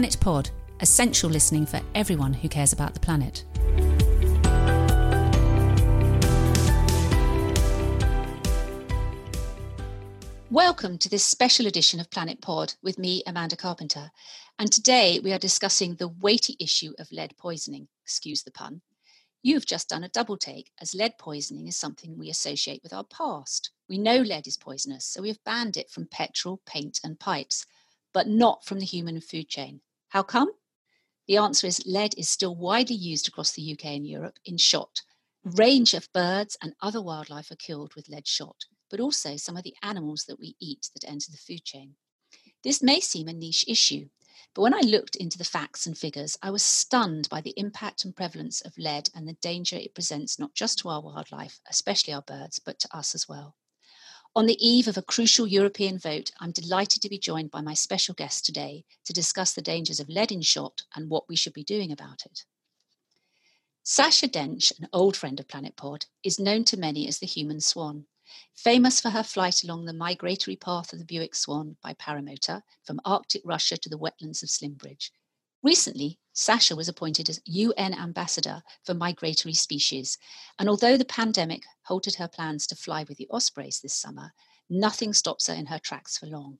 Planet 0.00 0.18
Pod, 0.18 0.50
essential 0.80 1.28
listening 1.28 1.66
for 1.66 1.78
everyone 1.94 2.32
who 2.32 2.48
cares 2.48 2.72
about 2.72 2.94
the 2.94 3.00
planet. 3.00 3.44
Welcome 10.48 10.96
to 10.96 11.10
this 11.10 11.22
special 11.22 11.66
edition 11.66 12.00
of 12.00 12.10
Planet 12.10 12.40
Pod 12.40 12.72
with 12.82 12.98
me, 12.98 13.22
Amanda 13.26 13.56
Carpenter. 13.56 14.10
And 14.58 14.72
today 14.72 15.20
we 15.22 15.34
are 15.34 15.38
discussing 15.38 15.96
the 15.96 16.08
weighty 16.08 16.56
issue 16.58 16.94
of 16.98 17.12
lead 17.12 17.36
poisoning, 17.36 17.88
excuse 18.02 18.42
the 18.42 18.50
pun. 18.50 18.80
You've 19.42 19.66
just 19.66 19.90
done 19.90 20.04
a 20.04 20.08
double 20.08 20.38
take, 20.38 20.70
as 20.80 20.94
lead 20.94 21.18
poisoning 21.18 21.68
is 21.68 21.76
something 21.76 22.16
we 22.16 22.30
associate 22.30 22.80
with 22.82 22.94
our 22.94 23.04
past. 23.04 23.70
We 23.86 23.98
know 23.98 24.22
lead 24.22 24.46
is 24.46 24.56
poisonous, 24.56 25.04
so 25.04 25.20
we 25.20 25.28
have 25.28 25.44
banned 25.44 25.76
it 25.76 25.90
from 25.90 26.08
petrol, 26.10 26.62
paint, 26.64 27.00
and 27.04 27.20
pipes, 27.20 27.66
but 28.14 28.28
not 28.28 28.64
from 28.64 28.78
the 28.78 28.86
human 28.86 29.20
food 29.20 29.50
chain. 29.50 29.82
How 30.10 30.22
come? 30.22 30.50
The 31.26 31.38
answer 31.38 31.66
is 31.66 31.84
lead 31.86 32.14
is 32.16 32.28
still 32.28 32.54
widely 32.54 32.96
used 32.96 33.26
across 33.26 33.52
the 33.52 33.72
UK 33.72 33.86
and 33.86 34.06
Europe 34.06 34.38
in 34.44 34.58
shot. 34.58 35.00
Range 35.42 35.94
of 35.94 36.12
birds 36.12 36.56
and 36.62 36.74
other 36.80 37.02
wildlife 37.02 37.50
are 37.50 37.56
killed 37.56 37.94
with 37.94 38.08
lead 38.08 38.28
shot 38.28 38.66
but 38.90 39.00
also 39.00 39.36
some 39.36 39.56
of 39.56 39.62
the 39.62 39.76
animals 39.82 40.24
that 40.24 40.38
we 40.38 40.56
eat 40.60 40.90
that 40.92 41.08
enter 41.08 41.30
the 41.30 41.38
food 41.38 41.64
chain. 41.64 41.94
This 42.62 42.82
may 42.82 43.00
seem 43.00 43.28
a 43.28 43.32
niche 43.32 43.64
issue, 43.66 44.08
but 44.54 44.62
when 44.62 44.74
I 44.74 44.80
looked 44.80 45.16
into 45.16 45.38
the 45.38 45.44
facts 45.44 45.86
and 45.86 45.96
figures, 45.96 46.36
I 46.42 46.50
was 46.50 46.62
stunned 46.62 47.28
by 47.30 47.40
the 47.40 47.54
impact 47.56 48.04
and 48.04 48.14
prevalence 48.14 48.60
of 48.60 48.76
lead 48.76 49.08
and 49.14 49.26
the 49.26 49.34
danger 49.34 49.76
it 49.76 49.94
presents 49.94 50.38
not 50.38 50.54
just 50.54 50.80
to 50.80 50.88
our 50.88 51.00
wildlife, 51.00 51.60
especially 51.70 52.12
our 52.12 52.22
birds, 52.22 52.58
but 52.58 52.80
to 52.80 52.96
us 52.96 53.14
as 53.14 53.28
well. 53.28 53.54
On 54.36 54.46
the 54.46 54.64
eve 54.64 54.86
of 54.86 54.96
a 54.96 55.02
crucial 55.02 55.44
European 55.44 55.98
vote, 55.98 56.30
I'm 56.38 56.52
delighted 56.52 57.02
to 57.02 57.08
be 57.08 57.18
joined 57.18 57.50
by 57.50 57.62
my 57.62 57.74
special 57.74 58.14
guest 58.14 58.46
today 58.46 58.84
to 59.04 59.12
discuss 59.12 59.52
the 59.52 59.60
dangers 59.60 59.98
of 59.98 60.08
lead 60.08 60.30
in 60.30 60.40
shot 60.40 60.82
and 60.94 61.10
what 61.10 61.28
we 61.28 61.34
should 61.34 61.52
be 61.52 61.64
doing 61.64 61.90
about 61.90 62.24
it. 62.24 62.44
Sasha 63.82 64.28
Dench, 64.28 64.70
an 64.78 64.88
old 64.92 65.16
friend 65.16 65.40
of 65.40 65.48
Planet 65.48 65.74
Pod, 65.74 66.06
is 66.22 66.38
known 66.38 66.62
to 66.66 66.76
many 66.76 67.08
as 67.08 67.18
the 67.18 67.26
human 67.26 67.60
swan. 67.60 68.06
Famous 68.54 69.00
for 69.00 69.10
her 69.10 69.24
flight 69.24 69.64
along 69.64 69.86
the 69.86 69.92
migratory 69.92 70.54
path 70.54 70.92
of 70.92 71.00
the 71.00 71.04
Bewick 71.04 71.34
swan 71.34 71.76
by 71.82 71.94
paramotor 71.94 72.62
from 72.84 73.00
Arctic 73.04 73.42
Russia 73.44 73.76
to 73.78 73.88
the 73.88 73.98
wetlands 73.98 74.44
of 74.44 74.48
Slimbridge. 74.48 75.10
Recently, 75.62 76.18
Sasha 76.32 76.74
was 76.74 76.88
appointed 76.88 77.28
as 77.28 77.42
UN 77.44 77.92
ambassador 77.92 78.62
for 78.84 78.94
migratory 78.94 79.52
species, 79.52 80.16
and 80.58 80.68
although 80.68 80.96
the 80.96 81.04
pandemic 81.04 81.64
halted 81.82 82.14
her 82.14 82.28
plans 82.28 82.66
to 82.68 82.76
fly 82.76 83.04
with 83.08 83.18
the 83.18 83.28
ospreys 83.30 83.80
this 83.80 83.94
summer, 83.94 84.32
nothing 84.70 85.12
stops 85.12 85.48
her 85.48 85.54
in 85.54 85.66
her 85.66 85.78
tracks 85.78 86.16
for 86.16 86.26
long. 86.26 86.58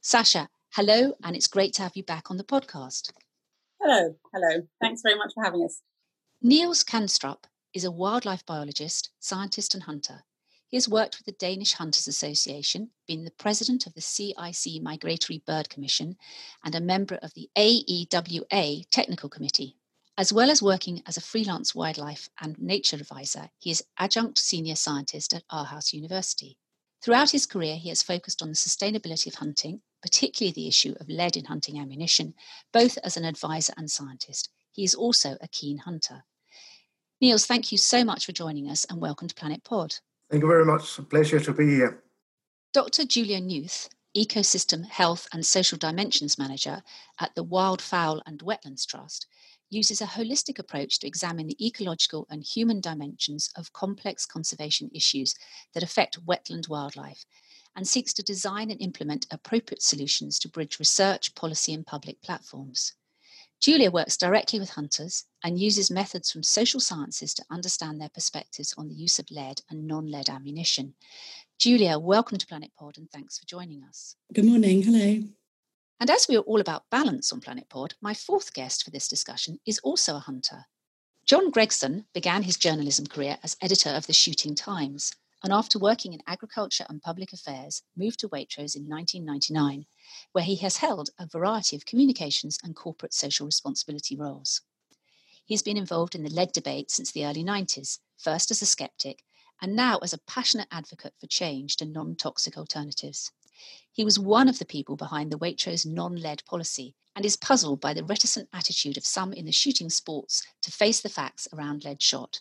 Sasha, 0.00 0.48
hello, 0.70 1.12
and 1.22 1.36
it's 1.36 1.46
great 1.46 1.74
to 1.74 1.82
have 1.82 1.94
you 1.94 2.02
back 2.02 2.30
on 2.30 2.38
the 2.38 2.44
podcast. 2.44 3.12
Hello, 3.80 4.16
hello. 4.32 4.66
Thanks 4.80 5.02
very 5.02 5.18
much 5.18 5.32
for 5.34 5.44
having 5.44 5.64
us. 5.64 5.82
Niels 6.40 6.82
Kanstrup 6.82 7.44
is 7.74 7.84
a 7.84 7.90
wildlife 7.90 8.46
biologist, 8.46 9.10
scientist, 9.18 9.74
and 9.74 9.82
hunter. 9.82 10.24
He 10.68 10.76
has 10.76 10.86
worked 10.86 11.16
with 11.16 11.24
the 11.24 11.32
Danish 11.32 11.72
Hunters 11.72 12.06
Association, 12.06 12.90
been 13.06 13.24
the 13.24 13.30
president 13.30 13.86
of 13.86 13.94
the 13.94 14.02
CIC 14.02 14.82
Migratory 14.82 15.42
Bird 15.46 15.70
Commission, 15.70 16.18
and 16.62 16.74
a 16.74 16.80
member 16.80 17.14
of 17.22 17.32
the 17.32 17.48
AEWA 17.56 18.84
Technical 18.90 19.30
Committee. 19.30 19.78
As 20.18 20.30
well 20.30 20.50
as 20.50 20.60
working 20.60 21.02
as 21.06 21.16
a 21.16 21.22
freelance 21.22 21.74
wildlife 21.74 22.28
and 22.38 22.58
nature 22.58 22.96
advisor, 22.96 23.48
he 23.58 23.70
is 23.70 23.82
adjunct 23.96 24.36
senior 24.36 24.74
scientist 24.74 25.32
at 25.32 25.48
Aarhus 25.48 25.94
University. 25.94 26.58
Throughout 27.00 27.30
his 27.30 27.46
career, 27.46 27.76
he 27.76 27.88
has 27.88 28.02
focused 28.02 28.42
on 28.42 28.48
the 28.48 28.54
sustainability 28.54 29.28
of 29.28 29.36
hunting, 29.36 29.80
particularly 30.02 30.52
the 30.52 30.68
issue 30.68 30.94
of 31.00 31.08
lead 31.08 31.38
in 31.38 31.46
hunting 31.46 31.78
ammunition, 31.78 32.34
both 32.72 32.98
as 33.02 33.16
an 33.16 33.24
advisor 33.24 33.72
and 33.78 33.90
scientist. 33.90 34.50
He 34.70 34.84
is 34.84 34.94
also 34.94 35.38
a 35.40 35.48
keen 35.48 35.78
hunter. 35.78 36.24
Niels, 37.22 37.46
thank 37.46 37.72
you 37.72 37.78
so 37.78 38.04
much 38.04 38.26
for 38.26 38.32
joining 38.32 38.68
us 38.68 38.84
and 38.84 39.00
welcome 39.00 39.28
to 39.28 39.34
Planet 39.34 39.64
Pod. 39.64 40.00
Thank 40.30 40.42
you 40.42 40.48
very 40.48 40.64
much. 40.64 40.98
A 40.98 41.02
pleasure 41.02 41.40
to 41.40 41.52
be 41.52 41.66
here. 41.66 42.02
Dr. 42.74 43.04
Julia 43.04 43.40
Newth, 43.40 43.88
Ecosystem 44.16 44.84
Health 44.84 45.26
and 45.32 45.44
Social 45.44 45.78
Dimensions 45.78 46.38
Manager 46.38 46.82
at 47.18 47.34
the 47.34 47.44
Wildfowl 47.44 48.20
and 48.26 48.40
Wetlands 48.40 48.86
Trust, 48.86 49.26
uses 49.70 50.00
a 50.00 50.06
holistic 50.06 50.58
approach 50.58 50.98
to 50.98 51.06
examine 51.06 51.46
the 51.46 51.66
ecological 51.66 52.26
and 52.30 52.42
human 52.42 52.80
dimensions 52.80 53.50
of 53.56 53.72
complex 53.72 54.26
conservation 54.26 54.90
issues 54.94 55.34
that 55.72 55.82
affect 55.82 56.24
wetland 56.26 56.68
wildlife 56.68 57.24
and 57.76 57.86
seeks 57.86 58.12
to 58.14 58.22
design 58.22 58.70
and 58.70 58.80
implement 58.80 59.26
appropriate 59.30 59.82
solutions 59.82 60.38
to 60.38 60.48
bridge 60.48 60.78
research, 60.78 61.34
policy, 61.34 61.72
and 61.72 61.86
public 61.86 62.20
platforms. 62.22 62.94
Julia 63.60 63.90
works 63.90 64.16
directly 64.16 64.60
with 64.60 64.70
hunters 64.70 65.24
and 65.42 65.58
uses 65.58 65.90
methods 65.90 66.30
from 66.30 66.44
social 66.44 66.78
sciences 66.78 67.34
to 67.34 67.44
understand 67.50 68.00
their 68.00 68.08
perspectives 68.08 68.72
on 68.78 68.88
the 68.88 68.94
use 68.94 69.18
of 69.18 69.30
lead 69.32 69.60
and 69.68 69.86
non 69.86 70.06
lead 70.06 70.30
ammunition. 70.30 70.94
Julia, 71.58 71.98
welcome 71.98 72.38
to 72.38 72.46
Planet 72.46 72.70
Pod 72.78 72.98
and 72.98 73.10
thanks 73.10 73.36
for 73.36 73.46
joining 73.46 73.82
us. 73.82 74.14
Good 74.32 74.44
morning. 74.44 74.82
Hello. 74.82 75.24
And 76.00 76.08
as 76.08 76.28
we 76.28 76.36
are 76.36 76.42
all 76.42 76.60
about 76.60 76.84
balance 76.90 77.32
on 77.32 77.40
Planet 77.40 77.68
Pod, 77.68 77.94
my 78.00 78.14
fourth 78.14 78.54
guest 78.54 78.84
for 78.84 78.92
this 78.92 79.08
discussion 79.08 79.58
is 79.66 79.80
also 79.80 80.14
a 80.14 80.20
hunter. 80.20 80.66
John 81.26 81.50
Gregson 81.50 82.06
began 82.14 82.44
his 82.44 82.56
journalism 82.56 83.06
career 83.06 83.38
as 83.42 83.56
editor 83.60 83.90
of 83.90 84.06
the 84.06 84.12
Shooting 84.12 84.54
Times, 84.54 85.12
and 85.42 85.52
after 85.52 85.78
working 85.78 86.12
in 86.12 86.22
agriculture 86.26 86.84
and 86.88 87.00
public 87.02 87.32
affairs, 87.32 87.82
moved 87.96 88.18
to 88.20 88.28
Waitrose 88.28 88.74
in 88.74 88.88
1999 88.88 89.86
where 90.32 90.44
he 90.44 90.56
has 90.56 90.78
held 90.78 91.10
a 91.18 91.26
variety 91.26 91.76
of 91.76 91.86
communications 91.86 92.58
and 92.62 92.74
corporate 92.74 93.14
social 93.14 93.46
responsibility 93.46 94.16
roles. 94.16 94.62
He's 95.44 95.62
been 95.62 95.76
involved 95.76 96.14
in 96.14 96.22
the 96.22 96.30
lead 96.30 96.52
debate 96.52 96.90
since 96.90 97.12
the 97.12 97.24
early 97.24 97.44
90s, 97.44 97.98
first 98.16 98.50
as 98.50 98.62
a 98.62 98.66
skeptic 98.66 99.24
and 99.60 99.74
now 99.74 99.98
as 99.98 100.12
a 100.12 100.18
passionate 100.18 100.68
advocate 100.70 101.14
for 101.18 101.26
change 101.26 101.76
to 101.76 101.84
non 101.84 102.16
toxic 102.16 102.56
alternatives. 102.56 103.32
He 103.90 104.04
was 104.04 104.18
one 104.18 104.48
of 104.48 104.58
the 104.58 104.64
people 104.64 104.96
behind 104.96 105.32
the 105.32 105.38
Waitrose 105.38 105.84
non 105.84 106.16
lead 106.16 106.44
policy 106.44 106.94
and 107.16 107.24
is 107.24 107.36
puzzled 107.36 107.80
by 107.80 107.94
the 107.94 108.04
reticent 108.04 108.48
attitude 108.52 108.96
of 108.96 109.04
some 109.04 109.32
in 109.32 109.44
the 109.44 109.52
shooting 109.52 109.90
sports 109.90 110.46
to 110.62 110.70
face 110.70 111.00
the 111.00 111.08
facts 111.08 111.48
around 111.52 111.84
lead 111.84 112.00
shot. 112.00 112.40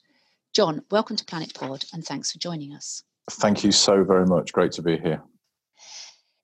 John, 0.57 0.81
welcome 0.89 1.15
to 1.15 1.23
Planet 1.23 1.53
Pod 1.53 1.85
and 1.93 2.03
thanks 2.03 2.31
for 2.31 2.39
joining 2.39 2.73
us. 2.73 3.03
Thank 3.29 3.63
you 3.63 3.71
so 3.71 4.03
very 4.03 4.25
much. 4.25 4.53
Great 4.53 4.71
to 4.71 4.81
be 4.81 4.97
here. 4.97 5.21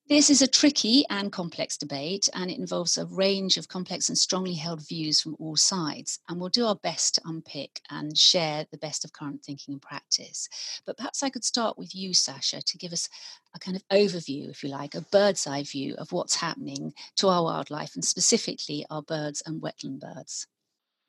This 0.07 0.29
is 0.29 0.44
a 0.44 0.47
tricky 0.47 1.03
and 1.09 1.31
complex 1.31 1.78
debate, 1.78 2.29
and 2.35 2.51
it 2.51 2.59
involves 2.59 2.96
a 2.96 3.07
range 3.07 3.57
of 3.57 3.69
complex 3.69 4.09
and 4.09 4.16
strongly 4.16 4.53
held 4.53 4.88
views 4.88 5.19
from 5.19 5.35
all 5.40 5.56
sides. 5.56 6.19
And 6.29 6.40
we'll 6.40 6.50
do 6.50 6.68
our 6.68 6.75
best 6.75 7.16
to 7.16 7.22
unpick 7.25 7.81
and 7.90 8.16
share 8.16 8.68
the 8.69 8.78
best 8.78 9.03
of 9.03 9.13
current 9.13 9.44
thinking 9.44 9.74
and 9.74 9.81
practice. 9.81 10.47
But 10.85 10.97
perhaps 10.97 11.24
I 11.24 11.31
could 11.31 11.44
start 11.44 11.80
with 11.80 11.95
you, 11.95 12.13
Sasha, 12.13 12.62
to 12.62 12.78
give 12.78 12.94
us 12.94 13.09
a 13.56 13.59
kind 13.59 13.75
of 13.75 13.88
overview, 13.88 14.47
if 14.47 14.63
you 14.63 14.69
like, 14.69 14.94
a 14.94 15.01
bird's 15.01 15.47
eye 15.47 15.63
view 15.63 15.95
of 15.97 16.12
what's 16.12 16.35
happening 16.35 16.94
to 17.16 17.30
our 17.30 17.44
wildlife 17.44 17.95
and 17.95 18.06
specifically 18.06 18.85
our 18.91 19.01
birds 19.01 19.41
and 19.47 19.59
wetland 19.59 20.01
birds. 20.01 20.45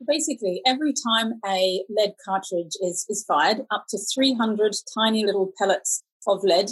Basically, 0.06 0.60
every 0.66 0.92
time 0.92 1.34
a 1.46 1.82
lead 1.88 2.14
cartridge 2.24 2.72
is, 2.80 3.06
is 3.08 3.24
fired, 3.26 3.62
up 3.70 3.86
to 3.90 3.98
300 4.14 4.74
tiny 4.96 5.24
little 5.24 5.52
pellets 5.58 6.02
of 6.26 6.42
lead 6.42 6.70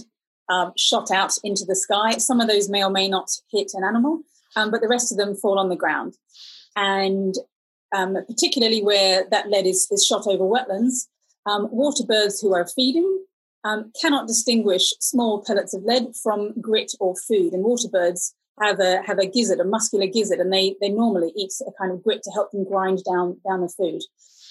um, 0.49 0.73
shot 0.77 1.11
out 1.11 1.33
into 1.45 1.65
the 1.67 1.77
sky. 1.77 2.19
Some 2.19 2.41
of 2.41 2.49
those 2.49 2.69
may 2.69 2.85
or 2.85 2.91
may 2.91 3.09
not 3.09 3.31
hit 3.51 3.73
an 3.75 3.85
animal, 3.85 4.23
um, 4.57 4.71
but 4.71 4.81
the 4.81 4.89
rest 4.89 5.13
of 5.13 5.19
them 5.19 5.35
fall 5.35 5.59
on 5.59 5.69
the 5.69 5.77
ground. 5.77 6.15
And 6.77 7.35
um, 7.95 8.17
particularly 8.27 8.83
where 8.83 9.25
that 9.31 9.49
lead 9.49 9.67
is, 9.67 9.87
is 9.91 10.07
shot 10.07 10.27
over 10.27 10.45
wetlands, 10.45 11.07
um, 11.47 11.69
water 11.71 12.05
birds 12.07 12.41
who 12.41 12.55
are 12.55 12.67
feeding 12.67 13.25
um, 13.65 13.93
cannot 14.01 14.27
distinguish 14.27 14.93
small 15.01 15.45
pellets 15.47 15.75
of 15.75 15.85
lead 15.85 16.15
from 16.23 16.61
grit 16.61 16.93
or 17.01 17.15
food. 17.17 17.53
And 17.53 17.63
water 17.65 17.89
birds 17.91 18.35
have 18.61 18.81
a 18.81 19.03
have 19.03 19.19
a 19.19 19.27
gizzard, 19.27 19.61
a 19.61 19.65
muscular 19.65 20.07
gizzard, 20.07 20.39
and 20.39 20.53
they 20.53 20.77
they 20.81 20.89
normally 20.89 21.33
eat 21.37 21.53
a 21.67 21.73
kind 21.73 21.93
of 21.93 22.03
grit 22.03 22.23
to 22.25 22.31
help 22.31 22.51
them 22.51 22.65
grind 22.65 23.03
down 23.05 23.41
down 23.49 23.61
the 23.61 23.69
food. 23.69 24.03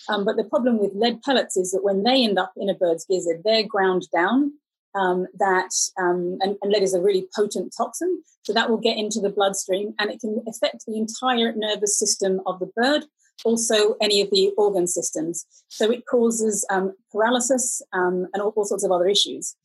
Um, 0.09 0.25
but 0.25 0.35
the 0.35 0.43
problem 0.43 0.79
with 0.79 0.95
lead 0.95 1.21
pellets 1.21 1.55
is 1.55 1.71
that 1.71 1.83
when 1.83 2.03
they 2.03 2.23
end 2.23 2.39
up 2.39 2.53
in 2.57 2.69
a 2.69 2.73
bird's 2.73 3.05
gizzard, 3.05 3.41
they're 3.43 3.63
ground 3.63 4.07
down 4.13 4.53
um, 4.95 5.27
that 5.39 5.69
um, 5.99 6.37
and, 6.41 6.57
and, 6.61 6.71
lead 6.71 6.83
is 6.83 6.93
a 6.93 7.01
really 7.01 7.27
potent 7.35 7.73
toxin, 7.77 8.23
so 8.43 8.53
that 8.53 8.69
will 8.69 8.77
get 8.77 8.97
into 8.97 9.19
the 9.19 9.29
bloodstream 9.29 9.93
and 9.99 10.11
it 10.11 10.19
can 10.19 10.43
affect 10.47 10.85
the 10.85 10.97
entire 10.97 11.53
nervous 11.55 11.97
system 11.97 12.41
of 12.45 12.59
the 12.59 12.69
bird, 12.75 13.05
also 13.45 13.95
any 14.01 14.21
of 14.21 14.29
the 14.31 14.51
organ 14.57 14.87
systems. 14.87 15.45
So 15.69 15.89
it 15.91 16.03
causes 16.09 16.65
um, 16.69 16.93
paralysis 17.11 17.81
um, 17.93 18.27
and 18.33 18.41
all, 18.41 18.53
all, 18.55 18.65
sorts 18.65 18.83
of 18.83 18.91
other 18.91 19.07
issues. 19.07 19.55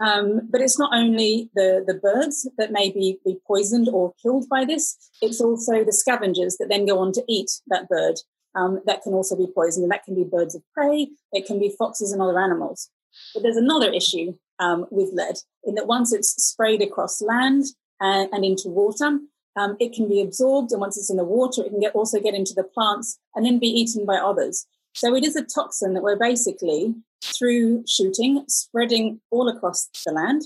Um, 0.00 0.48
but 0.50 0.60
it's 0.60 0.78
not 0.78 0.94
only 0.94 1.50
the, 1.54 1.84
the 1.86 1.94
birds 1.94 2.48
that 2.58 2.72
may 2.72 2.90
be, 2.90 3.18
be 3.24 3.38
poisoned 3.46 3.88
or 3.88 4.12
killed 4.22 4.48
by 4.48 4.64
this, 4.64 4.96
it's 5.20 5.40
also 5.40 5.84
the 5.84 5.92
scavengers 5.92 6.56
that 6.58 6.68
then 6.68 6.86
go 6.86 6.98
on 6.98 7.12
to 7.12 7.24
eat 7.28 7.50
that 7.68 7.88
bird. 7.88 8.16
Um, 8.54 8.82
that 8.84 9.02
can 9.02 9.14
also 9.14 9.34
be 9.36 9.46
poisoned, 9.46 9.84
and 9.84 9.92
that 9.92 10.04
can 10.04 10.14
be 10.14 10.24
birds 10.24 10.54
of 10.54 10.62
prey, 10.74 11.08
it 11.32 11.46
can 11.46 11.58
be 11.58 11.74
foxes 11.78 12.12
and 12.12 12.20
other 12.20 12.38
animals. 12.38 12.90
But 13.32 13.42
there's 13.42 13.56
another 13.56 13.90
issue 13.92 14.34
um, 14.58 14.86
with 14.90 15.10
lead 15.12 15.36
in 15.64 15.74
that 15.76 15.86
once 15.86 16.12
it's 16.12 16.30
sprayed 16.42 16.82
across 16.82 17.22
land 17.22 17.64
and, 18.00 18.28
and 18.32 18.44
into 18.44 18.68
water, 18.68 19.20
Um, 19.54 19.76
it 19.78 19.92
can 19.92 20.08
be 20.08 20.20
absorbed, 20.22 20.72
and 20.72 20.80
once 20.80 20.96
it's 20.96 21.10
in 21.10 21.18
the 21.18 21.32
water, 21.38 21.62
it 21.62 21.70
can 21.70 21.80
get, 21.80 21.94
also 21.94 22.18
get 22.20 22.34
into 22.34 22.54
the 22.54 22.64
plants 22.74 23.18
and 23.34 23.44
then 23.44 23.58
be 23.58 23.68
eaten 23.80 24.06
by 24.06 24.16
others. 24.16 24.66
So 24.94 25.14
it 25.14 25.24
is 25.24 25.36
a 25.36 25.44
toxin 25.44 25.92
that 25.92 26.02
we're 26.02 26.16
basically, 26.30 26.94
through 27.22 27.84
shooting, 27.86 28.44
spreading 28.48 29.20
all 29.30 29.48
across 29.48 29.88
the 30.04 30.12
land. 30.12 30.42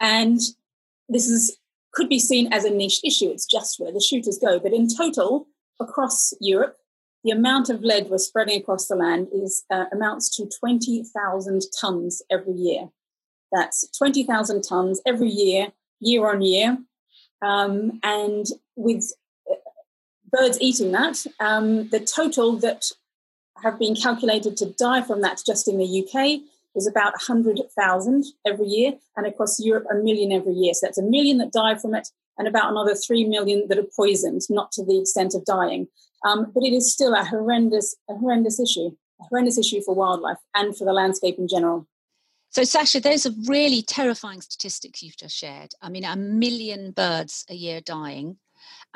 And 0.00 0.40
this 1.08 1.28
is 1.28 1.58
could 1.92 2.08
be 2.08 2.18
seen 2.18 2.52
as 2.52 2.64
a 2.64 2.70
niche 2.70 3.00
issue. 3.04 3.30
It's 3.30 3.46
just 3.46 3.80
where 3.80 3.92
the 3.92 4.00
shooters 4.00 4.38
go. 4.38 4.60
But 4.60 4.72
in 4.72 4.88
total, 4.94 5.48
across 5.80 6.32
Europe, 6.40 6.76
the 7.24 7.30
amount 7.30 7.70
of 7.70 7.82
lead 7.82 8.08
we're 8.08 8.18
spreading 8.18 8.60
across 8.60 8.86
the 8.86 8.94
land 8.94 9.28
is 9.32 9.64
uh, 9.70 9.86
amounts 9.92 10.34
to 10.36 10.48
20,000 10.60 11.62
tons 11.80 12.22
every 12.30 12.52
year. 12.52 12.90
That's 13.52 13.88
20,000 13.96 14.62
tons 14.62 15.00
every 15.06 15.28
year, 15.28 15.68
year 16.00 16.30
on 16.30 16.42
year. 16.42 16.78
Um, 17.42 17.98
and 18.02 18.46
with 18.76 19.12
uh, 19.50 19.54
birds 20.30 20.58
eating 20.60 20.92
that, 20.92 21.24
um, 21.40 21.88
the 21.88 22.00
total 22.00 22.56
that 22.58 22.84
have 23.62 23.78
been 23.78 23.94
calculated 23.94 24.56
to 24.58 24.72
die 24.78 25.02
from 25.02 25.20
that 25.22 25.42
just 25.46 25.68
in 25.68 25.78
the 25.78 26.04
UK 26.04 26.40
is 26.74 26.86
about 26.86 27.12
100,000 27.12 28.24
every 28.46 28.66
year, 28.66 28.92
and 29.16 29.26
across 29.26 29.58
Europe, 29.58 29.84
a 29.90 29.96
million 29.96 30.32
every 30.32 30.52
year. 30.52 30.74
So 30.74 30.86
that's 30.86 30.98
a 30.98 31.02
million 31.02 31.38
that 31.38 31.52
die 31.52 31.76
from 31.76 31.94
it, 31.94 32.08
and 32.36 32.46
about 32.46 32.70
another 32.70 32.94
3 32.94 33.24
million 33.24 33.66
that 33.68 33.78
are 33.78 33.86
poisoned, 33.96 34.42
not 34.48 34.70
to 34.72 34.84
the 34.84 35.00
extent 35.00 35.34
of 35.34 35.44
dying. 35.44 35.88
Um, 36.24 36.50
but 36.54 36.62
it 36.64 36.72
is 36.72 36.92
still 36.92 37.14
a 37.14 37.24
horrendous, 37.24 37.96
a 38.08 38.14
horrendous 38.14 38.60
issue, 38.60 38.90
a 39.20 39.24
horrendous 39.24 39.58
issue 39.58 39.80
for 39.82 39.94
wildlife 39.94 40.38
and 40.54 40.76
for 40.76 40.84
the 40.84 40.92
landscape 40.92 41.36
in 41.38 41.48
general. 41.48 41.86
So, 42.50 42.64
Sasha, 42.64 43.00
those 43.00 43.26
are 43.26 43.32
really 43.46 43.82
terrifying 43.82 44.40
statistics 44.40 45.02
you've 45.02 45.16
just 45.16 45.36
shared. 45.36 45.74
I 45.82 45.90
mean, 45.90 46.04
a 46.04 46.16
million 46.16 46.92
birds 46.92 47.44
a 47.50 47.54
year 47.54 47.80
dying 47.80 48.38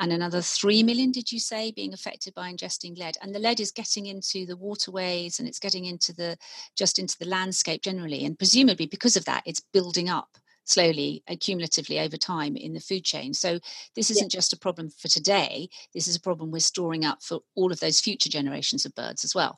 and 0.03 0.11
another 0.11 0.41
3 0.41 0.83
million, 0.83 1.11
did 1.11 1.31
you 1.31 1.39
say, 1.39 1.71
being 1.71 1.93
affected 1.93 2.33
by 2.33 2.51
ingesting 2.51 2.97
lead. 2.97 3.15
And 3.21 3.33
the 3.33 3.39
lead 3.39 3.61
is 3.61 3.71
getting 3.71 4.07
into 4.07 4.45
the 4.45 4.57
waterways 4.57 5.39
and 5.39 5.47
it's 5.47 5.59
getting 5.59 5.85
into 5.85 6.11
the 6.11 6.37
just 6.75 6.99
into 6.99 7.17
the 7.17 7.25
landscape 7.29 7.81
generally. 7.81 8.25
And 8.25 8.37
presumably 8.37 8.85
because 8.85 9.15
of 9.15 9.23
that, 9.23 9.43
it's 9.45 9.61
building 9.71 10.09
up 10.09 10.37
slowly 10.65 11.23
accumulatively 11.29 12.05
over 12.05 12.17
time 12.17 12.57
in 12.57 12.73
the 12.73 12.81
food 12.81 13.05
chain. 13.05 13.33
So 13.33 13.61
this 13.95 14.11
isn't 14.11 14.33
yeah. 14.33 14.37
just 14.39 14.51
a 14.51 14.59
problem 14.59 14.89
for 14.89 15.07
today, 15.07 15.69
this 15.93 16.09
is 16.09 16.17
a 16.17 16.21
problem 16.21 16.51
we're 16.51 16.59
storing 16.59 17.05
up 17.05 17.23
for 17.23 17.39
all 17.55 17.71
of 17.71 17.79
those 17.79 18.01
future 18.01 18.29
generations 18.29 18.85
of 18.85 18.93
birds 18.95 19.23
as 19.23 19.33
well. 19.33 19.57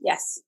Yes. 0.00 0.38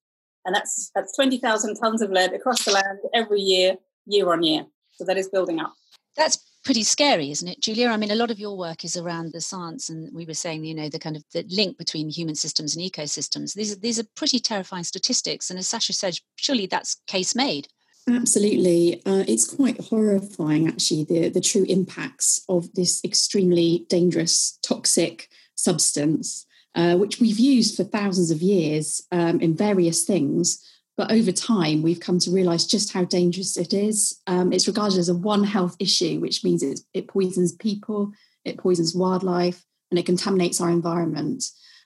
And 0.44 0.54
that's 0.54 0.90
that's 0.94 1.16
20,000 1.16 1.76
tons 1.76 2.02
of 2.02 2.10
lead 2.10 2.34
across 2.34 2.62
the 2.62 2.72
land 2.72 2.98
every 3.14 3.40
year, 3.40 3.76
year 4.04 4.30
on 4.30 4.42
year. 4.42 4.66
So 4.92 5.04
that 5.06 5.16
is 5.16 5.30
building 5.30 5.60
up. 5.60 5.72
That's 6.14 6.38
pretty 6.64 6.82
scary, 6.82 7.30
isn't 7.30 7.48
it, 7.48 7.60
Julia? 7.60 7.88
I 7.88 7.96
mean, 7.96 8.10
a 8.10 8.16
lot 8.16 8.30
of 8.30 8.38
your 8.38 8.56
work 8.56 8.84
is 8.84 8.96
around 8.96 9.32
the 9.32 9.40
science, 9.40 9.88
and 9.88 10.14
we 10.14 10.26
were 10.26 10.34
saying, 10.34 10.64
you 10.64 10.74
know, 10.74 10.88
the 10.88 10.98
kind 10.98 11.16
of 11.16 11.24
the 11.32 11.44
link 11.48 11.78
between 11.78 12.08
human 12.08 12.34
systems 12.34 12.76
and 12.76 12.84
ecosystems. 12.84 13.54
These 13.54 13.72
are, 13.72 13.80
these 13.80 13.98
are 13.98 14.04
pretty 14.16 14.38
terrifying 14.38 14.84
statistics, 14.84 15.50
and 15.50 15.58
as 15.58 15.68
Sasha 15.68 15.92
said, 15.92 16.18
surely 16.36 16.66
that's 16.66 17.00
case 17.06 17.34
made. 17.34 17.68
Absolutely, 18.08 19.02
uh, 19.06 19.24
it's 19.28 19.54
quite 19.54 19.80
horrifying, 19.80 20.66
actually, 20.66 21.04
the 21.04 21.28
the 21.28 21.40
true 21.40 21.64
impacts 21.68 22.42
of 22.48 22.72
this 22.74 23.02
extremely 23.04 23.86
dangerous, 23.88 24.58
toxic 24.62 25.28
substance, 25.54 26.46
uh, 26.74 26.96
which 26.96 27.20
we've 27.20 27.38
used 27.38 27.76
for 27.76 27.84
thousands 27.84 28.30
of 28.30 28.42
years 28.42 29.02
um, 29.12 29.40
in 29.40 29.54
various 29.54 30.04
things 30.04 30.64
but 31.00 31.12
over 31.12 31.32
time, 31.32 31.80
we've 31.80 31.98
come 31.98 32.18
to 32.18 32.30
realize 32.30 32.66
just 32.66 32.92
how 32.92 33.04
dangerous 33.04 33.56
it 33.56 33.72
is. 33.72 34.20
Um, 34.26 34.52
it's 34.52 34.68
regarded 34.68 34.98
as 34.98 35.08
a 35.08 35.14
one 35.14 35.44
health 35.44 35.74
issue, 35.78 36.20
which 36.20 36.44
means 36.44 36.62
it, 36.62 36.80
it 36.92 37.08
poisons 37.08 37.52
people, 37.52 38.12
it 38.44 38.58
poisons 38.58 38.94
wildlife, 38.94 39.64
and 39.90 39.98
it 39.98 40.04
contaminates 40.04 40.60
our 40.60 40.68
environment. 40.68 41.42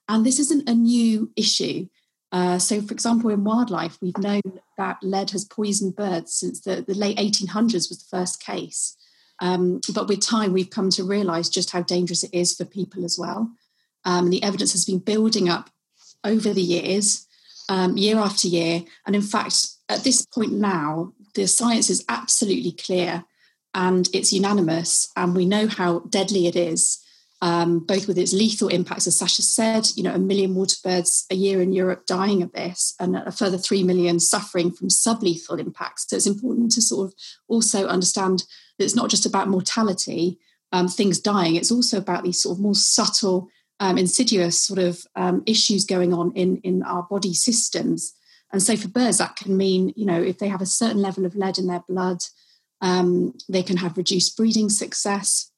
And 0.08 0.26
this 0.26 0.40
isn't 0.40 0.68
a 0.68 0.74
new 0.74 1.30
issue. 1.36 1.86
Uh, 2.32 2.58
so, 2.58 2.82
for 2.82 2.92
example, 2.92 3.30
in 3.30 3.44
wildlife, 3.44 3.98
we've 4.02 4.18
known 4.18 4.42
that 4.78 4.98
lead 5.00 5.30
has 5.30 5.44
poisoned 5.44 5.94
birds 5.94 6.34
since 6.34 6.62
the, 6.62 6.84
the 6.84 6.94
late 6.94 7.16
1800s 7.16 7.88
was 7.88 8.04
the 8.04 8.16
first 8.16 8.42
case. 8.42 8.96
Um, 9.38 9.80
but 9.94 10.08
with 10.08 10.22
time, 10.22 10.52
we've 10.52 10.70
come 10.70 10.90
to 10.90 11.04
realize 11.04 11.48
just 11.48 11.70
how 11.70 11.82
dangerous 11.82 12.24
it 12.24 12.34
is 12.34 12.56
for 12.56 12.64
people 12.64 13.04
as 13.04 13.16
well. 13.16 13.52
Um, 14.04 14.30
the 14.30 14.42
evidence 14.42 14.72
has 14.72 14.84
been 14.84 14.98
building 14.98 15.48
up 15.48 15.70
over 16.24 16.52
the 16.52 16.60
years 16.60 17.28
um, 17.68 17.96
year 17.96 18.18
after 18.18 18.48
year. 18.48 18.82
And 19.06 19.14
in 19.16 19.22
fact, 19.22 19.68
at 19.88 20.04
this 20.04 20.24
point 20.24 20.52
now, 20.52 21.12
the 21.34 21.46
science 21.46 21.90
is 21.90 22.04
absolutely 22.08 22.72
clear 22.72 23.24
and 23.74 24.08
it's 24.12 24.32
unanimous, 24.32 25.10
and 25.16 25.34
we 25.34 25.46
know 25.46 25.66
how 25.66 26.00
deadly 26.08 26.46
it 26.46 26.56
is. 26.56 27.00
Um, 27.42 27.80
both 27.80 28.08
with 28.08 28.16
its 28.16 28.32
lethal 28.32 28.68
impacts, 28.68 29.06
as 29.06 29.18
Sasha 29.18 29.42
said, 29.42 29.88
you 29.96 30.02
know, 30.02 30.14
a 30.14 30.18
million 30.18 30.54
water 30.54 30.76
birds 30.82 31.26
a 31.30 31.34
year 31.34 31.60
in 31.60 31.74
Europe 31.74 32.06
dying 32.06 32.42
of 32.42 32.52
this, 32.52 32.94
and 32.98 33.16
a 33.16 33.32
further 33.32 33.58
three 33.58 33.82
million 33.82 34.18
suffering 34.18 34.70
from 34.70 34.88
sublethal 34.88 35.58
impacts. 35.58 36.08
So 36.08 36.16
it's 36.16 36.26
important 36.26 36.72
to 36.72 36.80
sort 36.80 37.08
of 37.08 37.14
also 37.48 37.86
understand 37.86 38.44
that 38.78 38.84
it's 38.84 38.94
not 38.94 39.10
just 39.10 39.26
about 39.26 39.48
mortality, 39.48 40.38
um, 40.72 40.88
things 40.88 41.18
dying. 41.18 41.56
It's 41.56 41.72
also 41.72 41.98
about 41.98 42.22
these 42.22 42.40
sort 42.40 42.56
of 42.56 42.62
more 42.62 42.74
subtle 42.74 43.48
um, 43.80 43.98
insidious 43.98 44.60
sort 44.60 44.78
of 44.78 45.04
um, 45.16 45.42
issues 45.46 45.84
going 45.84 46.12
on 46.14 46.32
in, 46.32 46.58
in 46.58 46.82
our 46.82 47.02
body 47.02 47.34
systems. 47.34 48.14
And 48.52 48.62
so 48.62 48.76
for 48.76 48.88
birds, 48.88 49.18
that 49.18 49.36
can 49.36 49.56
mean, 49.56 49.92
you 49.96 50.06
know, 50.06 50.22
if 50.22 50.38
they 50.38 50.48
have 50.48 50.62
a 50.62 50.66
certain 50.66 51.02
level 51.02 51.26
of 51.26 51.34
lead 51.34 51.58
in 51.58 51.66
their 51.66 51.82
blood, 51.88 52.22
um, 52.80 53.34
they 53.48 53.62
can 53.62 53.78
have 53.78 53.96
reduced 53.96 54.36
breeding 54.36 54.70
success. 54.70 55.50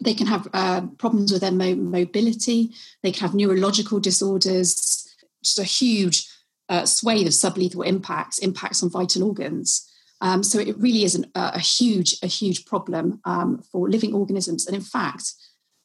They 0.00 0.14
can 0.14 0.26
have 0.26 0.48
uh, 0.52 0.82
problems 0.98 1.30
with 1.30 1.42
their 1.42 1.52
mo- 1.52 1.76
mobility. 1.76 2.72
They 3.02 3.12
can 3.12 3.20
have 3.20 3.34
neurological 3.34 4.00
disorders, 4.00 5.06
just 5.42 5.58
a 5.58 5.64
huge 5.64 6.28
uh, 6.68 6.86
swathe 6.86 7.26
of 7.26 7.32
sublethal 7.32 7.86
impacts, 7.86 8.38
impacts 8.38 8.82
on 8.82 8.90
vital 8.90 9.24
organs. 9.24 9.88
Um, 10.20 10.42
so 10.42 10.58
it 10.58 10.78
really 10.78 11.04
is 11.04 11.14
an, 11.14 11.30
a 11.34 11.58
huge, 11.58 12.16
a 12.22 12.26
huge 12.26 12.64
problem 12.64 13.20
um, 13.24 13.62
for 13.70 13.88
living 13.88 14.14
organisms. 14.14 14.66
And 14.66 14.74
in 14.74 14.82
fact, 14.82 15.34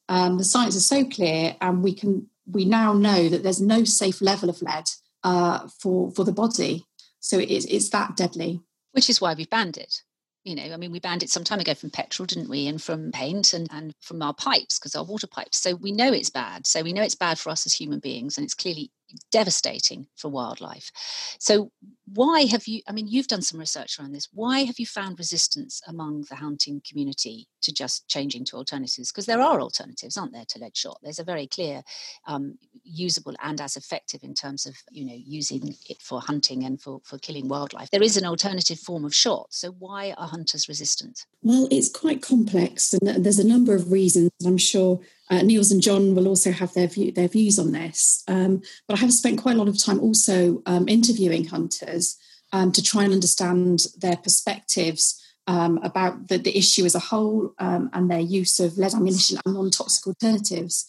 um, 0.09 0.37
the 0.39 0.43
science 0.43 0.75
is 0.75 0.85
so 0.85 1.05
clear, 1.05 1.55
and 1.61 1.83
we 1.83 1.93
can 1.93 2.27
we 2.51 2.65
now 2.65 2.93
know 2.93 3.29
that 3.29 3.43
there's 3.43 3.61
no 3.61 3.83
safe 3.83 4.21
level 4.21 4.49
of 4.49 4.61
lead 4.61 4.89
uh, 5.23 5.67
for 5.79 6.11
for 6.11 6.25
the 6.25 6.33
body. 6.33 6.85
So 7.19 7.37
it's 7.37 7.65
it's 7.65 7.89
that 7.89 8.17
deadly. 8.17 8.61
Which 8.91 9.09
is 9.09 9.21
why 9.21 9.35
we've 9.35 9.49
banned 9.49 9.77
it. 9.77 10.01
You 10.43 10.55
know, 10.55 10.73
I 10.73 10.77
mean, 10.77 10.91
we 10.91 10.99
banned 10.99 11.21
it 11.21 11.29
some 11.29 11.43
time 11.43 11.59
ago 11.59 11.75
from 11.75 11.91
petrol, 11.91 12.25
didn't 12.25 12.49
we? 12.49 12.65
And 12.65 12.81
from 12.81 13.11
paint 13.11 13.53
and, 13.53 13.67
and 13.71 13.93
from 14.01 14.21
our 14.21 14.33
pipes, 14.33 14.79
because 14.79 14.95
our 14.95 15.03
water 15.03 15.27
pipes. 15.27 15.59
So 15.59 15.75
we 15.75 15.91
know 15.91 16.11
it's 16.11 16.29
bad. 16.31 16.65
So 16.65 16.81
we 16.81 16.93
know 16.93 17.03
it's 17.03 17.13
bad 17.13 17.37
for 17.37 17.49
us 17.51 17.67
as 17.67 17.73
human 17.73 17.99
beings, 17.99 18.37
and 18.37 18.45
it's 18.45 18.55
clearly 18.55 18.91
devastating 19.31 20.07
for 20.15 20.29
wildlife. 20.29 20.91
So, 21.39 21.71
why 22.13 22.45
have 22.45 22.67
you? 22.67 22.81
I 22.87 22.91
mean, 22.91 23.07
you've 23.07 23.27
done 23.27 23.41
some 23.41 23.59
research 23.59 23.99
around 23.99 24.13
this. 24.13 24.27
Why 24.33 24.59
have 24.61 24.79
you 24.79 24.85
found 24.85 25.19
resistance 25.19 25.81
among 25.87 26.25
the 26.29 26.35
hunting 26.35 26.81
community 26.87 27.47
to 27.61 27.71
just 27.71 28.07
changing 28.07 28.45
to 28.45 28.57
alternatives? 28.57 29.11
Because 29.11 29.25
there 29.25 29.41
are 29.41 29.61
alternatives, 29.61 30.17
aren't 30.17 30.33
there, 30.33 30.45
to 30.49 30.59
lead 30.59 30.75
shot? 30.75 30.99
There's 31.03 31.19
a 31.19 31.23
very 31.23 31.47
clear, 31.47 31.83
um, 32.27 32.57
usable 32.83 33.35
and 33.43 33.61
as 33.61 33.75
effective 33.75 34.23
in 34.23 34.33
terms 34.33 34.65
of 34.65 34.75
you 34.91 35.05
know 35.05 35.17
using 35.17 35.75
it 35.87 36.01
for 36.01 36.21
hunting 36.21 36.63
and 36.63 36.81
for 36.81 37.01
for 37.03 37.17
killing 37.19 37.47
wildlife. 37.47 37.91
There 37.91 38.03
is 38.03 38.17
an 38.17 38.25
alternative 38.25 38.79
form 38.79 39.05
of 39.05 39.13
shot. 39.13 39.47
So, 39.51 39.71
why 39.71 40.13
are 40.17 40.27
hunters 40.27 40.67
resistant? 40.67 41.25
Well, 41.43 41.67
it's 41.71 41.89
quite 41.89 42.21
complex, 42.21 42.93
and 42.93 43.23
there's 43.23 43.39
a 43.39 43.47
number 43.47 43.75
of 43.75 43.91
reasons. 43.91 44.31
I'm 44.45 44.57
sure 44.57 44.99
uh, 45.29 45.41
Niels 45.43 45.71
and 45.71 45.81
John 45.81 46.15
will 46.15 46.27
also 46.27 46.51
have 46.51 46.73
their 46.73 46.87
view, 46.87 47.11
their 47.11 47.27
views 47.27 47.59
on 47.59 47.71
this. 47.71 48.23
Um, 48.27 48.61
but 48.87 48.97
I 48.97 49.01
have 49.01 49.13
spent 49.13 49.41
quite 49.41 49.55
a 49.55 49.59
lot 49.59 49.67
of 49.67 49.77
time 49.77 49.99
also 49.99 50.61
um, 50.65 50.87
interviewing 50.87 51.45
hunters 51.45 52.17
um, 52.51 52.71
to 52.71 52.81
try 52.81 53.03
and 53.03 53.13
understand 53.13 53.85
their 53.97 54.17
perspectives 54.17 55.21
um, 55.45 55.79
about 55.83 56.27
the, 56.27 56.37
the, 56.37 56.55
issue 56.57 56.85
as 56.85 56.95
a 56.95 56.99
whole 56.99 57.53
um, 57.59 57.89
and 57.93 58.09
their 58.09 58.19
use 58.19 58.59
of 58.59 58.77
lead 58.77 58.93
ammunition 58.93 59.39
and 59.45 59.55
non-toxic 59.55 60.05
alternatives. 60.05 60.85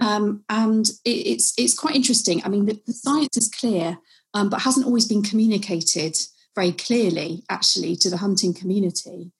Um, 0.00 0.44
and 0.48 0.86
it, 1.04 1.10
it's 1.10 1.54
it's 1.56 1.78
quite 1.78 1.94
interesting. 1.94 2.42
I 2.44 2.48
mean, 2.48 2.66
the, 2.66 2.80
the 2.86 2.92
science 2.92 3.36
is 3.36 3.48
clear, 3.48 3.98
but 4.32 4.62
hasn't 4.62 4.86
always 4.86 5.06
been 5.06 5.22
communicated 5.22 6.16
very 6.54 6.72
clearly, 6.72 7.44
actually, 7.48 7.96
to 7.96 8.10
the 8.10 8.18
hunting 8.18 8.52
community. 8.52 9.30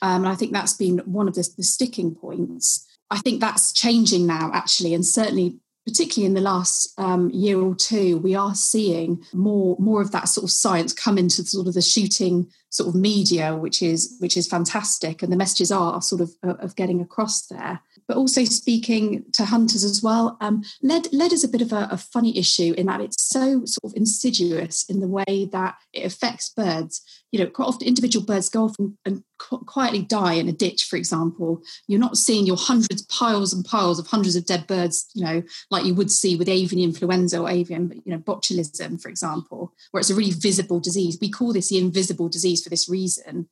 and 0.00 0.26
I 0.26 0.34
think 0.36 0.52
that's 0.52 0.74
been 0.74 0.98
one 1.00 1.28
of 1.28 1.34
the, 1.34 1.48
the 1.56 1.62
sticking 1.62 2.14
points. 2.14 2.86
I 3.14 3.18
think 3.18 3.40
that's 3.40 3.72
changing 3.72 4.26
now, 4.26 4.50
actually, 4.52 4.92
and 4.92 5.06
certainly 5.06 5.60
particularly 5.86 6.26
in 6.26 6.34
the 6.34 6.40
last 6.40 6.92
um, 6.98 7.30
year 7.30 7.60
or 7.60 7.74
two, 7.76 8.18
we 8.18 8.34
are 8.34 8.54
seeing 8.56 9.22
more 9.32 9.76
more 9.78 10.02
of 10.02 10.10
that 10.10 10.28
sort 10.28 10.44
of 10.44 10.50
science 10.50 10.92
come 10.92 11.16
into 11.16 11.44
sort 11.44 11.68
of 11.68 11.74
the 11.74 11.82
shooting 11.82 12.50
sort 12.70 12.88
of 12.88 12.96
media, 12.96 13.54
which 13.54 13.82
is 13.82 14.16
which 14.18 14.36
is 14.36 14.48
fantastic, 14.48 15.22
and 15.22 15.30
the 15.30 15.36
messages 15.36 15.70
are 15.70 16.02
sort 16.02 16.22
of 16.22 16.32
of 16.42 16.74
getting 16.74 17.00
across 17.00 17.46
there. 17.46 17.80
But 18.08 18.16
also 18.16 18.44
speaking 18.44 19.24
to 19.34 19.44
hunters 19.44 19.84
as 19.84 20.02
well, 20.02 20.36
um, 20.40 20.64
lead 20.82 21.12
lead 21.12 21.32
is 21.32 21.44
a 21.44 21.48
bit 21.48 21.62
of 21.62 21.72
a, 21.72 21.86
a 21.92 21.96
funny 21.96 22.36
issue 22.36 22.74
in 22.76 22.86
that 22.86 23.00
it's 23.00 23.22
so 23.22 23.64
sort 23.64 23.92
of 23.92 23.96
insidious 23.96 24.84
in 24.90 24.98
the 24.98 25.08
way 25.08 25.48
that 25.52 25.76
it 25.92 26.04
affects 26.04 26.48
birds. 26.48 27.00
You 27.34 27.40
know, 27.40 27.50
quite 27.50 27.66
often 27.66 27.88
individual 27.88 28.24
birds 28.24 28.48
go 28.48 28.62
off 28.62 28.78
and, 28.78 28.96
and 29.04 29.24
quietly 29.38 30.02
die 30.02 30.34
in 30.34 30.48
a 30.48 30.52
ditch, 30.52 30.84
for 30.84 30.94
example. 30.94 31.60
You're 31.88 31.98
not 31.98 32.16
seeing 32.16 32.46
your 32.46 32.56
hundreds, 32.56 33.02
piles 33.06 33.52
and 33.52 33.64
piles 33.64 33.98
of 33.98 34.06
hundreds 34.06 34.36
of 34.36 34.46
dead 34.46 34.68
birds, 34.68 35.10
you 35.14 35.24
know, 35.24 35.42
like 35.68 35.84
you 35.84 35.96
would 35.96 36.12
see 36.12 36.36
with 36.36 36.48
avian 36.48 36.80
influenza 36.80 37.40
or 37.40 37.50
avian, 37.50 38.00
you 38.04 38.12
know, 38.12 38.20
botulism, 38.20 39.02
for 39.02 39.08
example, 39.08 39.72
where 39.90 39.98
it's 39.98 40.10
a 40.10 40.14
really 40.14 40.30
visible 40.30 40.78
disease. 40.78 41.18
We 41.20 41.28
call 41.28 41.52
this 41.52 41.70
the 41.70 41.78
invisible 41.78 42.28
disease 42.28 42.62
for 42.62 42.70
this 42.70 42.88
reason. 42.88 43.48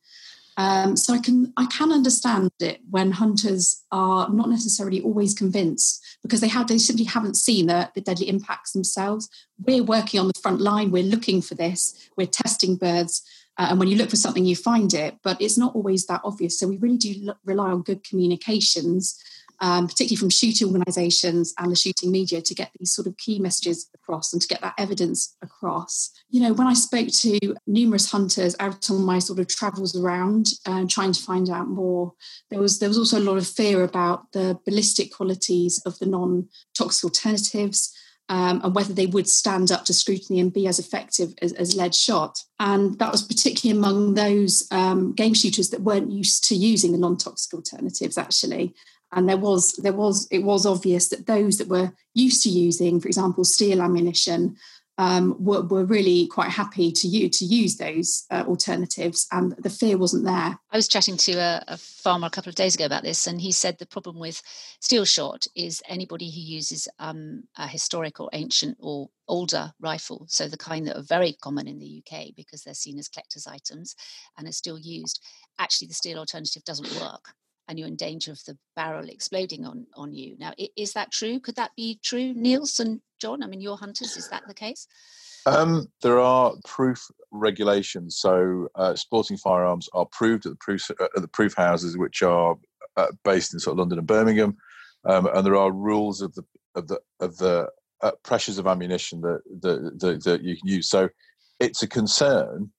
Um, 0.55 0.95
so 0.95 1.13
I 1.13 1.17
can 1.17 1.51
I 1.57 1.65
can 1.65 1.91
understand 1.91 2.51
it 2.61 2.79
when 2.89 3.11
hunters 3.11 3.83
are 3.91 4.29
not 4.29 4.49
necessarily 4.49 5.01
always 5.01 5.33
convinced 5.33 6.01
because 6.21 6.39
they 6.39 6.47
have 6.47 6.67
they 6.67 6.77
simply 6.77 7.05
haven't 7.05 7.35
seen 7.35 7.65
the, 7.67 7.89
the 7.95 8.01
deadly 8.01 8.29
impacts 8.29 8.71
themselves. 8.71 9.27
We're 9.59 9.83
working 9.83 10.21
on 10.21 10.27
the 10.27 10.39
front 10.41 10.61
line. 10.61 10.91
We're 10.91 11.03
looking 11.03 11.41
for 11.41 11.55
this. 11.55 12.09
We're 12.15 12.27
testing 12.27 12.75
birds, 12.75 13.23
uh, 13.57 13.67
and 13.69 13.79
when 13.79 13.87
you 13.87 13.97
look 13.97 14.09
for 14.09 14.15
something, 14.15 14.45
you 14.45 14.55
find 14.55 14.93
it. 14.93 15.15
But 15.23 15.41
it's 15.41 15.57
not 15.57 15.75
always 15.75 16.05
that 16.07 16.21
obvious. 16.23 16.59
So 16.59 16.67
we 16.67 16.77
really 16.77 16.97
do 16.97 17.33
rely 17.45 17.71
on 17.71 17.81
good 17.81 18.03
communications 18.03 19.19
um, 19.63 19.87
particularly 19.87 20.17
from 20.17 20.29
shooting 20.29 20.67
organisations 20.67 21.53
and 21.57 21.71
the 21.71 21.75
shooting 21.75 22.11
media, 22.11 22.41
to 22.41 22.53
get 22.53 22.71
these 22.77 22.93
sort 22.93 23.07
of 23.07 23.15
key 23.17 23.39
messages 23.39 23.89
across 23.93 24.33
and 24.33 24.41
to 24.41 24.47
get 24.47 24.61
that 24.61 24.73
evidence 24.77 25.37
across. 25.41 26.11
You 26.29 26.41
know, 26.41 26.53
when 26.53 26.67
I 26.67 26.73
spoke 26.73 27.07
to 27.07 27.39
numerous 27.65 28.11
hunters 28.11 28.57
out 28.59 28.89
on 28.89 29.03
my 29.03 29.19
sort 29.19 29.39
of 29.39 29.47
travels 29.47 29.95
around, 29.95 30.47
uh, 30.65 30.85
trying 30.89 31.13
to 31.13 31.21
find 31.21 31.49
out 31.49 31.69
more, 31.69 32.13
there 32.49 32.59
was 32.59 32.79
there 32.79 32.89
was 32.89 32.97
also 32.97 33.17
a 33.17 33.23
lot 33.23 33.37
of 33.37 33.47
fear 33.47 33.83
about 33.83 34.33
the 34.33 34.59
ballistic 34.65 35.13
qualities 35.13 35.81
of 35.85 35.97
the 35.99 36.05
non-toxic 36.05 37.05
alternatives. 37.05 37.95
Um, 38.29 38.61
and 38.63 38.73
whether 38.73 38.93
they 38.93 39.05
would 39.05 39.27
stand 39.27 39.69
up 39.69 39.83
to 39.85 39.93
scrutiny 39.93 40.39
and 40.39 40.51
be 40.51 40.65
as 40.65 40.79
effective 40.79 41.33
as, 41.41 41.51
as 41.53 41.75
lead 41.75 41.93
shot. 41.93 42.39
And 42.57 42.97
that 42.99 43.11
was 43.11 43.21
particularly 43.21 43.77
among 43.77 44.13
those 44.13 44.65
um, 44.71 45.11
game 45.11 45.33
shooters 45.33 45.69
that 45.71 45.81
weren't 45.81 46.09
used 46.09 46.47
to 46.47 46.55
using 46.55 46.93
the 46.93 46.97
non 46.97 47.17
toxic 47.17 47.53
alternatives, 47.53 48.17
actually 48.17 48.73
and 49.15 49.29
there 49.29 49.37
was 49.37 49.73
there 49.73 49.93
was 49.93 50.27
it 50.31 50.43
was 50.43 50.65
obvious 50.65 51.09
that 51.09 51.27
those 51.27 51.57
that 51.57 51.67
were 51.67 51.93
used 52.13 52.43
to 52.43 52.49
using, 52.49 52.99
for 52.99 53.07
example, 53.07 53.43
steel 53.43 53.81
ammunition, 53.81 54.57
um, 54.97 55.35
were, 55.39 55.61
were 55.61 55.85
really 55.85 56.27
quite 56.27 56.51
happy 56.51 56.91
to 56.91 57.07
you 57.07 57.27
to 57.29 57.45
use 57.45 57.77
those 57.77 58.25
uh, 58.29 58.43
alternatives, 58.47 59.27
and 59.31 59.53
the 59.57 59.69
fear 59.69 59.97
wasn't 59.97 60.25
there. 60.25 60.57
I 60.71 60.75
was 60.75 60.87
chatting 60.87 61.17
to 61.17 61.33
a, 61.33 61.63
a, 61.67 61.77
farmer 61.77 62.27
a 62.27 62.29
couple 62.29 62.49
of 62.49 62.55
days 62.55 62.75
ago 62.75 62.85
about 62.85 63.03
this, 63.03 63.25
and 63.25 63.41
he 63.41 63.51
said 63.51 63.77
the 63.77 63.87
problem 63.87 64.19
with 64.19 64.41
steel 64.79 65.05
shot 65.05 65.47
is 65.55 65.81
anybody 65.87 66.29
who 66.29 66.41
uses 66.41 66.87
um, 66.99 67.43
a 67.57 67.67
historic 67.67 68.19
or 68.19 68.29
ancient 68.33 68.77
or 68.79 69.09
older 69.27 69.73
rifle, 69.79 70.25
so 70.29 70.47
the 70.47 70.57
kind 70.57 70.87
that 70.87 70.97
are 70.97 71.03
very 71.03 71.33
common 71.41 71.67
in 71.67 71.79
the 71.79 72.03
UK 72.05 72.27
because 72.35 72.61
they're 72.61 72.73
seen 72.73 72.99
as 72.99 73.07
collectors' 73.07 73.47
items 73.47 73.95
and 74.37 74.47
are 74.47 74.51
still 74.51 74.77
used. 74.77 75.23
Actually, 75.57 75.87
the 75.87 75.93
steel 75.93 76.19
alternative 76.19 76.63
doesn't 76.65 77.01
work 77.01 77.33
and 77.67 77.79
you're 77.79 77.87
in 77.87 77.95
danger 77.95 78.31
of 78.31 78.43
the 78.45 78.57
barrel 78.75 79.09
exploding 79.09 79.65
on 79.65 79.87
on 79.95 80.13
you. 80.13 80.35
Now, 80.37 80.53
is 80.75 80.93
that 80.93 81.11
true? 81.11 81.39
Could 81.39 81.55
that 81.55 81.71
be 81.75 81.99
true, 82.03 82.33
Niels 82.33 82.79
and 82.79 83.01
John? 83.19 83.43
I 83.43 83.47
mean, 83.47 83.61
your 83.61 83.77
hunters, 83.77 84.17
is 84.17 84.29
that 84.29 84.43
the 84.47 84.53
case? 84.53 84.87
Um, 85.45 85.87
there 86.01 86.19
are 86.19 86.53
proof 86.65 87.05
regulations. 87.31 88.17
So, 88.17 88.69
uh, 88.75 88.95
sporting 88.95 89.37
firearms 89.37 89.89
are 89.93 90.05
proved 90.05 90.45
at 90.45 90.51
the 90.53 90.57
proof 90.57 90.89
uh, 90.91 91.07
at 91.15 91.21
the 91.21 91.27
proof 91.27 91.53
houses, 91.55 91.97
which 91.97 92.21
are 92.21 92.55
uh, 92.97 93.07
based 93.23 93.53
in 93.53 93.59
sort 93.59 93.73
of 93.73 93.79
London 93.79 93.99
and 93.99 94.07
Birmingham, 94.07 94.57
um, 95.05 95.27
and 95.27 95.45
there 95.45 95.55
are 95.55 95.71
rules 95.71 96.21
of 96.21 96.33
the 96.35 96.43
of 96.75 96.87
the 96.87 96.99
of 97.19 97.37
the 97.37 97.67
uh, 98.01 98.11
pressures 98.23 98.57
of 98.57 98.67
ammunition 98.67 99.21
that, 99.21 99.41
that 99.61 99.99
that 99.99 100.23
that 100.23 100.43
you 100.43 100.55
can 100.55 100.67
use. 100.67 100.89
So, 100.89 101.09
it's 101.59 101.83
a 101.83 101.87
concern 101.87 102.71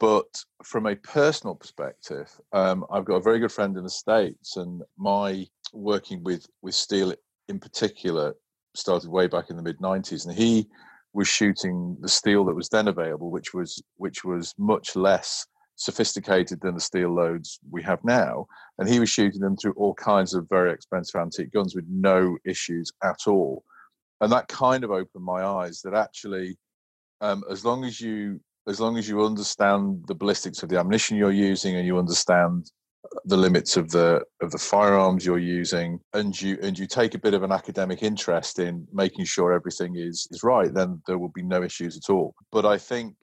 but 0.00 0.26
from 0.64 0.86
a 0.86 0.96
personal 0.96 1.54
perspective, 1.54 2.28
um, 2.52 2.86
I've 2.90 3.04
got 3.04 3.16
a 3.16 3.22
very 3.22 3.38
good 3.38 3.52
friend 3.52 3.76
in 3.76 3.84
the 3.84 3.90
States, 3.90 4.56
and 4.56 4.82
my 4.96 5.46
working 5.72 6.24
with, 6.24 6.46
with 6.62 6.74
steel 6.74 7.14
in 7.48 7.60
particular 7.60 8.34
started 8.74 9.10
way 9.10 9.26
back 9.26 9.50
in 9.50 9.56
the 9.56 9.62
mid 9.62 9.78
90s. 9.78 10.26
And 10.26 10.34
he 10.34 10.66
was 11.12 11.28
shooting 11.28 11.98
the 12.00 12.08
steel 12.08 12.46
that 12.46 12.54
was 12.54 12.70
then 12.70 12.88
available, 12.88 13.30
which 13.30 13.52
was 13.52 13.82
which 13.96 14.24
was 14.24 14.54
much 14.58 14.96
less 14.96 15.46
sophisticated 15.76 16.60
than 16.60 16.74
the 16.74 16.80
steel 16.80 17.14
loads 17.14 17.58
we 17.70 17.82
have 17.82 18.02
now. 18.02 18.46
And 18.78 18.88
he 18.88 19.00
was 19.00 19.10
shooting 19.10 19.40
them 19.40 19.56
through 19.56 19.72
all 19.72 19.94
kinds 19.94 20.32
of 20.32 20.48
very 20.48 20.72
expensive 20.72 21.20
antique 21.20 21.52
guns 21.52 21.74
with 21.74 21.86
no 21.88 22.38
issues 22.44 22.90
at 23.02 23.26
all. 23.26 23.64
And 24.22 24.32
that 24.32 24.48
kind 24.48 24.82
of 24.82 24.90
opened 24.90 25.24
my 25.24 25.42
eyes 25.42 25.80
that 25.82 25.94
actually, 25.94 26.56
um, 27.20 27.42
as 27.50 27.64
long 27.64 27.84
as 27.84 28.00
you 28.00 28.40
as 28.68 28.80
long 28.80 28.96
as 28.98 29.08
you 29.08 29.24
understand 29.24 30.04
the 30.06 30.14
ballistics 30.14 30.62
of 30.62 30.68
the 30.68 30.78
ammunition 30.78 31.16
you're 31.16 31.32
using 31.32 31.76
and 31.76 31.86
you 31.86 31.98
understand 31.98 32.70
the 33.24 33.36
limits 33.36 33.76
of 33.76 33.90
the 33.90 34.22
of 34.42 34.50
the 34.50 34.58
firearms 34.58 35.24
you're 35.24 35.38
using 35.38 35.98
and 36.12 36.40
you 36.40 36.58
and 36.62 36.78
you 36.78 36.86
take 36.86 37.14
a 37.14 37.18
bit 37.18 37.34
of 37.34 37.42
an 37.42 37.50
academic 37.50 38.02
interest 38.02 38.58
in 38.58 38.86
making 38.92 39.24
sure 39.24 39.52
everything 39.52 39.96
is 39.96 40.28
is 40.30 40.42
right 40.42 40.74
then 40.74 41.00
there 41.06 41.18
will 41.18 41.32
be 41.34 41.42
no 41.42 41.62
issues 41.62 41.96
at 41.96 42.12
all. 42.12 42.34
But 42.52 42.66
i 42.66 42.76
think 42.78 43.14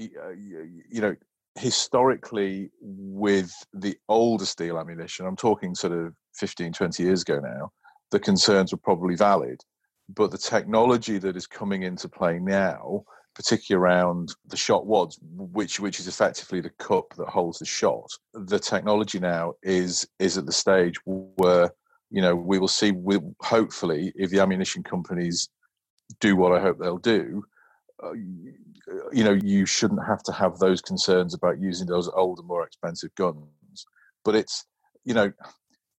uh, 0.00 0.30
you 0.30 1.00
know 1.00 1.14
historically 1.58 2.70
with 2.80 3.52
the 3.72 3.96
older 4.08 4.44
steel 4.44 4.78
ammunition 4.78 5.24
i'm 5.24 5.36
talking 5.36 5.74
sort 5.74 5.92
of 5.92 6.12
15 6.34 6.72
20 6.72 7.02
years 7.02 7.22
ago 7.22 7.40
now 7.40 7.70
the 8.10 8.20
concerns 8.20 8.72
were 8.72 8.78
probably 8.78 9.16
valid. 9.16 9.60
But 10.08 10.30
the 10.30 10.38
technology 10.38 11.18
that 11.18 11.36
is 11.36 11.46
coming 11.46 11.82
into 11.82 12.08
play 12.08 12.38
now 12.38 13.02
particularly 13.36 13.84
around 13.84 14.34
the 14.46 14.56
shot 14.56 14.86
wads, 14.86 15.18
which 15.22 15.78
which 15.78 16.00
is 16.00 16.08
effectively 16.08 16.60
the 16.60 16.70
cup 16.70 17.14
that 17.16 17.28
holds 17.28 17.58
the 17.58 17.66
shot. 17.66 18.08
The 18.32 18.58
technology 18.58 19.20
now 19.20 19.52
is 19.62 20.08
is 20.18 20.38
at 20.38 20.46
the 20.46 20.52
stage 20.52 20.96
where 21.04 21.70
you 22.10 22.22
know 22.22 22.34
we 22.34 22.58
will 22.58 22.68
see. 22.68 22.92
We, 22.92 23.18
hopefully, 23.40 24.12
if 24.16 24.30
the 24.30 24.40
ammunition 24.40 24.82
companies 24.82 25.50
do 26.18 26.34
what 26.34 26.52
I 26.52 26.60
hope 26.60 26.78
they'll 26.78 26.96
do, 26.96 27.44
uh, 28.02 28.14
you 28.14 29.24
know, 29.24 29.32
you 29.32 29.66
shouldn't 29.66 30.06
have 30.06 30.22
to 30.24 30.32
have 30.32 30.58
those 30.58 30.80
concerns 30.80 31.34
about 31.34 31.60
using 31.60 31.86
those 31.86 32.08
older, 32.08 32.42
more 32.42 32.66
expensive 32.66 33.14
guns. 33.16 33.84
But 34.24 34.34
it's 34.34 34.64
you 35.04 35.12
know, 35.12 35.30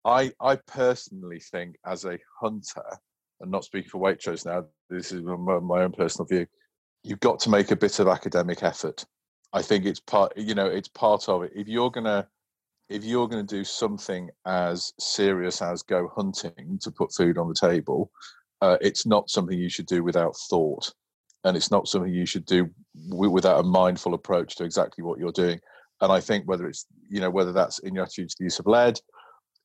I 0.06 0.32
I 0.40 0.56
personally 0.56 1.40
think 1.40 1.76
as 1.84 2.06
a 2.06 2.18
hunter, 2.40 2.98
and 3.40 3.50
not 3.50 3.64
speaking 3.64 3.90
for 3.90 4.00
Waitrose 4.00 4.46
now, 4.46 4.64
this 4.88 5.12
is 5.12 5.20
my, 5.22 5.58
my 5.58 5.82
own 5.82 5.92
personal 5.92 6.26
view 6.26 6.46
you've 7.02 7.20
got 7.20 7.38
to 7.40 7.50
make 7.50 7.70
a 7.70 7.76
bit 7.76 7.98
of 7.98 8.08
academic 8.08 8.62
effort. 8.62 9.04
I 9.52 9.62
think 9.62 9.86
it's 9.86 10.00
part, 10.00 10.32
you 10.36 10.54
know, 10.54 10.66
it's 10.66 10.88
part 10.88 11.28
of 11.28 11.42
it. 11.42 11.52
If 11.54 11.68
you're 11.68 11.90
gonna, 11.90 12.28
if 12.88 13.04
you're 13.04 13.28
gonna 13.28 13.42
do 13.42 13.64
something 13.64 14.28
as 14.44 14.92
serious 14.98 15.62
as 15.62 15.82
go 15.82 16.08
hunting 16.14 16.78
to 16.82 16.90
put 16.90 17.14
food 17.14 17.38
on 17.38 17.48
the 17.48 17.54
table, 17.54 18.10
uh, 18.60 18.76
it's 18.80 19.06
not 19.06 19.30
something 19.30 19.58
you 19.58 19.70
should 19.70 19.86
do 19.86 20.02
without 20.02 20.34
thought, 20.50 20.92
and 21.44 21.56
it's 21.56 21.70
not 21.70 21.88
something 21.88 22.12
you 22.12 22.26
should 22.26 22.44
do 22.44 22.68
w- 23.08 23.30
without 23.30 23.60
a 23.60 23.68
mindful 23.68 24.14
approach 24.14 24.56
to 24.56 24.64
exactly 24.64 25.04
what 25.04 25.18
you're 25.18 25.32
doing. 25.32 25.60
And 26.00 26.12
I 26.12 26.20
think 26.20 26.46
whether 26.46 26.66
it's, 26.66 26.86
you 27.08 27.20
know, 27.20 27.30
whether 27.30 27.52
that's 27.52 27.78
in 27.78 27.94
your 27.94 28.04
attitude 28.04 28.30
to 28.30 28.36
the 28.38 28.44
use 28.44 28.58
of 28.58 28.66
lead, 28.66 28.98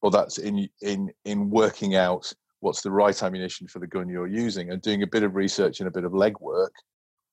or 0.02 0.12
that's 0.12 0.38
in 0.38 0.70
in 0.82 1.12
in 1.26 1.50
working 1.50 1.96
out 1.96 2.32
what's 2.60 2.82
the 2.82 2.92
right 2.92 3.22
ammunition 3.24 3.68
for 3.68 3.80
the 3.80 3.88
gun 3.88 4.08
you're 4.08 4.28
using, 4.28 4.72
and 4.72 4.82
doing 4.82 5.04
a 5.04 5.08
bit 5.08 5.24
of 5.24 5.36
research 5.36 5.80
and 5.80 5.88
a 5.88 5.92
bit 5.92 6.06
of 6.06 6.12
legwork 6.12 6.70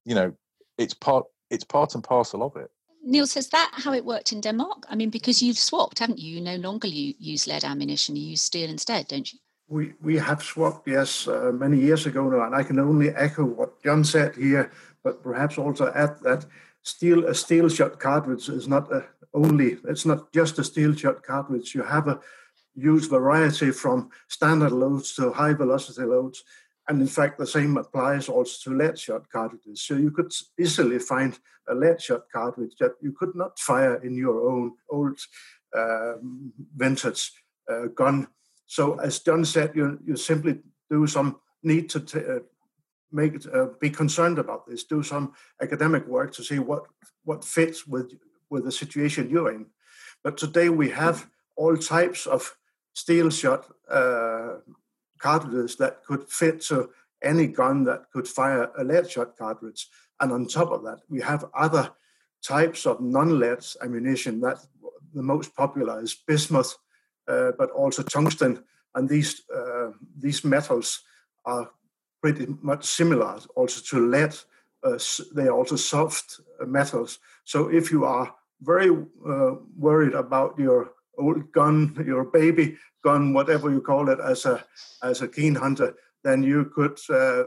you 0.09 0.15
know, 0.15 0.33
it's 0.79 0.95
part 0.95 1.27
it's 1.51 1.65
part 1.65 1.95
and 1.95 2.03
parcel 2.03 2.43
of 2.43 2.57
it. 2.57 2.71
Niels, 3.05 3.37
is 3.37 3.49
that 3.51 3.71
how 3.73 3.93
it 3.93 4.05
worked 4.05 4.33
in 4.33 4.41
Denmark? 4.41 4.87
I 4.91 4.97
mean, 4.97 5.11
because 5.11 5.43
you've 5.43 5.59
swapped, 5.59 5.99
haven't 5.99 6.19
you? 6.19 6.37
You 6.37 6.41
no 6.41 6.57
longer 6.57 6.89
you 6.89 7.15
use 7.19 7.47
lead 7.47 7.65
ammunition; 7.65 8.17
you 8.17 8.31
use 8.31 8.43
steel 8.43 8.71
instead, 8.71 9.09
don't 9.09 9.33
you? 9.33 9.39
We 9.69 9.93
we 10.01 10.17
have 10.17 10.43
swapped, 10.43 10.89
yes, 10.89 11.29
uh, 11.29 11.53
many 11.53 11.79
years 11.79 12.07
ago 12.07 12.29
now, 12.29 12.43
and 12.47 12.55
I 12.55 12.63
can 12.63 12.79
only 12.79 13.11
echo 13.11 13.45
what 13.45 13.83
John 13.85 14.05
said 14.05 14.35
here, 14.35 14.71
but 15.05 15.23
perhaps 15.23 15.59
also 15.59 15.93
add 15.95 16.17
that 16.23 16.47
steel 16.83 17.27
a 17.27 17.35
steel 17.35 17.69
shot 17.69 18.01
cartridge 18.01 18.49
is 18.49 18.67
not 18.67 18.91
a, 18.93 19.05
only 19.35 19.77
it's 19.85 20.07
not 20.07 20.33
just 20.33 20.59
a 20.59 20.65
steel 20.65 20.95
shot 20.95 21.23
cartridge. 21.23 21.75
You 21.75 21.83
have 21.83 22.09
a 22.09 22.21
huge 22.75 23.09
variety 23.11 23.73
from 23.73 24.11
standard 24.29 24.73
loads 24.73 25.15
to 25.15 25.33
high 25.33 25.55
velocity 25.55 26.07
loads, 26.07 26.45
and 26.89 27.03
in 27.03 27.07
fact, 27.07 27.39
the 27.39 27.47
same 27.47 27.77
applies 27.77 28.29
also 28.29 28.71
to 28.71 28.77
lead 28.77 28.99
shot 28.99 29.29
cartridges. 29.31 29.83
So 29.83 29.95
you 29.95 30.11
could 30.11 30.33
easily 30.59 30.99
find 30.99 31.39
a 31.69 31.75
lead 31.75 32.01
shot 32.01 32.23
cartridge 32.33 32.77
that 32.81 32.93
you 33.03 33.13
could 33.13 33.35
not 33.35 33.59
fire 33.59 33.97
in 33.97 34.17
your 34.17 34.49
own 34.51 34.73
old 34.89 35.21
um, 35.77 36.53
vintage 36.75 37.31
uh, 37.71 37.89
gun. 37.95 38.29
So 38.67 38.99
as 39.01 39.19
John 39.21 39.45
said, 39.45 39.73
you, 39.75 39.99
you 40.05 40.17
simply 40.17 40.61
do 40.91 41.07
some 41.07 41.37
need 41.63 41.91
to 41.91 42.01
t- 42.01 42.19
uh, 42.19 42.41
make 43.13 43.35
it, 43.35 43.47
uh, 43.55 43.69
be 43.81 43.91
concerned 43.91 44.39
about 44.39 44.67
this, 44.67 44.85
do 44.85 45.03
some 45.03 45.35
academic 45.61 46.07
work 46.07 46.33
to 46.35 46.43
see 46.43 46.59
what 46.59 46.85
what 47.25 47.45
fits 47.45 47.87
with 47.87 48.13
with 48.51 48.65
the 48.65 48.73
situation 48.73 49.29
you're 49.29 49.53
in. 49.53 49.67
But 50.25 50.39
today 50.39 50.71
we 50.71 50.91
have 50.91 51.29
all 51.57 51.77
types 51.77 52.27
of 52.27 52.57
steel 52.95 53.31
shot 53.31 53.67
uh, 53.91 54.57
cartridges 55.19 55.77
that 55.77 56.05
could 56.05 56.29
fit 56.29 56.61
to 56.63 56.91
any 57.23 57.47
gun 57.47 57.85
that 57.85 58.11
could 58.13 58.29
fire 58.29 58.71
a 58.79 58.85
lead 58.85 59.11
shot 59.11 59.37
cartridge. 59.37 59.89
And 60.21 60.33
on 60.33 60.47
top 60.47 60.71
of 60.71 60.83
that, 60.85 61.01
we 61.09 61.21
have 61.21 61.45
other 61.55 61.91
types 62.43 62.87
of 62.87 63.01
non-lead 63.01 63.65
ammunition. 63.83 64.41
That 64.41 64.59
the 65.15 65.23
most 65.23 65.55
popular 65.55 66.03
is 66.03 66.15
bismuth, 66.15 66.77
uh, 67.27 67.53
but 67.59 67.71
also 67.71 68.03
tungsten, 68.03 68.65
and 68.95 69.09
these 69.09 69.43
uh, 69.55 69.91
these 70.17 70.45
metals 70.45 71.03
are 71.45 71.71
pretty 72.21 72.47
much 72.63 72.85
similar 72.85 73.39
also 73.55 73.81
to 73.91 74.07
lead. 74.09 74.35
Uh, 74.83 74.99
they 75.35 75.47
are 75.49 75.57
also 75.57 75.77
soft 75.77 76.41
metals. 76.67 77.19
So 77.45 77.69
if 77.69 77.91
you 77.91 78.05
are 78.05 78.35
very 78.61 78.91
uh, 78.91 79.55
worried 79.77 80.15
about 80.15 80.59
your 80.59 80.93
old 81.19 81.53
gun, 81.53 81.95
your 82.07 82.25
baby 82.25 82.77
gun, 83.05 83.33
whatever 83.33 83.71
you 83.71 83.81
call 83.81 84.09
it, 84.09 84.19
as 84.21 84.47
a 84.47 84.65
as 85.03 85.23
a 85.23 85.29
keen 85.29 85.55
hunter, 85.55 85.95
then 86.25 86.43
you 86.43 86.67
could 86.75 86.99
uh, 87.11 87.45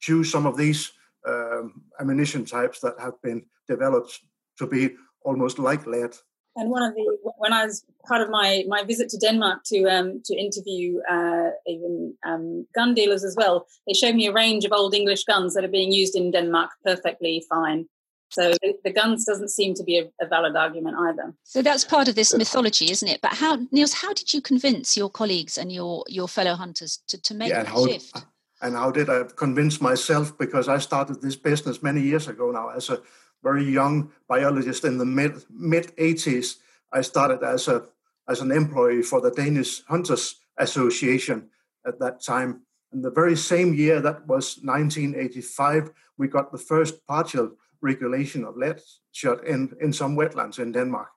choose 0.00 0.30
some 0.30 0.46
of 0.46 0.56
these 0.56 0.92
um, 1.26 1.82
ammunition 2.00 2.44
types 2.44 2.80
that 2.80 2.94
have 2.98 3.20
been 3.22 3.44
developed 3.68 4.20
to 4.58 4.66
be 4.66 4.96
almost 5.22 5.58
like 5.58 5.86
lead. 5.86 6.14
And 6.56 6.70
one 6.70 6.82
of 6.82 6.94
the 6.94 7.18
when 7.38 7.52
I 7.52 7.64
was 7.64 7.84
part 8.08 8.22
of 8.22 8.28
my 8.28 8.64
my 8.66 8.82
visit 8.82 9.08
to 9.10 9.18
Denmark 9.18 9.60
to 9.66 9.84
um, 9.84 10.20
to 10.24 10.34
interview 10.36 11.00
uh, 11.08 11.50
even 11.66 12.14
um, 12.26 12.66
gun 12.74 12.94
dealers 12.94 13.24
as 13.24 13.36
well, 13.36 13.66
they 13.86 13.94
showed 13.94 14.16
me 14.16 14.26
a 14.26 14.32
range 14.32 14.64
of 14.64 14.72
old 14.72 14.94
English 14.94 15.24
guns 15.24 15.54
that 15.54 15.64
are 15.64 15.68
being 15.68 15.92
used 15.92 16.16
in 16.16 16.32
Denmark 16.32 16.70
perfectly 16.84 17.44
fine. 17.48 17.86
So 18.30 18.52
the 18.84 18.92
guns 18.92 19.24
doesn't 19.24 19.50
seem 19.50 19.74
to 19.74 19.82
be 19.82 19.98
a, 19.98 20.04
a, 20.24 20.26
valid 20.26 20.54
argument 20.54 20.96
either. 20.96 21.34
So 21.42 21.62
that's 21.62 21.84
part 21.84 22.06
of 22.06 22.14
this 22.14 22.32
mythology, 22.32 22.90
isn't 22.90 23.08
it? 23.08 23.20
But 23.20 23.32
how, 23.34 23.58
Niels, 23.72 23.92
how 23.92 24.12
did 24.12 24.32
you 24.32 24.40
convince 24.40 24.96
your 24.96 25.10
colleagues 25.10 25.58
and 25.58 25.72
your 25.72 26.04
your 26.08 26.28
fellow 26.28 26.54
hunters 26.54 27.02
to, 27.08 27.20
to 27.20 27.34
make 27.34 27.48
yeah, 27.48 27.64
that 27.64 27.72
how, 27.72 27.86
shift? 27.86 28.24
And 28.62 28.76
how 28.76 28.92
did 28.92 29.10
I 29.10 29.24
convince 29.34 29.80
myself? 29.80 30.38
Because 30.38 30.68
I 30.68 30.78
started 30.78 31.20
this 31.20 31.36
business 31.36 31.82
many 31.82 32.02
years 32.02 32.28
ago 32.28 32.52
now 32.52 32.68
as 32.68 32.88
a 32.88 33.00
very 33.42 33.64
young 33.64 34.12
biologist 34.28 34.84
in 34.84 34.98
the 34.98 35.06
mid 35.06 35.44
mid 35.50 35.96
80s. 35.96 36.56
I 36.92 37.00
started 37.00 37.42
as 37.42 37.66
a 37.66 37.86
as 38.28 38.40
an 38.40 38.52
employee 38.52 39.02
for 39.02 39.20
the 39.20 39.32
Danish 39.32 39.82
Hunters 39.86 40.36
Association 40.56 41.50
at 41.84 41.98
that 41.98 42.22
time. 42.22 42.62
And 42.92 43.04
the 43.04 43.10
very 43.10 43.36
same 43.36 43.74
year, 43.74 44.00
that 44.00 44.26
was 44.26 44.58
1985, 44.62 45.90
we 46.18 46.28
got 46.28 46.52
the 46.52 46.58
first 46.58 47.06
partial 47.06 47.52
regulation 47.82 48.44
of 48.44 48.56
lead 48.56 48.80
shot 49.12 49.44
in, 49.46 49.74
in 49.80 49.92
some 49.92 50.16
wetlands 50.16 50.58
in 50.58 50.72
Denmark. 50.72 51.08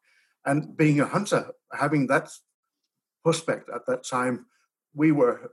And 0.46 0.76
being 0.76 1.00
a 1.00 1.06
hunter, 1.06 1.52
having 1.72 2.08
that 2.08 2.30
prospect 3.24 3.70
at 3.70 3.86
that 3.88 4.04
time, 4.04 4.46
we 4.94 5.12
were 5.12 5.52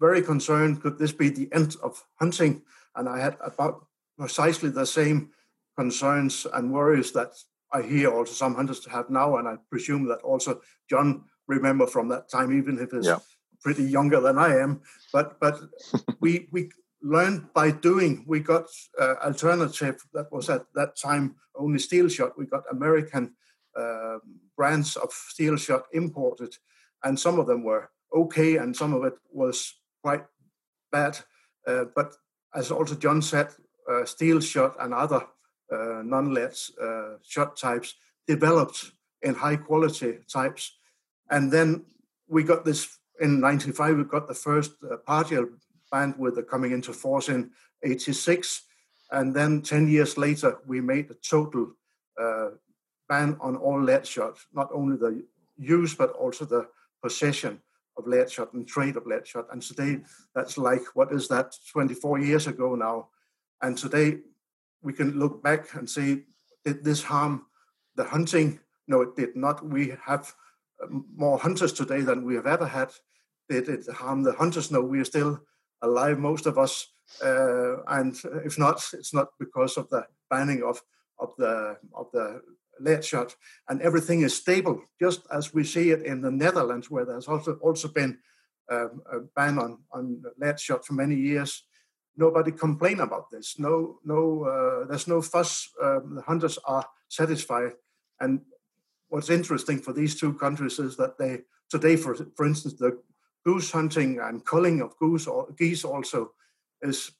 very 0.00 0.22
concerned 0.22 0.82
could 0.82 0.98
this 0.98 1.12
be 1.12 1.28
the 1.28 1.48
end 1.52 1.76
of 1.82 2.02
hunting? 2.18 2.62
And 2.96 3.08
I 3.08 3.20
had 3.20 3.36
about 3.40 3.86
precisely 4.18 4.70
the 4.70 4.86
same 4.86 5.30
concerns 5.78 6.46
and 6.52 6.72
worries 6.72 7.12
that 7.12 7.32
I 7.72 7.82
hear 7.82 8.12
also 8.12 8.32
some 8.32 8.54
hunters 8.54 8.84
have 8.86 9.08
now, 9.08 9.36
and 9.36 9.48
I 9.48 9.56
presume 9.70 10.06
that 10.08 10.20
also 10.22 10.60
John 10.90 11.24
remember 11.46 11.86
from 11.86 12.08
that 12.08 12.28
time, 12.28 12.56
even 12.56 12.78
if 12.78 12.90
he's 12.90 13.06
yeah. 13.06 13.18
pretty 13.62 13.84
younger 13.84 14.20
than 14.20 14.38
I 14.38 14.58
am. 14.58 14.82
But 15.12 15.40
but 15.40 15.58
we 16.20 16.48
we 16.52 16.70
learned 17.02 17.52
by 17.52 17.70
doing. 17.70 18.24
We 18.26 18.40
got 18.40 18.66
uh, 19.00 19.14
alternative 19.24 19.96
that 20.14 20.30
was 20.32 20.48
at 20.48 20.66
that 20.74 20.96
time 20.96 21.36
only 21.54 21.78
steel 21.78 22.08
shot. 22.08 22.38
We 22.38 22.46
got 22.46 22.64
American 22.70 23.34
uh, 23.76 24.18
brands 24.56 24.96
of 24.96 25.12
steel 25.12 25.56
shot 25.56 25.84
imported, 25.92 26.56
and 27.02 27.18
some 27.18 27.38
of 27.38 27.46
them 27.46 27.64
were 27.64 27.90
okay, 28.14 28.56
and 28.56 28.76
some 28.76 28.92
of 28.94 29.04
it 29.04 29.14
was 29.30 29.74
quite 30.02 30.24
bad. 30.90 31.18
Uh, 31.66 31.84
but 31.94 32.14
as 32.54 32.70
also 32.70 32.94
John 32.94 33.22
said, 33.22 33.48
uh, 33.90 34.04
steel 34.04 34.40
shot 34.40 34.76
and 34.80 34.94
other 34.94 35.22
uh, 35.72 36.02
non-lead 36.04 36.54
uh, 36.80 37.16
shot 37.22 37.56
types 37.56 37.94
developed 38.26 38.92
in 39.22 39.34
high 39.34 39.56
quality 39.56 40.18
types. 40.32 40.76
And 41.30 41.50
then 41.50 41.84
we 42.28 42.42
got 42.42 42.64
this 42.64 42.98
in 43.20 43.40
95, 43.40 43.96
we 43.96 44.04
got 44.04 44.28
the 44.28 44.34
first 44.34 44.72
uh, 44.90 44.96
partial 45.06 45.46
ban 45.92 46.14
with 46.18 46.34
the 46.34 46.42
coming 46.42 46.72
into 46.72 46.92
force 46.92 47.28
in 47.28 47.50
86. 47.84 48.62
And 49.12 49.34
then 49.34 49.62
10 49.62 49.86
years 49.86 50.16
later, 50.16 50.58
we 50.66 50.80
made 50.80 51.10
a 51.10 51.14
total 51.14 51.74
uh, 52.20 52.48
ban 53.08 53.36
on 53.40 53.56
all 53.56 53.80
lead 53.80 54.06
shot, 54.06 54.38
not 54.52 54.70
only 54.72 54.96
the 54.96 55.22
use, 55.58 55.94
but 55.94 56.10
also 56.12 56.44
the 56.46 56.66
possession 57.02 57.60
of 57.98 58.06
lead 58.06 58.30
shot 58.30 58.54
and 58.54 58.66
trade 58.66 58.96
of 58.96 59.06
lead 59.06 59.26
shot. 59.26 59.46
And 59.52 59.60
today, 59.60 60.00
that's 60.34 60.56
like, 60.56 60.82
what 60.94 61.12
is 61.12 61.28
that, 61.28 61.54
24 61.72 62.20
years 62.20 62.46
ago 62.46 62.74
now. 62.74 63.08
And 63.60 63.76
today, 63.76 64.20
we 64.82 64.94
can 64.94 65.18
look 65.18 65.42
back 65.42 65.74
and 65.74 65.88
say, 65.88 66.22
did 66.64 66.82
this 66.82 67.02
harm 67.02 67.46
the 67.96 68.04
hunting? 68.04 68.60
No, 68.88 69.02
it 69.02 69.14
did 69.14 69.36
not. 69.36 69.64
We 69.64 69.94
have 70.04 70.32
um, 70.82 71.04
more 71.14 71.38
hunters 71.38 71.72
today 71.72 72.00
than 72.00 72.24
we 72.24 72.34
have 72.34 72.46
ever 72.46 72.66
had. 72.66 72.92
Did 73.48 73.68
it 73.68 73.86
harm 73.92 74.22
the 74.22 74.32
hunters? 74.32 74.70
No, 74.70 74.80
we 74.80 75.00
are 75.00 75.04
still 75.04 75.40
alive, 75.82 76.18
most 76.18 76.46
of 76.46 76.58
us. 76.58 76.88
Uh, 77.22 77.82
and 77.88 78.16
if 78.44 78.58
not, 78.58 78.82
it's 78.94 79.12
not 79.12 79.28
because 79.38 79.76
of 79.76 79.88
the 79.90 80.06
banning 80.30 80.62
of 80.62 80.80
of 81.18 81.30
the 81.36 81.76
of 81.94 82.06
the 82.12 82.40
lead 82.80 83.04
shot, 83.04 83.36
and 83.68 83.82
everything 83.82 84.22
is 84.22 84.34
stable, 84.34 84.82
just 84.98 85.20
as 85.30 85.52
we 85.52 85.62
see 85.62 85.90
it 85.90 86.02
in 86.02 86.22
the 86.22 86.30
Netherlands, 86.30 86.90
where 86.90 87.04
there's 87.04 87.28
also 87.28 87.54
also 87.56 87.88
been 87.88 88.18
um, 88.70 89.02
a 89.12 89.20
ban 89.36 89.58
on 89.58 89.78
on 89.92 90.22
lead 90.38 90.58
shot 90.58 90.86
for 90.86 90.94
many 90.94 91.16
years 91.16 91.64
nobody 92.16 92.52
complain 92.52 93.00
about 93.00 93.30
this. 93.30 93.58
No, 93.58 93.98
no, 94.04 94.44
uh, 94.44 94.86
there's 94.88 95.08
no 95.08 95.22
fuss. 95.22 95.68
Um, 95.82 96.14
the 96.16 96.22
hunters 96.22 96.58
are 96.64 96.86
satisfied. 97.08 97.72
And 98.20 98.40
what's 99.08 99.30
interesting 99.30 99.78
for 99.78 99.92
these 99.92 100.18
two 100.18 100.34
countries 100.34 100.78
is 100.78 100.96
that 100.96 101.18
they 101.18 101.40
today, 101.70 101.96
for 101.96 102.14
for 102.36 102.46
instance, 102.46 102.74
the 102.74 103.00
goose 103.44 103.70
hunting 103.70 104.20
and 104.20 104.44
culling 104.44 104.80
of 104.80 104.96
goose 104.98 105.26
or 105.26 105.48
geese 105.58 105.84
also 105.84 106.32
is 106.80 107.12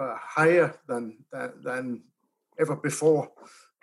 uh, 0.00 0.16
higher 0.20 0.74
than, 0.86 1.18
than, 1.32 1.52
than 1.62 2.02
ever 2.58 2.76
before, 2.76 3.30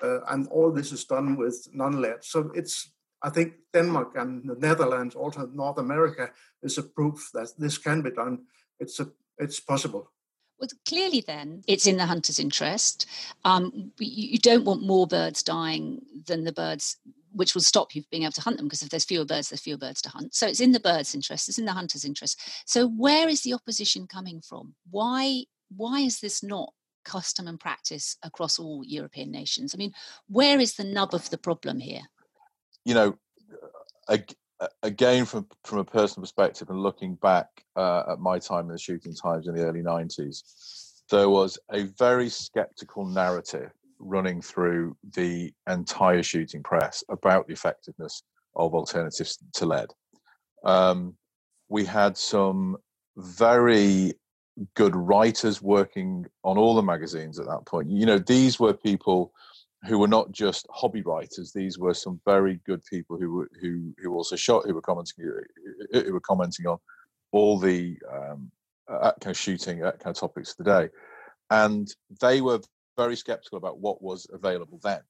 uh, 0.03 0.19
and 0.29 0.47
all 0.47 0.71
this 0.71 0.91
is 0.91 1.05
done 1.05 1.35
with 1.35 1.67
non-lead. 1.73 2.23
So 2.23 2.51
it's 2.55 2.91
I 3.25 3.29
think 3.29 3.53
Denmark 3.73 4.15
and 4.17 4.47
the 4.47 4.55
Netherlands, 4.55 5.15
also 5.15 5.47
North 5.47 5.79
America, 5.79 6.29
is 6.61 6.77
a 6.77 6.83
proof 6.83 7.31
that 7.33 7.49
this 7.57 7.77
can 7.77 8.03
be 8.03 8.11
done. 8.11 8.45
It's 8.79 8.99
a 8.99 9.07
it's 9.39 9.59
possible. 9.59 10.11
Well, 10.59 10.69
clearly, 10.87 11.21
then 11.21 11.63
it's 11.67 11.87
in 11.87 11.97
the 11.97 12.05
hunter's 12.05 12.39
interest. 12.39 13.07
Um, 13.43 13.91
you, 13.99 14.33
you 14.33 14.37
don't 14.37 14.63
want 14.63 14.83
more 14.83 15.07
birds 15.07 15.43
dying 15.43 16.01
than 16.27 16.43
the 16.43 16.53
birds 16.53 16.97
which 17.35 17.53
will 17.53 17.61
stop 17.61 17.93
you 17.93 18.03
being 18.11 18.23
able 18.23 18.31
to 18.31 18.41
hunt 18.41 18.57
them 18.57 18.65
because 18.65 18.81
if 18.81 18.89
there's 18.89 19.05
fewer 19.05 19.25
birds, 19.25 19.49
there's 19.49 19.61
fewer 19.61 19.77
birds 19.77 20.01
to 20.01 20.09
hunt. 20.09 20.33
So 20.33 20.47
it's 20.47 20.61
in 20.61 20.71
the 20.71 20.79
bird's 20.79 21.13
interest, 21.13 21.49
it's 21.49 21.59
in 21.59 21.65
the 21.65 21.73
hunter's 21.73 22.05
interest. 22.05 22.39
So 22.65 22.87
where 22.87 23.27
is 23.27 23.41
the 23.41 23.53
opposition 23.53 24.07
coming 24.07 24.41
from? 24.41 24.75
Why 24.89 25.43
why 25.75 26.01
is 26.01 26.19
this 26.19 26.43
not 26.43 26.73
custom 27.03 27.47
and 27.47 27.59
practice 27.59 28.17
across 28.23 28.57
all 28.59 28.83
European 28.85 29.31
nations? 29.31 29.73
I 29.73 29.77
mean, 29.77 29.93
where 30.27 30.59
is 30.59 30.75
the 30.75 30.83
nub 30.83 31.13
of 31.13 31.29
the 31.29 31.37
problem 31.37 31.79
here? 31.79 32.01
You 32.85 32.93
know, 32.93 33.17
again 34.83 35.25
from 35.25 35.47
from 35.63 35.79
a 35.79 35.83
personal 35.83 36.23
perspective 36.23 36.69
and 36.69 36.81
looking 36.81 37.15
back 37.15 37.47
uh, 37.75 38.03
at 38.09 38.19
my 38.19 38.39
time 38.39 38.65
in 38.65 38.71
the 38.71 38.77
shooting 38.77 39.13
times 39.13 39.47
in 39.47 39.55
the 39.55 39.63
early 39.63 39.81
90s 39.81 41.01
there 41.11 41.29
was 41.29 41.59
a 41.71 41.83
very 41.99 42.29
skeptical 42.29 43.05
narrative 43.05 43.71
running 43.99 44.41
through 44.41 44.95
the 45.15 45.51
entire 45.69 46.23
shooting 46.23 46.63
press 46.63 47.03
about 47.09 47.47
the 47.47 47.53
effectiveness 47.53 48.23
of 48.55 48.73
alternatives 48.73 49.37
to 49.53 49.65
lead 49.65 49.87
um, 50.63 51.13
we 51.69 51.85
had 51.85 52.17
some 52.17 52.77
very 53.17 54.13
good 54.75 54.95
writers 54.95 55.61
working 55.61 56.25
on 56.43 56.57
all 56.57 56.75
the 56.75 56.81
magazines 56.81 57.39
at 57.39 57.45
that 57.45 57.65
point 57.65 57.89
you 57.89 58.05
know 58.05 58.19
these 58.19 58.59
were 58.59 58.73
people 58.73 59.31
who 59.85 59.99
were 59.99 60.07
not 60.07 60.31
just 60.31 60.67
hobby 60.71 61.01
writers. 61.01 61.51
These 61.53 61.77
were 61.77 61.93
some 61.93 62.19
very 62.25 62.59
good 62.65 62.83
people 62.85 63.17
who 63.17 63.31
were 63.31 63.49
who 63.61 63.93
who 64.01 64.13
also 64.13 64.35
shot, 64.35 64.65
who 64.65 64.73
were 64.73 64.81
commenting, 64.81 65.25
who 65.91 66.13
were 66.13 66.19
commenting 66.19 66.67
on 66.67 66.77
all 67.31 67.59
the 67.59 67.97
um, 68.11 68.51
uh, 68.87 69.11
kind 69.19 69.31
of 69.31 69.37
shooting 69.37 69.79
kind 69.79 70.01
of 70.05 70.15
topics 70.15 70.51
of 70.51 70.57
the 70.57 70.63
day, 70.63 70.89
and 71.49 71.93
they 72.21 72.41
were 72.41 72.59
very 72.97 73.15
skeptical 73.15 73.57
about 73.57 73.79
what 73.79 74.01
was 74.01 74.27
available 74.33 74.79
then. 74.83 75.01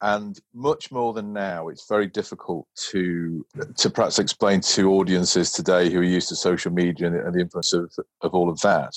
And 0.00 0.38
much 0.52 0.90
more 0.90 1.12
than 1.12 1.32
now, 1.32 1.68
it's 1.68 1.88
very 1.88 2.08
difficult 2.08 2.66
to 2.90 3.46
to 3.76 3.90
perhaps 3.90 4.18
explain 4.18 4.60
to 4.60 4.92
audiences 4.92 5.52
today 5.52 5.90
who 5.90 6.00
are 6.00 6.04
used 6.04 6.28
to 6.30 6.36
social 6.36 6.72
media 6.72 7.06
and 7.06 7.34
the 7.34 7.40
influence 7.40 7.72
of, 7.72 7.92
of 8.22 8.34
all 8.34 8.50
of 8.50 8.60
that 8.60 8.92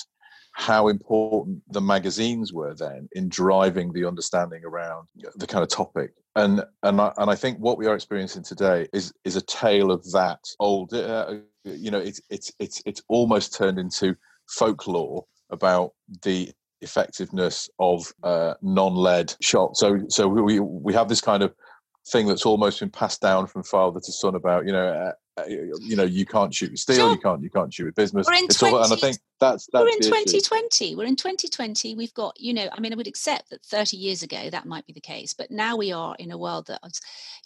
how 0.57 0.87
important 0.87 1.61
the 1.69 1.81
magazines 1.81 2.53
were 2.53 2.73
then 2.73 3.09
in 3.11 3.27
driving 3.27 3.91
the 3.91 4.05
understanding 4.05 4.63
around 4.63 5.05
the 5.35 5.45
kind 5.45 5.61
of 5.61 5.69
topic. 5.69 6.13
And 6.37 6.63
and 6.81 7.01
I, 7.01 7.11
and 7.17 7.29
I 7.29 7.35
think 7.35 7.59
what 7.59 7.77
we 7.77 7.87
are 7.87 7.93
experiencing 7.93 8.43
today 8.43 8.87
is 8.93 9.13
is 9.25 9.35
a 9.35 9.41
tale 9.41 9.91
of 9.91 10.09
that 10.13 10.39
old. 10.61 10.93
Uh, 10.93 11.39
you 11.65 11.91
know, 11.91 11.99
it's 11.99 12.21
it's 12.29 12.53
it's 12.59 12.81
it's 12.85 13.03
almost 13.09 13.53
turned 13.53 13.79
into 13.79 14.15
folklore 14.47 15.25
about 15.49 15.91
the 16.23 16.51
effectiveness 16.81 17.69
of 17.79 18.11
uh, 18.23 18.53
non-lead 18.61 19.33
shot. 19.41 19.77
So 19.77 19.99
so 20.09 20.27
we 20.27 20.59
we 20.59 20.93
have 20.93 21.09
this 21.09 21.21
kind 21.21 21.43
of 21.43 21.53
thing 22.07 22.27
that's 22.27 22.45
almost 22.45 22.79
been 22.79 22.89
passed 22.89 23.21
down 23.21 23.47
from 23.47 23.63
father 23.63 23.99
to 23.99 24.11
son 24.11 24.35
about 24.35 24.65
you 24.65 24.71
know 24.71 24.87
uh, 24.87 25.41
uh, 25.41 25.45
you 25.47 25.95
know 25.95 26.03
you 26.03 26.25
can't 26.25 26.53
shoot 26.53 26.71
with 26.71 26.79
steel, 26.79 26.95
sure. 26.95 27.11
you 27.11 27.19
can't 27.19 27.41
you 27.43 27.49
can't 27.49 27.73
shoot 27.73 27.85
with 27.85 27.95
bismuth. 27.95 28.25
We're 28.27 28.35
in 28.35 28.47
20, 28.47 28.75
all, 28.75 28.83
and 28.83 28.93
I 28.93 28.95
think 28.95 29.17
that's 29.39 29.67
that's 29.71 29.83
we're 29.83 29.89
in 29.89 30.01
2020. 30.01 30.85
Issue. 30.85 30.97
We're 30.97 31.05
in 31.05 31.15
2020. 31.15 31.95
We've 31.95 32.13
got 32.13 32.39
you 32.39 32.53
know 32.53 32.69
I 32.71 32.79
mean 32.79 32.93
I 32.93 32.95
would 32.95 33.07
accept 33.07 33.49
that 33.49 33.63
30 33.65 33.97
years 33.97 34.23
ago 34.23 34.49
that 34.49 34.65
might 34.65 34.85
be 34.85 34.93
the 34.93 35.01
case, 35.01 35.33
but 35.33 35.51
now 35.51 35.75
we 35.75 35.91
are 35.91 36.15
in 36.19 36.31
a 36.31 36.37
world 36.37 36.67
that 36.67 36.81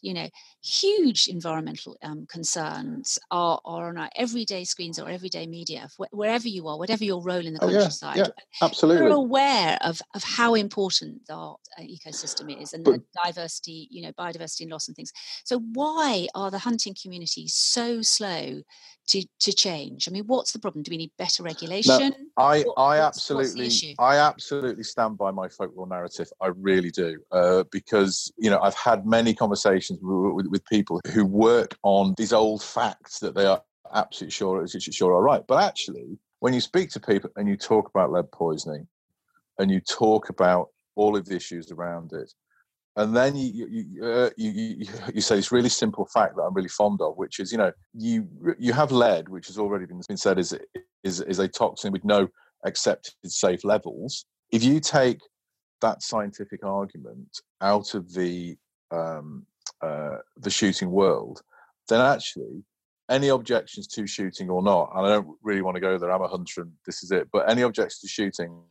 you 0.01 0.13
know 0.13 0.29
huge 0.63 1.27
environmental 1.27 1.97
um, 2.03 2.27
concerns 2.29 3.17
are, 3.31 3.59
are 3.65 3.87
on 3.89 3.97
our 3.97 4.09
everyday 4.15 4.63
screens 4.63 4.99
or 4.99 5.09
everyday 5.09 5.47
media 5.47 5.87
wherever 6.11 6.47
you 6.47 6.67
are, 6.67 6.77
whatever 6.77 7.03
your 7.03 7.23
role 7.23 7.45
in 7.45 7.53
the 7.53 7.63
oh, 7.63 7.69
countryside. 7.69 8.17
Yeah, 8.17 8.27
yeah, 8.27 8.65
absolutely. 8.67 9.07
We're 9.07 9.15
aware 9.15 9.77
of 9.81 10.01
of 10.15 10.23
how 10.23 10.53
important 10.55 11.21
our 11.29 11.57
ecosystem 11.79 12.61
is 12.61 12.73
and 12.73 12.83
but, 12.83 12.93
the 12.93 13.03
diversity, 13.25 13.87
you 13.89 14.01
know, 14.01 14.11
biodiversity 14.13 14.61
and 14.61 14.71
loss 14.71 14.87
and 14.87 14.95
things. 14.95 15.11
So 15.43 15.59
why 15.73 16.27
are 16.35 16.51
the 16.51 16.59
hunting 16.59 16.95
communities 17.01 17.55
so 17.55 18.01
slow 18.01 18.61
to 19.09 19.25
to 19.39 19.53
change? 19.53 20.07
I 20.07 20.11
mean, 20.11 20.25
what's 20.25 20.51
the 20.51 20.59
problem? 20.59 20.83
Do 20.83 20.91
we 20.91 20.97
need 20.97 21.11
better 21.17 21.43
regulation? 21.43 22.09
No, 22.09 22.15
I 22.37 22.61
what, 22.61 22.73
I 22.77 22.99
absolutely 22.99 23.71
I 23.99 24.17
absolutely 24.17 24.83
stand 24.83 25.17
by 25.17 25.31
my 25.31 25.49
folklore 25.49 25.87
narrative. 25.87 26.29
I 26.41 26.47
really 26.47 26.91
do 26.91 27.19
uh, 27.31 27.63
because 27.71 28.31
you 28.37 28.49
know 28.49 28.59
I've 28.61 28.75
had 28.75 29.05
many 29.05 29.33
conversations 29.33 29.99
with, 30.01 30.33
with, 30.33 30.47
with 30.47 30.65
people 30.65 31.01
who 31.13 31.25
work 31.25 31.77
on 31.83 32.13
these 32.17 32.33
old 32.33 32.63
facts 32.63 33.19
that 33.19 33.35
they 33.35 33.45
are 33.45 33.61
absolutely 33.93 34.31
sure 34.31 34.65
sure 34.67 35.13
are 35.13 35.21
right, 35.21 35.43
but 35.47 35.63
actually 35.63 36.17
when 36.39 36.53
you 36.53 36.61
speak 36.61 36.89
to 36.91 36.99
people 36.99 37.29
and 37.35 37.47
you 37.47 37.57
talk 37.57 37.89
about 37.89 38.11
lead 38.11 38.31
poisoning 38.31 38.87
and 39.57 39.69
you 39.69 39.81
talk 39.81 40.29
about 40.29 40.69
all 40.95 41.15
of 41.15 41.25
the 41.25 41.35
issues 41.35 41.71
around 41.71 42.11
it 42.13 42.33
and 42.95 43.15
then 43.15 43.35
you 43.35 43.67
you, 43.69 44.05
uh, 44.05 44.29
you, 44.35 44.51
you 44.51 44.87
you 45.13 45.21
say 45.21 45.35
this 45.35 45.51
really 45.51 45.69
simple 45.69 46.05
fact 46.05 46.35
that 46.35 46.41
I'm 46.41 46.53
really 46.53 46.69
fond 46.69 47.01
of, 47.01 47.17
which 47.17 47.39
is 47.39 47.51
you 47.51 47.57
know 47.57 47.71
you 47.93 48.27
you 48.57 48.73
have 48.73 48.91
lead, 48.91 49.29
which 49.29 49.47
has 49.47 49.57
already 49.57 49.85
been, 49.85 50.01
been 50.07 50.17
said 50.17 50.39
is 50.39 50.57
is 51.03 51.21
is 51.21 51.39
a 51.39 51.47
toxin 51.47 51.91
with 51.91 52.03
no 52.03 52.27
accepted 52.65 53.13
safe 53.25 53.63
levels. 53.63 54.25
If 54.51 54.63
you 54.63 54.79
take 54.79 55.19
that 55.81 56.01
scientific 56.01 56.65
argument 56.65 57.41
out 57.61 57.93
of 57.93 58.13
the 58.13 58.57
um, 58.91 59.45
uh, 59.81 60.17
the 60.37 60.49
shooting 60.49 60.91
world, 60.91 61.41
then 61.87 62.01
actually 62.01 62.63
any 63.09 63.29
objections 63.29 63.87
to 63.87 64.05
shooting 64.05 64.49
or 64.49 64.61
not, 64.61 64.91
and 64.95 65.05
I 65.05 65.09
don't 65.09 65.27
really 65.41 65.61
want 65.61 65.75
to 65.75 65.81
go 65.81 65.97
there. 65.97 66.11
I'm 66.11 66.21
a 66.21 66.27
hunter, 66.27 66.61
and 66.61 66.71
this 66.85 67.03
is 67.03 67.11
it. 67.11 67.27
But 67.31 67.49
any 67.49 67.61
objections 67.61 68.01
to 68.01 68.07
shooting 68.07 68.61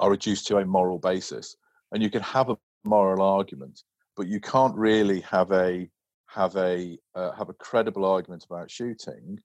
are 0.00 0.10
reduced 0.10 0.46
to 0.48 0.56
a 0.58 0.64
moral 0.64 0.98
basis, 0.98 1.56
and 1.92 2.02
you 2.02 2.10
can 2.10 2.22
have 2.22 2.48
a 2.48 2.56
moral 2.84 3.22
argument, 3.22 3.82
but 4.16 4.26
you 4.26 4.40
can't 4.40 4.74
really 4.76 5.20
have 5.20 5.52
a 5.52 5.88
have 6.26 6.56
a 6.56 6.98
uh, 7.14 7.32
have 7.32 7.48
a 7.48 7.54
credible 7.54 8.04
argument 8.04 8.44
about 8.44 8.70
shooting 8.70 9.38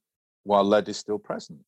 while 0.43 0.63
lead 0.63 0.87
is 0.87 0.97
still 0.97 1.19
present. 1.19 1.59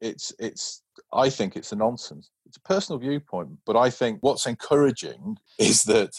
It's 0.00 0.32
it's 0.38 0.82
I 1.12 1.30
think 1.30 1.56
it's 1.56 1.72
a 1.72 1.76
nonsense. 1.76 2.30
It's 2.44 2.58
a 2.58 2.68
personal 2.68 2.98
viewpoint, 2.98 3.58
but 3.64 3.76
I 3.76 3.90
think 3.90 4.18
what's 4.20 4.46
encouraging 4.46 5.38
is 5.58 5.82
that 5.84 6.12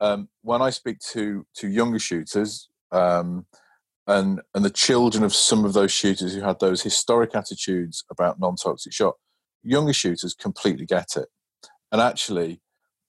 um, 0.00 0.28
when 0.42 0.62
I 0.62 0.70
speak 0.70 0.98
to 1.12 1.46
to 1.56 1.68
younger 1.68 1.98
shooters. 1.98 2.68
Um, 2.92 3.46
and 4.06 4.42
and 4.54 4.64
the 4.64 4.70
children 4.70 5.24
of 5.24 5.34
some 5.34 5.64
of 5.64 5.72
those 5.72 5.90
shooters 5.90 6.34
who 6.34 6.42
had 6.42 6.60
those 6.60 6.82
historic 6.82 7.34
attitudes 7.34 8.04
about 8.10 8.38
non-toxic 8.38 8.92
shot, 8.92 9.14
younger 9.62 9.94
shooters 9.94 10.34
completely 10.34 10.84
get 10.86 11.16
it. 11.16 11.28
And 11.90 12.00
actually, 12.00 12.60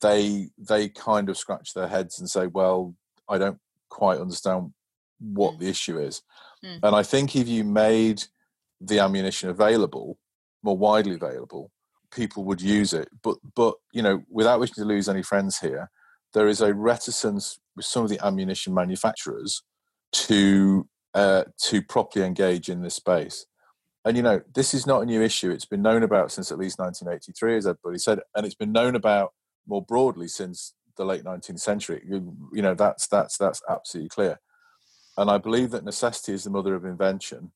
they 0.01 0.49
they 0.57 0.89
kind 0.89 1.29
of 1.29 1.37
scratch 1.37 1.73
their 1.73 1.87
heads 1.87 2.19
and 2.19 2.29
say, 2.29 2.47
"Well, 2.47 2.95
I 3.29 3.37
don't 3.37 3.59
quite 3.89 4.19
understand 4.19 4.73
what 5.19 5.55
mm. 5.55 5.59
the 5.59 5.69
issue 5.69 5.99
is." 5.99 6.21
Mm. 6.63 6.79
And 6.83 6.95
I 6.95 7.03
think 7.03 7.35
if 7.35 7.47
you 7.47 7.63
made 7.63 8.23
the 8.81 8.99
ammunition 8.99 9.49
available, 9.49 10.17
more 10.63 10.77
widely 10.77 11.15
available, 11.15 11.71
people 12.11 12.43
would 12.45 12.61
use 12.61 12.93
it. 12.93 13.09
But 13.23 13.37
but 13.55 13.75
you 13.93 14.01
know, 14.01 14.23
without 14.29 14.59
wishing 14.59 14.75
to 14.75 14.85
lose 14.85 15.09
any 15.09 15.23
friends 15.23 15.59
here, 15.59 15.89
there 16.33 16.47
is 16.47 16.61
a 16.61 16.73
reticence 16.73 17.59
with 17.75 17.85
some 17.85 18.03
of 18.03 18.09
the 18.09 18.23
ammunition 18.25 18.73
manufacturers 18.73 19.63
to 20.11 20.87
uh, 21.13 21.43
to 21.63 21.81
properly 21.81 22.25
engage 22.25 22.69
in 22.69 22.81
this 22.81 22.95
space. 22.95 23.45
And 24.03 24.15
you 24.15 24.21
know, 24.21 24.41
this 24.53 24.73
is 24.73 24.85
not 24.85 25.01
a 25.01 25.05
new 25.05 25.21
issue. 25.21 25.49
It's 25.49 25.65
been 25.65 25.81
known 25.81 26.03
about 26.03 26.31
since 26.31 26.51
at 26.51 26.59
least 26.59 26.77
1983, 26.77 27.57
as 27.57 27.65
everybody 27.65 27.97
said, 27.97 28.19
and 28.35 28.45
it's 28.45 28.55
been 28.55 28.71
known 28.71 28.95
about 28.95 29.33
more 29.67 29.83
broadly 29.83 30.27
since 30.27 30.73
the 30.97 31.05
late 31.05 31.23
19th 31.23 31.59
century. 31.59 32.03
You, 32.07 32.35
you 32.53 32.61
know, 32.61 32.73
that's 32.73 33.07
that's 33.07 33.37
that's 33.37 33.61
absolutely 33.69 34.09
clear. 34.09 34.39
And 35.17 35.29
I 35.29 35.37
believe 35.37 35.71
that 35.71 35.85
necessity 35.85 36.33
is 36.33 36.43
the 36.43 36.49
mother 36.49 36.75
of 36.75 36.85
invention. 36.85 37.51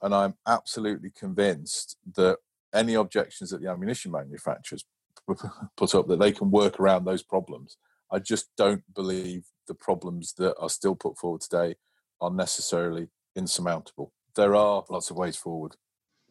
And 0.00 0.14
I'm 0.14 0.34
absolutely 0.46 1.10
convinced 1.10 1.96
that 2.16 2.38
any 2.74 2.94
objections 2.94 3.50
that 3.50 3.60
the 3.60 3.68
ammunition 3.68 4.10
manufacturers 4.10 4.84
put 5.76 5.94
up 5.94 6.08
that 6.08 6.18
they 6.18 6.32
can 6.32 6.50
work 6.50 6.80
around 6.80 7.04
those 7.04 7.22
problems. 7.22 7.76
I 8.10 8.18
just 8.18 8.48
don't 8.56 8.82
believe 8.94 9.46
the 9.68 9.74
problems 9.74 10.34
that 10.34 10.56
are 10.58 10.68
still 10.68 10.94
put 10.94 11.16
forward 11.16 11.42
today 11.42 11.76
are 12.20 12.30
necessarily 12.30 13.08
insurmountable. 13.36 14.12
There 14.34 14.54
are 14.54 14.84
lots 14.88 15.10
of 15.10 15.16
ways 15.16 15.36
forward. 15.36 15.76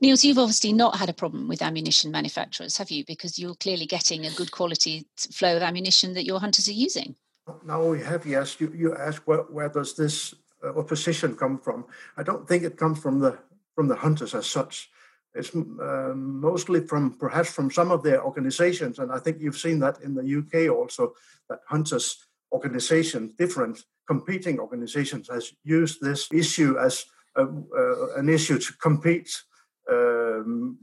Niels, 0.01 0.23
you've 0.25 0.39
obviously 0.39 0.73
not 0.73 0.95
had 0.95 1.09
a 1.09 1.13
problem 1.13 1.47
with 1.47 1.61
ammunition 1.61 2.09
manufacturers, 2.09 2.77
have 2.77 2.89
you? 2.89 3.05
Because 3.05 3.37
you're 3.37 3.53
clearly 3.53 3.85
getting 3.85 4.25
a 4.25 4.31
good 4.31 4.51
quality 4.51 5.05
flow 5.15 5.55
of 5.55 5.61
ammunition 5.61 6.15
that 6.15 6.25
your 6.25 6.39
hunters 6.39 6.67
are 6.67 6.73
using. 6.73 7.15
Now 7.63 7.83
we 7.85 8.01
have, 8.01 8.25
yes. 8.25 8.59
You, 8.59 8.73
you 8.75 8.95
ask 8.95 9.21
where, 9.27 9.43
where 9.43 9.69
does 9.69 9.95
this 9.95 10.33
uh, 10.63 10.73
opposition 10.75 11.35
come 11.35 11.59
from? 11.59 11.85
I 12.17 12.23
don't 12.23 12.47
think 12.47 12.63
it 12.63 12.77
comes 12.77 12.99
from 12.99 13.19
the 13.19 13.37
from 13.75 13.87
the 13.87 13.95
hunters 13.95 14.33
as 14.33 14.47
such. 14.47 14.89
It's 15.33 15.55
uh, 15.55 16.13
mostly 16.15 16.81
from 16.81 17.13
perhaps 17.17 17.51
from 17.51 17.71
some 17.71 17.91
of 17.91 18.03
their 18.03 18.23
organizations, 18.23 18.99
and 18.99 19.11
I 19.11 19.19
think 19.19 19.39
you've 19.39 19.57
seen 19.57 19.79
that 19.79 20.01
in 20.01 20.13
the 20.15 20.39
UK 20.39 20.75
also. 20.75 21.13
That 21.47 21.59
hunters 21.67 22.25
organizations, 22.51 23.33
different 23.37 23.83
competing 24.07 24.59
organizations, 24.59 25.29
has 25.29 25.53
used 25.63 26.01
this 26.01 26.27
issue 26.33 26.77
as 26.77 27.05
a, 27.35 27.43
uh, 27.43 28.15
an 28.17 28.29
issue 28.29 28.59
to 28.59 28.73
compete 28.77 29.41
um, 29.89 30.79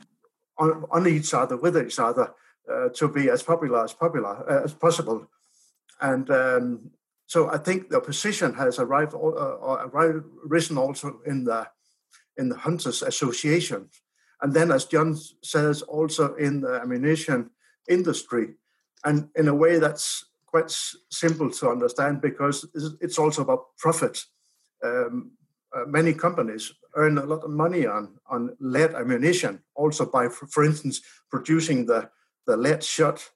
on, 0.58 0.84
on, 0.90 1.06
each 1.06 1.34
other, 1.34 1.56
with 1.56 1.76
each 1.76 1.98
other, 1.98 2.32
uh, 2.70 2.88
to 2.94 3.08
be 3.08 3.30
as 3.30 3.42
popular 3.42 3.84
as 3.84 3.92
popular 3.92 4.50
uh, 4.50 4.64
as 4.64 4.74
possible. 4.74 5.28
And 6.00 6.30
um, 6.30 6.90
so 7.26 7.50
I 7.50 7.58
think 7.58 7.88
the 7.88 7.98
opposition 7.98 8.54
has 8.54 8.78
arrived, 8.78 9.14
uh, 9.14 9.18
uh, 9.18 9.88
arrived, 9.92 10.24
risen 10.44 10.78
also 10.78 11.20
in 11.26 11.44
the 11.44 11.68
in 12.36 12.48
the 12.48 12.56
Hunters 12.56 13.02
Association, 13.02 13.88
and 14.40 14.54
then, 14.54 14.70
as 14.70 14.84
John 14.84 15.16
says, 15.42 15.82
also 15.82 16.34
in 16.36 16.60
the 16.60 16.80
ammunition 16.80 17.50
industry, 17.88 18.54
and 19.04 19.28
in 19.34 19.48
a 19.48 19.54
way 19.54 19.78
that's 19.78 20.24
quite 20.46 20.70
simple 21.10 21.50
to 21.50 21.68
understand 21.68 22.20
because 22.20 22.66
it's 23.00 23.18
also 23.18 23.42
about 23.42 23.76
profit. 23.76 24.24
Um, 24.82 25.32
uh, 25.74 25.84
many 25.86 26.12
companies 26.12 26.72
earn 26.94 27.18
a 27.18 27.24
lot 27.24 27.44
of 27.44 27.50
money 27.50 27.86
on, 27.86 28.16
on 28.30 28.56
lead 28.60 28.94
ammunition, 28.94 29.60
also 29.74 30.06
by, 30.06 30.28
for, 30.28 30.46
for 30.46 30.64
instance, 30.64 31.00
producing 31.30 31.86
the, 31.86 32.08
the 32.46 32.56
lead 32.56 32.82
shot. 32.82 33.28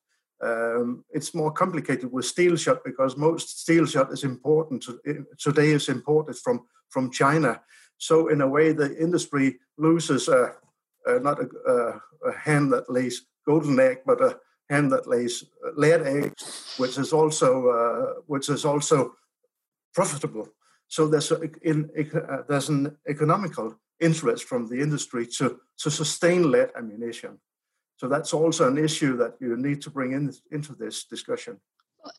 Um, 0.43 1.05
it's 1.11 1.35
more 1.35 1.53
complicated 1.53 2.11
with 2.11 2.25
steel 2.25 2.57
shot 2.57 2.83
because 2.85 3.17
most 3.17 3.61
steel 3.61 3.87
shot 3.87 4.13
is 4.13 4.25
important 4.25 4.83
to, 4.85 5.27
today 5.39 5.71
is 5.71 5.89
imported 5.89 6.37
from, 6.37 6.63
from 6.89 7.11
China. 7.11 7.61
So 7.99 8.29
in 8.29 8.41
a 8.41 8.49
way, 8.49 8.73
the 8.73 8.97
industry 8.99 9.61
loses 9.79 10.29
a, 10.29 10.55
a 11.07 11.21
not 11.21 11.39
a, 11.39 11.49
a, 11.71 12.31
a 12.31 12.33
hand 12.37 12.73
that 12.73 12.91
lays 12.91 13.27
golden 13.47 13.79
egg, 13.79 13.99
but 14.05 14.21
a 14.21 14.39
hand 14.69 14.91
that 14.91 15.07
lays 15.07 15.45
lead 15.77 16.03
eggs, 16.03 16.75
which 16.79 16.99
is 16.99 17.13
also 17.13 17.69
uh, 17.69 18.21
which 18.27 18.49
is 18.49 18.65
also 18.65 19.15
profitable. 19.95 20.49
So 20.93 21.09
there's, 21.09 21.33
a, 21.33 21.41
in, 21.63 21.89
uh, 22.15 22.43
there's 22.47 22.69
an 22.69 22.95
economical 23.09 23.81
interest 23.99 24.45
from 24.45 24.69
the 24.69 24.79
industry 24.79 25.27
to, 25.39 25.59
to 25.79 25.91
sustain 25.91 26.51
lead 26.51 26.69
ammunition. 26.77 27.39
So 27.97 28.09
that's 28.09 28.35
also 28.35 28.69
an 28.69 28.77
issue 28.77 29.17
that 29.17 29.37
you 29.41 29.57
need 29.57 29.81
to 29.83 29.91
bring 29.91 30.13
in, 30.13 30.35
into 30.51 30.75
this 30.75 31.05
discussion. 31.05 31.59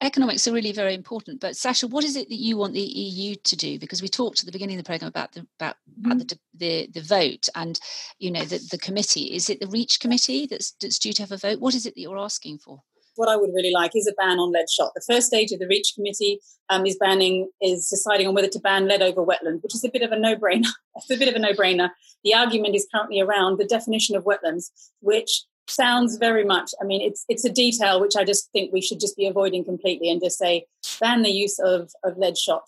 Economics 0.01 0.47
are 0.47 0.53
really 0.53 0.71
very 0.71 0.95
important, 0.95 1.39
but 1.39 1.55
Sasha, 1.55 1.85
what 1.85 2.03
is 2.03 2.15
it 2.15 2.29
that 2.29 2.39
you 2.39 2.57
want 2.57 2.73
the 2.73 2.81
EU 2.81 3.35
to 3.43 3.55
do? 3.55 3.77
Because 3.77 4.01
we 4.01 4.07
talked 4.07 4.39
at 4.39 4.47
the 4.47 4.51
beginning 4.51 4.79
of 4.79 4.83
the 4.83 4.89
program 4.89 5.09
about 5.09 5.33
the 5.33 5.45
about, 5.59 5.75
mm-hmm. 5.75 6.11
about 6.11 6.27
the, 6.29 6.39
the, 6.55 6.89
the 6.93 7.01
vote 7.01 7.49
and 7.53 7.79
you 8.17 8.31
know 8.31 8.43
the, 8.43 8.57
the 8.71 8.79
committee. 8.79 9.35
Is 9.35 9.51
it 9.51 9.59
the 9.59 9.67
Reach 9.67 9.99
committee 9.99 10.47
that's 10.47 10.71
that's 10.81 10.97
due 10.97 11.13
to 11.13 11.21
have 11.21 11.33
a 11.33 11.37
vote? 11.37 11.59
What 11.59 11.75
is 11.75 11.85
it 11.85 11.93
that 11.93 12.01
you're 12.01 12.17
asking 12.17 12.59
for? 12.59 12.81
What 13.15 13.29
I 13.29 13.35
would 13.35 13.53
really 13.53 13.71
like 13.71 13.95
is 13.95 14.07
a 14.07 14.13
ban 14.13 14.39
on 14.39 14.51
lead 14.51 14.69
shot. 14.69 14.91
The 14.95 15.13
first 15.13 15.27
stage 15.27 15.51
of 15.51 15.59
the 15.59 15.67
REACH 15.67 15.93
committee 15.95 16.39
um, 16.69 16.85
is 16.85 16.97
banning 16.99 17.49
is 17.61 17.87
deciding 17.89 18.27
on 18.27 18.33
whether 18.33 18.47
to 18.47 18.59
ban 18.59 18.87
lead 18.87 19.01
over 19.01 19.21
wetland, 19.21 19.61
which 19.61 19.75
is 19.75 19.83
a 19.83 19.89
bit 19.89 20.01
of 20.01 20.11
a 20.11 20.19
no-brainer. 20.19 20.67
it's 20.95 21.11
a 21.11 21.17
bit 21.17 21.29
of 21.29 21.35
a 21.35 21.39
no-brainer. 21.39 21.89
The 22.23 22.33
argument 22.33 22.75
is 22.75 22.87
currently 22.93 23.19
around 23.19 23.59
the 23.59 23.65
definition 23.65 24.15
of 24.15 24.23
wetlands, 24.23 24.71
which 25.01 25.43
sounds 25.67 26.17
very 26.17 26.43
much. 26.43 26.71
I 26.81 26.85
mean, 26.85 27.01
it's 27.01 27.25
it's 27.29 27.45
a 27.45 27.51
detail 27.51 28.01
which 28.01 28.15
I 28.17 28.23
just 28.23 28.51
think 28.51 28.73
we 28.73 28.81
should 28.81 28.99
just 28.99 29.15
be 29.15 29.27
avoiding 29.27 29.63
completely 29.63 30.09
and 30.09 30.21
just 30.21 30.37
say 30.37 30.65
ban 30.99 31.23
the 31.23 31.31
use 31.31 31.59
of 31.59 31.91
of 32.03 32.17
lead 32.17 32.37
shot 32.37 32.63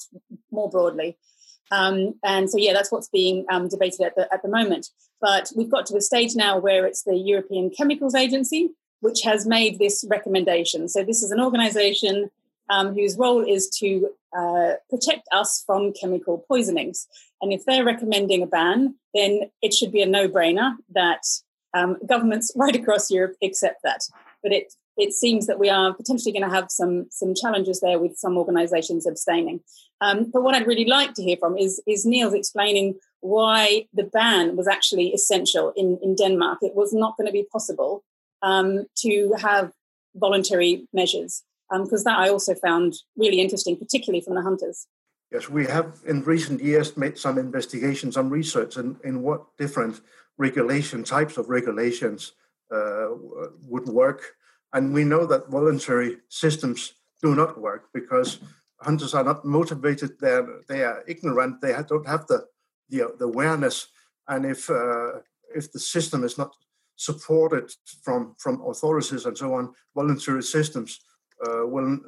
more 0.52 0.70
broadly. 0.70 1.18
Um, 1.72 2.14
and 2.24 2.50
so, 2.50 2.58
yeah, 2.58 2.74
that's 2.74 2.92
what's 2.92 3.10
being 3.10 3.46
um, 3.52 3.68
debated 3.68 4.02
at 4.02 4.16
the 4.16 4.32
at 4.34 4.42
the 4.44 4.50
moment. 4.50 4.88
But 5.22 5.52
we've 5.56 5.72
got 5.72 5.86
to 5.88 5.98
a 5.98 6.02
stage 6.02 6.36
now 6.36 6.60
where 6.60 6.86
it's 6.86 7.04
the 7.04 7.16
European 7.16 7.72
Chemicals 7.76 8.16
Agency 8.16 8.70
which 9.06 9.22
has 9.22 9.46
made 9.46 9.78
this 9.78 10.04
recommendation. 10.10 10.90
So 10.90 11.04
this 11.04 11.22
is 11.22 11.30
an 11.30 11.40
organisation 11.40 12.32
um, 12.72 12.96
whose 12.96 13.16
role 13.18 13.44
is 13.48 13.70
to 13.82 14.10
uh, 14.36 14.74
protect 14.90 15.28
us 15.32 15.64
from 15.64 15.94
chemical 15.94 16.44
poisonings. 16.48 17.08
And 17.40 17.54
if 17.54 17.66
they're 17.66 17.86
recommending 17.86 18.42
a 18.42 18.48
ban, 18.48 18.96
then 19.14 19.52
it 19.62 19.76
should 19.76 19.92
be 19.92 20.02
a 20.02 20.08
no-brainer 20.08 20.74
that 20.96 21.22
um, 21.76 21.98
governments 22.08 22.52
right 22.56 22.76
across 22.76 23.12
Europe 23.12 23.36
accept 23.44 23.82
that. 23.84 24.02
But 24.42 24.52
it 24.52 24.74
it 24.98 25.12
seems 25.12 25.46
that 25.48 25.60
we 25.60 25.70
are 25.70 25.94
potentially 25.94 26.32
going 26.32 26.50
to 26.50 26.56
have 26.56 26.72
some 26.72 27.08
some 27.12 27.36
challenges 27.36 27.82
there 27.82 28.00
with 28.00 28.18
some 28.18 28.38
organisations 28.38 29.06
abstaining. 29.06 29.60
Um, 30.02 30.32
but 30.32 30.42
what 30.42 30.56
I'd 30.56 30.68
really 30.68 30.86
like 30.86 31.14
to 31.16 31.24
hear 31.24 31.38
from 31.38 31.58
is 31.58 31.82
is 31.86 32.06
Niels 32.06 32.34
explaining 32.34 32.96
why 33.20 33.88
the 33.94 34.10
ban 34.18 34.56
was 34.56 34.68
actually 34.68 35.14
essential 35.14 35.74
in 35.76 36.00
in 36.02 36.16
Denmark. 36.16 36.60
It 36.62 36.76
was 36.76 36.92
not 36.94 37.18
going 37.18 37.28
to 37.28 37.40
be 37.40 37.46
possible 37.52 38.04
um, 38.46 38.86
to 38.98 39.34
have 39.42 39.72
voluntary 40.16 40.88
measures 40.94 41.44
because 41.70 42.06
um, 42.06 42.14
that 42.14 42.20
I 42.20 42.30
also 42.30 42.54
found 42.54 42.94
really 43.18 43.42
interesting, 43.42 43.76
particularly 43.76 44.22
from 44.22 44.36
the 44.36 44.44
hunters. 44.44 44.88
Yes, 45.32 45.50
we 45.50 45.66
have 45.66 46.00
in 46.06 46.24
recent 46.24 46.62
years 46.62 46.96
made 46.96 47.18
some 47.18 47.40
investigations, 47.40 48.14
some 48.14 48.30
research 48.30 48.78
in, 48.78 48.98
in 49.04 49.24
what 49.24 49.58
different 49.58 50.02
regulation 50.38 51.04
types 51.04 51.38
of 51.38 51.50
regulations 51.50 52.34
uh, 52.72 53.08
would 53.68 53.88
work. 53.88 54.22
And 54.74 54.94
we 54.94 55.04
know 55.04 55.26
that 55.26 55.50
voluntary 55.50 56.18
systems 56.30 56.94
do 57.24 57.34
not 57.34 57.60
work 57.60 57.90
because 57.94 58.40
hunters 58.80 59.16
are 59.16 59.24
not 59.24 59.44
motivated. 59.44 60.20
They're 60.20 60.48
they 60.70 60.84
are 60.84 61.04
ignorant. 61.08 61.62
They 61.62 61.74
don't 61.88 62.08
have 62.08 62.28
the 62.28 62.46
the, 62.90 63.16
the 63.18 63.26
awareness. 63.26 63.88
And 64.28 64.46
if 64.46 64.70
uh, 64.70 65.22
if 65.56 65.72
the 65.72 65.80
system 65.80 66.24
is 66.24 66.38
not 66.38 66.56
supported 66.96 67.72
from 68.04 68.36
from 68.38 68.62
authorities 68.68 69.26
and 69.26 69.38
so 69.38 69.54
on, 69.54 69.74
voluntary 69.96 70.44
systems 70.44 71.00
uh, 71.46 71.66
will 71.66 72.00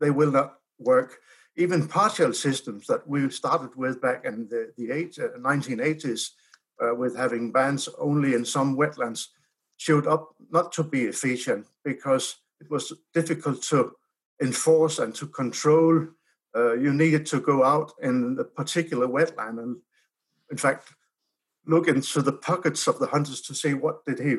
they 0.00 0.10
will 0.10 0.30
not 0.30 0.58
work. 0.78 1.18
Even 1.56 1.88
partial 1.88 2.32
systems 2.32 2.86
that 2.86 3.08
we 3.08 3.30
started 3.30 3.74
with 3.76 4.00
back 4.02 4.24
in 4.26 4.46
the, 4.48 4.72
the 4.76 4.90
eight, 4.90 5.18
uh, 5.18 5.28
1980s, 5.38 6.32
uh, 6.82 6.94
with 6.94 7.16
having 7.16 7.50
bans 7.50 7.88
only 7.98 8.34
in 8.34 8.44
some 8.44 8.76
wetlands, 8.76 9.28
showed 9.78 10.06
up 10.06 10.34
not 10.50 10.72
to 10.72 10.84
be 10.84 11.04
efficient 11.04 11.66
because 11.82 12.36
it 12.60 12.70
was 12.70 12.92
difficult 13.14 13.62
to 13.62 13.92
enforce 14.42 14.98
and 14.98 15.14
to 15.14 15.26
control. 15.26 16.06
Uh, 16.54 16.74
you 16.74 16.92
needed 16.92 17.24
to 17.26 17.40
go 17.40 17.64
out 17.64 17.92
in 18.02 18.36
a 18.38 18.44
particular 18.44 19.06
wetland 19.06 19.58
and, 19.58 19.76
in 20.50 20.56
fact, 20.56 20.92
look 21.66 21.88
into 21.88 22.22
the 22.22 22.32
pockets 22.32 22.86
of 22.86 22.98
the 22.98 23.06
hunters 23.06 23.40
to 23.42 23.54
see 23.54 23.74
what 23.74 24.04
did 24.04 24.18
he, 24.18 24.36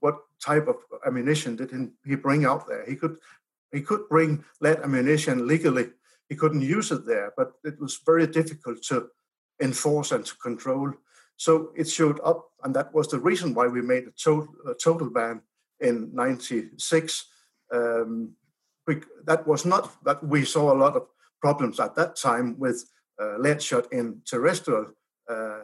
what 0.00 0.16
type 0.44 0.68
of 0.68 0.76
ammunition 1.06 1.56
did 1.56 1.70
he 2.04 2.14
bring 2.16 2.44
out 2.44 2.66
there. 2.68 2.84
He 2.86 2.96
could 2.96 3.16
he 3.72 3.82
could 3.82 4.08
bring 4.08 4.44
lead 4.60 4.80
ammunition 4.80 5.46
legally. 5.46 5.90
He 6.28 6.36
couldn't 6.36 6.62
use 6.62 6.90
it 6.90 7.06
there, 7.06 7.32
but 7.36 7.52
it 7.64 7.78
was 7.80 8.00
very 8.04 8.26
difficult 8.26 8.82
to 8.84 9.08
enforce 9.60 10.12
and 10.12 10.24
to 10.24 10.36
control. 10.36 10.92
So 11.36 11.70
it 11.76 11.88
showed 11.88 12.20
up, 12.24 12.50
and 12.64 12.74
that 12.74 12.92
was 12.94 13.08
the 13.08 13.20
reason 13.20 13.54
why 13.54 13.66
we 13.66 13.82
made 13.82 14.04
a 14.04 14.10
total, 14.10 14.48
a 14.66 14.74
total 14.74 15.10
ban 15.10 15.42
in 15.80 16.10
'96. 16.12 17.26
Um, 17.72 18.32
that 19.24 19.46
was 19.46 19.66
not 19.66 20.02
that 20.04 20.24
we 20.24 20.44
saw 20.44 20.72
a 20.72 20.80
lot 20.82 20.96
of 20.96 21.06
problems 21.40 21.78
at 21.78 21.94
that 21.96 22.16
time 22.16 22.58
with 22.58 22.84
uh, 23.20 23.36
lead 23.38 23.62
shot 23.62 23.92
in 23.92 24.22
terrestrial 24.24 24.86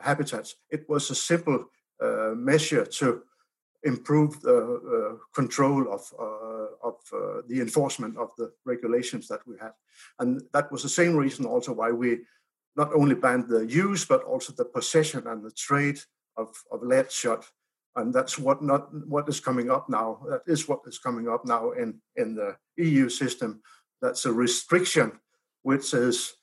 habitats. 0.02 0.56
It 0.70 0.88
was 0.88 1.10
a 1.10 1.14
simple 1.14 1.70
uh, 2.02 2.32
measure 2.34 2.84
to 2.84 3.22
improve 3.84 4.40
the 4.40 4.58
uh, 4.58 5.16
control 5.34 5.92
of, 5.92 6.02
uh, 6.18 6.88
of 6.88 6.94
uh, 7.12 7.42
the 7.48 7.60
enforcement 7.60 8.16
of 8.16 8.30
the 8.36 8.50
regulations 8.64 9.28
that 9.28 9.46
we 9.46 9.56
had. 9.60 9.72
And 10.18 10.42
that 10.52 10.72
was 10.72 10.82
the 10.82 10.88
same 10.88 11.14
reason 11.14 11.44
also 11.44 11.72
why 11.72 11.92
we 11.92 12.20
not 12.76 12.92
only 12.94 13.14
banned 13.14 13.48
the 13.48 13.66
use, 13.66 14.04
but 14.04 14.24
also 14.24 14.52
the 14.52 14.64
possession 14.64 15.26
and 15.26 15.44
the 15.44 15.52
trade 15.52 16.00
of, 16.36 16.48
of 16.72 16.82
lead 16.82 17.12
shot. 17.12 17.46
And 17.96 18.12
that's 18.12 18.38
what 18.38 18.60
not 18.60 18.92
what 19.06 19.28
is 19.28 19.38
coming 19.38 19.70
up 19.70 19.88
now. 19.88 20.20
That 20.28 20.42
is 20.46 20.68
what 20.68 20.80
is 20.86 20.98
coming 20.98 21.28
up 21.28 21.44
now 21.44 21.70
in, 21.70 22.00
in 22.16 22.34
the 22.34 22.56
EU 22.76 23.08
system. 23.08 23.62
That's 24.02 24.24
a 24.24 24.32
restriction, 24.32 25.12
which 25.62 25.94
is, 25.94 26.34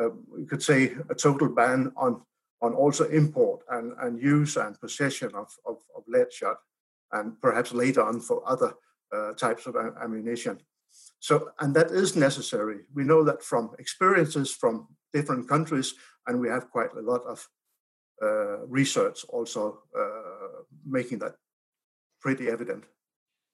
uh, 0.00 0.10
you 0.36 0.46
could 0.48 0.62
say, 0.62 0.96
a 1.08 1.14
total 1.14 1.48
ban 1.48 1.92
on 1.96 2.22
on 2.62 2.72
also 2.74 3.04
import 3.08 3.60
and, 3.70 3.92
and 4.00 4.20
use 4.20 4.56
and 4.56 4.80
possession 4.80 5.30
of, 5.34 5.48
of, 5.66 5.78
of 5.96 6.02
lead 6.08 6.32
shot 6.32 6.56
and 7.12 7.40
perhaps 7.40 7.72
later 7.72 8.02
on 8.02 8.20
for 8.20 8.42
other 8.48 8.74
uh, 9.14 9.32
types 9.34 9.66
of 9.66 9.76
ammunition. 10.02 10.58
So, 11.20 11.50
and 11.60 11.74
that 11.74 11.90
is 11.90 12.16
necessary. 12.16 12.80
We 12.94 13.04
know 13.04 13.24
that 13.24 13.42
from 13.42 13.70
experiences 13.78 14.52
from 14.52 14.88
different 15.12 15.48
countries, 15.48 15.94
and 16.26 16.40
we 16.40 16.48
have 16.48 16.70
quite 16.70 16.92
a 16.94 17.00
lot 17.00 17.22
of 17.26 17.48
uh, 18.22 18.66
research 18.66 19.24
also 19.28 19.82
uh, 19.98 20.62
making 20.84 21.18
that 21.20 21.34
pretty 22.20 22.48
evident. 22.48 22.84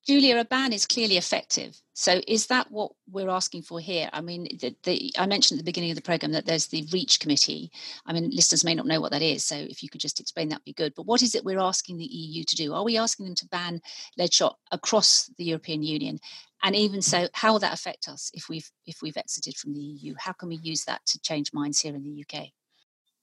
Julia, 0.05 0.37
a 0.39 0.45
ban 0.45 0.73
is 0.73 0.85
clearly 0.85 1.17
effective. 1.17 1.81
So, 1.95 2.21
is 2.27 2.47
that 2.47 2.71
what 2.73 2.91
we're 3.09 3.29
asking 3.29 3.63
for 3.63 3.79
here? 3.79 4.11
I 4.13 4.21
mean, 4.21 4.49
the, 4.61 4.75
the, 4.83 5.13
I 5.17 5.27
mentioned 5.27 5.59
at 5.59 5.65
the 5.65 5.69
beginning 5.69 5.91
of 5.91 5.97
the 5.97 6.03
program 6.03 6.33
that 6.33 6.45
there's 6.45 6.67
the 6.67 6.89
REACH 6.93 7.21
committee. 7.21 7.71
I 8.05 8.13
mean, 8.13 8.31
listeners 8.31 8.65
may 8.65 8.75
not 8.75 8.87
know 8.87 9.01
what 9.01 9.13
that 9.13 9.23
is, 9.23 9.45
so 9.45 9.55
if 9.55 9.81
you 9.81 9.89
could 9.89 10.01
just 10.01 10.19
explain, 10.19 10.49
that'd 10.49 10.65
be 10.65 10.73
good. 10.73 10.95
But 10.97 11.07
what 11.07 11.23
is 11.23 11.37
it 11.37 11.45
we're 11.45 11.61
asking 11.61 11.99
the 11.99 12.05
EU 12.05 12.43
to 12.43 12.57
do? 12.57 12.75
Are 12.75 12.83
we 12.83 12.97
asking 12.97 13.27
them 13.27 13.37
to 13.37 13.49
ban 13.49 13.81
lead 14.19 14.33
shot 14.33 14.59
across 14.73 15.31
the 15.39 15.45
European 15.45 15.85
Union? 15.85 16.19
And 16.65 16.75
even 16.75 17.01
so, 17.01 17.29
how 17.33 17.53
will 17.53 17.61
that 17.61 17.75
affect 17.75 18.09
us 18.09 18.33
if 18.35 18.49
we've 18.49 18.71
if 18.87 19.03
we've 19.03 19.17
exited 19.17 19.57
from 19.57 19.73
the 19.73 19.81
EU? 19.81 20.15
How 20.19 20.33
can 20.33 20.49
we 20.49 20.57
use 20.57 20.85
that 20.85 21.07
to 21.07 21.21
change 21.21 21.53
minds 21.53 21.81
here 21.81 21.95
in 21.95 22.03
the 22.03 22.25
UK? 22.25 22.49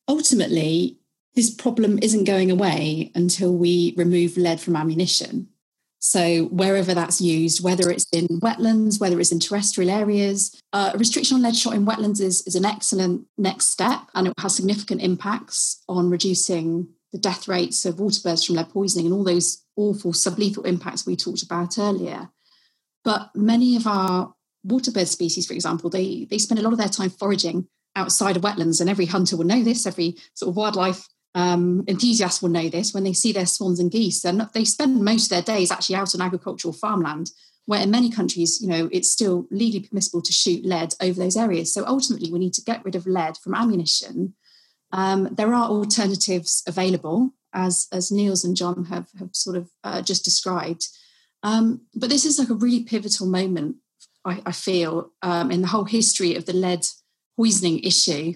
Ultimately, 0.08 0.98
this 1.36 1.54
problem 1.54 2.00
isn't 2.02 2.24
going 2.24 2.52
away 2.52 3.12
until 3.16 3.54
we 3.54 3.94
remove 3.98 4.38
lead 4.38 4.62
from 4.62 4.78
ammunition 4.78 5.50
so, 6.02 6.46
wherever 6.46 6.94
that's 6.94 7.20
used, 7.20 7.62
whether 7.62 7.92
it's 7.92 8.06
in 8.14 8.28
wetlands, 8.40 9.02
whether 9.02 9.20
it's 9.20 9.34
in 9.34 9.40
terrestrial 9.40 9.92
areas, 9.92 10.60
uh, 10.72 10.92
a 10.94 10.98
restriction 10.98 11.36
on 11.36 11.44
lead 11.44 11.58
shot 11.58 11.74
in 11.74 11.86
wetlands 11.86 12.22
is, 12.22 12.42
is 12.48 12.56
an 12.56 12.66
excellent 12.66 13.28
next 13.38 13.68
step 13.68 14.02
and 14.16 14.28
it 14.28 14.34
has 14.40 14.56
significant 14.56 15.02
impacts 15.02 15.84
on 15.90 16.10
reducing 16.10 16.88
the 17.12 17.18
death 17.18 17.50
rates 17.50 17.86
of 17.86 18.00
water 18.00 18.22
birds 18.24 18.46
from 18.46 18.56
lead 18.56 18.70
poisoning 18.70 19.08
and 19.08 19.14
all 19.14 19.26
those 19.26 19.66
awful 19.76 20.14
sublethal 20.14 20.66
impacts 20.66 21.06
we 21.06 21.18
talked 21.18 21.44
about 21.44 21.78
earlier. 21.78 22.30
But 23.04 23.32
many 23.36 23.76
of 23.76 23.86
our 23.86 24.34
water 24.64 24.92
bird 24.92 25.08
species, 25.08 25.48
for 25.48 25.54
example, 25.54 25.90
they, 25.90 26.28
they 26.30 26.38
spend 26.38 26.60
a 26.60 26.64
lot 26.64 26.74
of 26.74 26.80
their 26.80 26.88
time 26.88 27.10
foraging 27.10 27.68
outside 27.96 28.38
of 28.38 28.44
wetlands, 28.44 28.80
and 28.80 28.90
every 28.90 29.06
hunter 29.06 29.36
will 29.36 29.46
know 29.46 29.64
this, 29.64 29.86
every 29.86 30.16
sort 30.34 30.50
of 30.50 30.56
wildlife 30.56 31.08
um, 31.36 31.84
enthusiasts 31.88 32.42
will 32.42 32.50
know 32.50 32.70
this 32.70 32.94
when 32.94 33.04
they 33.04 33.14
see 33.14 33.32
their 33.32 33.46
swans 33.46 33.80
and 33.80 33.92
geese. 33.92 34.24
Not, 34.24 34.54
they 34.54 34.66
spend 34.66 35.04
most 35.04 35.26
of 35.26 35.30
their 35.30 35.56
days 35.56 35.72
actually 35.72 35.96
out 35.96 36.16
on 36.16 36.22
agricultural 36.22 36.74
farmland, 36.74 37.32
where 37.66 37.82
in 37.82 37.92
many 37.92 38.10
countries, 38.10 38.60
you 38.62 38.68
know, 38.68 38.90
it's 38.92 39.12
still 39.12 39.48
legally 39.52 39.88
permissible 39.88 40.22
to 40.22 40.34
shoot 40.34 40.66
lead 40.66 40.96
over 41.02 41.20
those 41.20 41.38
areas. 41.38 41.74
So 41.74 41.86
ultimately, 41.86 42.32
we 42.32 42.40
need 42.40 42.54
to 42.54 42.64
get 42.64 42.84
rid 42.84 42.96
of 42.96 43.06
lead 43.06 43.38
from 43.38 43.54
ammunition. 43.54 44.34
Um, 44.92 45.30
there 45.32 45.54
are 45.54 45.70
alternatives 45.70 46.64
available, 46.68 47.32
as 47.54 47.88
as 47.92 48.12
Niels 48.12 48.44
and 48.44 48.56
John 48.56 48.86
have 48.86 49.10
have 49.20 49.30
sort 49.34 49.56
of 49.56 49.70
uh, 49.84 50.02
just 50.02 50.26
described. 50.26 50.88
Um, 51.44 51.82
but 51.96 52.10
this 52.10 52.26
is 52.26 52.40
like 52.40 52.50
a 52.50 52.56
really 52.56 52.84
pivotal 52.84 53.28
moment, 53.28 53.78
I, 54.26 54.42
I 54.46 54.52
feel, 54.52 55.12
um, 55.22 55.52
in 55.52 55.62
the 55.62 55.68
whole 55.68 55.86
history 55.86 56.36
of 56.36 56.46
the 56.46 56.54
lead 56.54 56.86
poisoning 57.38 57.80
issue 57.80 58.34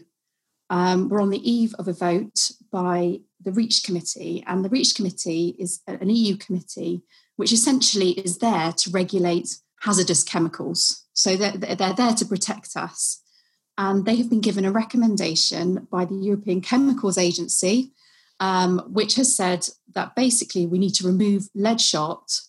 um, 0.74 1.10
we're 1.10 1.22
on 1.22 1.30
the 1.30 1.50
eve 1.50 1.76
of 1.78 1.88
a 1.88 1.94
vote 1.94 2.52
by 2.74 3.22
the 3.42 3.52
REACH 3.52 3.84
committee, 3.84 4.44
and 4.48 4.66
the 4.66 4.70
REACH 4.70 4.96
committee 4.96 5.56
is 5.60 5.82
an 5.88 6.10
EU 6.10 6.36
committee 6.36 7.04
which 7.36 7.52
essentially 7.52 8.12
is 8.12 8.40
there 8.40 8.72
to 8.74 8.92
regulate 8.92 9.58
hazardous 9.82 10.24
chemicals. 10.24 11.06
So 11.14 11.36
they're, 11.36 11.52
they're 11.52 11.94
there 11.94 12.14
to 12.14 12.26
protect 12.26 12.76
us. 12.76 13.22
And 13.78 14.06
they 14.06 14.16
have 14.18 14.30
been 14.30 14.42
given 14.42 14.66
a 14.66 14.72
recommendation 14.72 15.88
by 15.92 16.06
the 16.06 16.16
European 16.16 16.62
Chemicals 16.62 17.18
Agency, 17.18 17.92
um, 18.40 18.80
which 18.88 19.16
has 19.16 19.36
said 19.36 19.68
that 19.96 20.16
basically 20.16 20.68
we 20.68 20.78
need 20.78 20.94
to 20.96 21.08
remove 21.08 21.50
lead 21.56 21.82
shot 21.82 22.40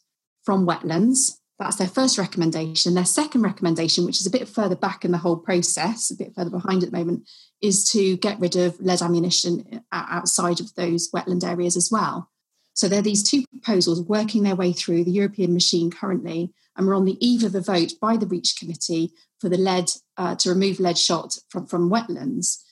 from 0.43 0.67
wetlands 0.67 1.39
that's 1.59 1.77
their 1.77 1.89
first 1.89 2.19
recommendation. 2.19 2.95
Their 2.95 3.05
second 3.05 3.43
recommendation, 3.43 4.05
which 4.05 4.21
is 4.21 4.27
a 4.27 4.31
bit 4.31 4.49
further 4.49 4.75
back 4.75 5.05
in 5.05 5.13
the 5.13 5.19
whole 5.19 5.37
process, 5.37 6.11
a 6.11 6.17
bit 6.17 6.35
further 6.35 6.51
behind 6.51 6.83
at 6.83 6.91
the 6.91 6.99
moment, 6.99 7.29
is 7.61 7.89
to 7.91 8.17
get 8.17 8.41
rid 8.41 8.57
of 8.57 8.81
lead 8.81 9.03
ammunition 9.03 9.83
outside 9.93 10.61
of 10.61 10.75
those 10.75 11.11
wetland 11.13 11.45
areas 11.45 11.77
as 11.77 11.91
well. 11.93 12.31
So 12.75 12.89
there 12.89 12.99
are 12.99 13.03
these 13.03 13.23
two 13.23 13.45
proposals 13.53 14.03
working 14.03 14.43
their 14.43 14.57
way 14.57 14.73
through 14.73 15.05
the 15.05 15.13
European 15.13 15.55
machine 15.55 15.93
currently, 15.93 16.53
and 16.77 16.87
we're 16.87 16.97
on 16.97 17.05
the 17.05 17.25
eve 17.25 17.45
of 17.45 17.55
a 17.55 17.61
vote 17.61 17.93
by 18.01 18.17
the 18.17 18.27
REACH 18.27 18.59
Committee 18.59 19.13
for 19.41 19.49
the 19.49 19.57
lead 19.57 19.91
uh, 20.17 20.35
to 20.37 20.49
remove 20.49 20.81
lead 20.81 20.99
shot 20.99 21.39
from, 21.49 21.67
from 21.67 21.89
wetlands. 21.89 22.63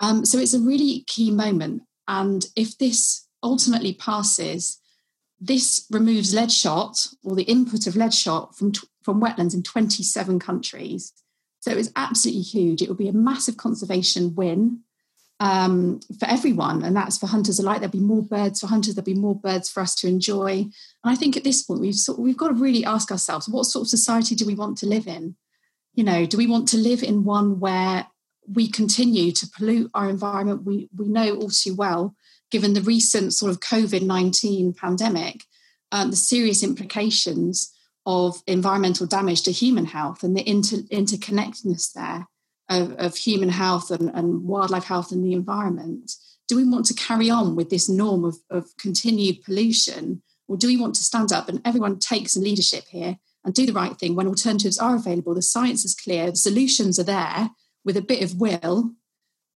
Um, 0.00 0.24
so 0.24 0.38
it's 0.38 0.54
a 0.54 0.58
really 0.58 1.04
key 1.06 1.30
moment. 1.30 1.82
And 2.08 2.44
if 2.56 2.76
this 2.76 3.28
ultimately 3.40 3.94
passes, 3.94 4.80
this 5.44 5.86
removes 5.90 6.32
lead 6.32 6.52
shot 6.52 7.08
or 7.24 7.34
the 7.34 7.42
input 7.42 7.88
of 7.88 7.96
lead 7.96 8.14
shot 8.14 8.56
from, 8.56 8.72
from 9.02 9.20
wetlands 9.20 9.54
in 9.54 9.62
27 9.62 10.38
countries. 10.38 11.12
So 11.58 11.72
it 11.72 11.76
was 11.76 11.92
absolutely 11.96 12.42
huge. 12.42 12.80
It 12.80 12.88
would 12.88 12.98
be 12.98 13.08
a 13.08 13.12
massive 13.12 13.56
conservation 13.56 14.36
win 14.36 14.80
um, 15.40 15.98
for 16.20 16.28
everyone, 16.28 16.84
and 16.84 16.94
that's 16.94 17.18
for 17.18 17.26
hunters 17.26 17.58
alike. 17.58 17.80
There'll 17.80 17.90
be 17.90 17.98
more 17.98 18.22
birds 18.22 18.60
for 18.60 18.68
hunters. 18.68 18.94
There'll 18.94 19.04
be 19.04 19.14
more 19.14 19.34
birds 19.34 19.68
for 19.68 19.80
us 19.80 19.96
to 19.96 20.06
enjoy. 20.06 20.50
And 20.52 20.70
I 21.04 21.16
think 21.16 21.36
at 21.36 21.42
this 21.42 21.64
point, 21.64 21.80
we've 21.80 21.96
sort 21.96 22.20
we've 22.20 22.36
got 22.36 22.48
to 22.48 22.54
really 22.54 22.84
ask 22.84 23.10
ourselves: 23.10 23.48
what 23.48 23.64
sort 23.64 23.82
of 23.82 23.88
society 23.88 24.36
do 24.36 24.46
we 24.46 24.54
want 24.54 24.78
to 24.78 24.86
live 24.86 25.08
in? 25.08 25.34
You 25.94 26.04
know, 26.04 26.26
do 26.26 26.36
we 26.36 26.46
want 26.46 26.68
to 26.68 26.76
live 26.76 27.02
in 27.02 27.24
one 27.24 27.58
where 27.58 28.06
we 28.46 28.68
continue 28.68 29.32
to 29.32 29.50
pollute 29.56 29.90
our 29.94 30.08
environment? 30.08 30.62
We 30.64 30.88
we 30.96 31.08
know 31.08 31.34
all 31.34 31.50
too 31.50 31.74
well, 31.74 32.14
given 32.52 32.74
the 32.74 32.82
recent 32.82 33.34
sort 33.34 33.50
of 33.50 33.60
COVID 33.60 34.02
nineteen 34.02 34.72
pandemic, 34.72 35.42
um, 35.90 36.10
the 36.10 36.16
serious 36.16 36.62
implications 36.62 37.72
of 38.06 38.42
environmental 38.46 39.06
damage 39.06 39.42
to 39.42 39.52
human 39.52 39.86
health 39.86 40.22
and 40.22 40.36
the 40.36 40.48
inter- 40.48 40.88
interconnectedness 40.92 41.92
there 41.92 42.28
of, 42.68 42.92
of 42.98 43.16
human 43.16 43.48
health 43.48 43.90
and, 43.90 44.10
and, 44.14 44.44
wildlife 44.44 44.84
health 44.84 45.12
and 45.12 45.24
the 45.24 45.32
environment? 45.32 46.12
Do 46.48 46.56
we 46.56 46.64
want 46.64 46.86
to 46.86 46.94
carry 46.94 47.30
on 47.30 47.54
with 47.54 47.70
this 47.70 47.88
norm 47.88 48.24
of, 48.24 48.36
of 48.50 48.66
continued 48.76 49.42
pollution? 49.44 50.22
Or 50.48 50.56
do 50.56 50.66
we 50.66 50.76
want 50.76 50.94
to 50.96 51.04
stand 51.04 51.32
up 51.32 51.48
and 51.48 51.60
everyone 51.64 51.98
take 51.98 52.28
some 52.28 52.42
leadership 52.42 52.84
here 52.88 53.18
and 53.44 53.54
do 53.54 53.66
the 53.66 53.72
right 53.72 53.96
thing 53.96 54.14
when 54.14 54.26
alternatives 54.26 54.78
are 54.78 54.96
available? 54.96 55.34
The 55.34 55.42
science 55.42 55.84
is 55.84 55.94
clear, 55.94 56.30
the 56.30 56.36
solutions 56.36 56.98
are 56.98 57.04
there 57.04 57.50
with 57.84 57.96
a 57.96 58.02
bit 58.02 58.22
of 58.22 58.40
will. 58.40 58.92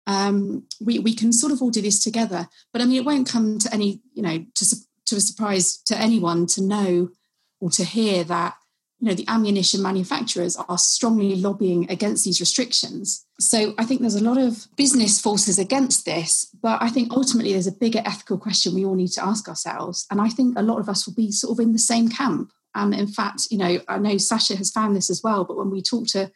Um, 0.07 0.67
we, 0.81 0.99
we 0.99 1.15
can 1.15 1.33
sort 1.33 1.53
of 1.53 1.63
all 1.63 1.71
do 1.71 1.81
this 1.81 2.03
together. 2.03 2.49
But 2.73 2.83
I 2.83 2.85
mean, 2.85 2.97
it 2.97 3.05
won't 3.05 3.29
come 3.29 3.59
to 3.59 3.73
any, 3.73 4.01
you 4.13 4.23
know, 4.23 4.45
to, 4.55 4.77
to 5.07 5.17
a 5.17 5.21
surprise 5.21 5.79
to 5.87 5.97
anyone 5.99 6.47
to 6.49 6.63
know 6.63 7.11
or 7.61 7.71
to 7.71 7.85
hear 7.85 8.25
that 8.25 8.55
you 9.01 9.09
know 9.09 9.15
the 9.15 9.29
ammunition 9.29 9.83
manufacturers 9.83 10.57
are 10.57 10.79
strongly 10.79 11.37
lobbying 11.37 11.91
against 11.91 12.25
these 12.25 12.41
restrictions. 12.41 13.27
So 13.39 13.75
i 13.79 13.85
think 13.85 14.01
there's 14.01 14.15
a 14.15 14.25
lot 14.25 14.39
of 14.39 14.67
business 14.77 15.21
forces 15.21 15.59
against 15.59 16.05
this 16.05 16.47
but 16.63 16.81
i 16.83 16.89
think 16.89 17.13
ultimately 17.13 17.53
there's 17.53 17.67
a 17.67 17.73
bigger 17.73 18.01
ethical 18.05 18.39
question 18.39 18.75
we 18.75 18.85
all 18.85 18.95
need 18.95 19.13
to 19.13 19.25
ask 19.25 19.49
ourselves. 19.49 20.07
And 20.11 20.21
i 20.21 20.29
think 20.29 20.57
a 20.57 20.63
lot 20.63 20.79
of 20.79 20.89
us 20.89 21.07
will 21.07 21.15
be 21.15 21.33
sort 21.33 21.59
of 21.59 21.63
in 21.63 21.73
the 21.73 21.79
same 21.79 22.09
camp. 22.09 22.51
And 22.75 22.95
in 22.95 23.07
fact 23.07 23.49
you 23.51 23.59
know 23.59 23.81
i 23.89 23.99
know 23.99 24.17
sasha 24.17 24.57
has 24.57 24.71
found 24.71 24.97
this 24.97 25.11
as 25.11 25.23
well 25.23 25.45
but 25.45 25.57
when 25.57 25.71
we 25.71 25.83
talk 25.83 26.07
to 26.09 26.31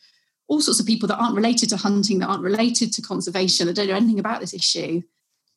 all 0.49 0.61
sorts 0.61 0.81
of 0.81 0.87
people 0.87 1.07
that 1.09 1.19
aren't 1.19 1.37
related 1.37 1.69
to 1.69 1.77
hunting 1.77 2.19
that 2.19 2.29
aren't 2.29 2.43
related 2.43 2.93
to 2.93 3.03
conservation 3.03 3.67
that 3.67 3.77
don't 3.77 3.89
know 3.89 3.95
anything 3.95 4.19
about 4.19 4.41
this 4.41 4.55
issue 4.55 5.03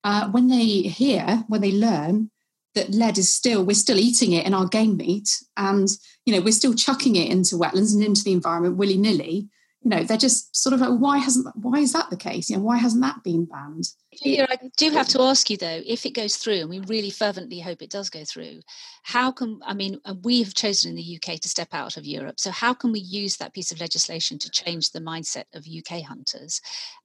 uh, 0.04 0.30
when 0.30 0.48
they 0.48 0.82
hear 0.82 1.44
when 1.48 1.62
they 1.62 1.72
learn 1.72 2.30
that 2.76 2.90
lead 2.92 3.18
is 3.18 3.34
still 3.34 3.64
we're 3.64 3.74
still 3.74 3.98
eating 3.98 4.32
it 4.32 4.46
in 4.46 4.54
our 4.54 4.68
game 4.68 4.98
meat 4.98 5.44
and 5.58 5.90
you 6.26 6.34
know 6.34 6.42
we're 6.42 6.52
still 6.52 6.74
chucking 6.74 7.16
it 7.16 7.30
into 7.30 7.56
wetlands 7.56 7.94
and 7.94 8.04
into 8.04 8.24
the 8.24 8.32
environment 8.32 8.78
willy-nilly 8.78 9.50
you 9.82 9.90
know 9.90 10.04
they're 10.04 10.18
just 10.18 10.56
sort 10.56 10.74
of 10.74 10.82
like 10.82 11.00
why 11.00 11.18
hasn't 11.18 11.48
why 11.56 11.80
is 11.80 11.94
that 11.94 12.10
the 12.10 12.18
case? 12.18 12.50
You 12.50 12.58
know 12.58 12.64
why 12.64 12.78
hasn't 12.78 13.02
that 13.02 13.24
been 13.24 13.46
banned 13.46 13.86
I 14.14 14.60
do 14.76 14.92
have 14.92 15.08
to 15.10 15.22
ask 15.22 15.50
you 15.50 15.58
though 15.58 15.82
if 15.86 16.06
it 16.06 16.12
goes 16.12 16.36
through 16.36 16.62
and 16.62 16.70
we 16.70 16.80
really 16.82 17.10
fervently 17.10 17.60
hope 17.60 17.82
it 17.82 17.90
does 17.90 18.10
go 18.10 18.26
through 18.26 18.60
how 19.04 19.32
can 19.32 19.60
I 19.66 19.74
mean 19.74 20.00
uh, 20.06 20.16
we 20.24 20.44
have 20.44 20.54
chosen 20.54 20.92
in 20.92 20.98
the 20.98 21.16
UK 21.18 21.40
to 21.40 21.50
step 21.50 21.70
out 21.72 21.96
of 21.98 22.06
Europe 22.06 22.40
so 22.40 22.52
how 22.52 22.74
can 22.74 22.92
we 22.92 23.00
use 23.00 23.38
that 23.38 23.54
piece 23.54 23.72
of 23.72 23.80
legislation 23.80 24.38
to 24.40 24.50
change 24.50 24.92
the 24.92 25.00
mindset 25.00 25.46
of 25.54 25.66
UK 25.66 26.04
hunters? 26.04 26.62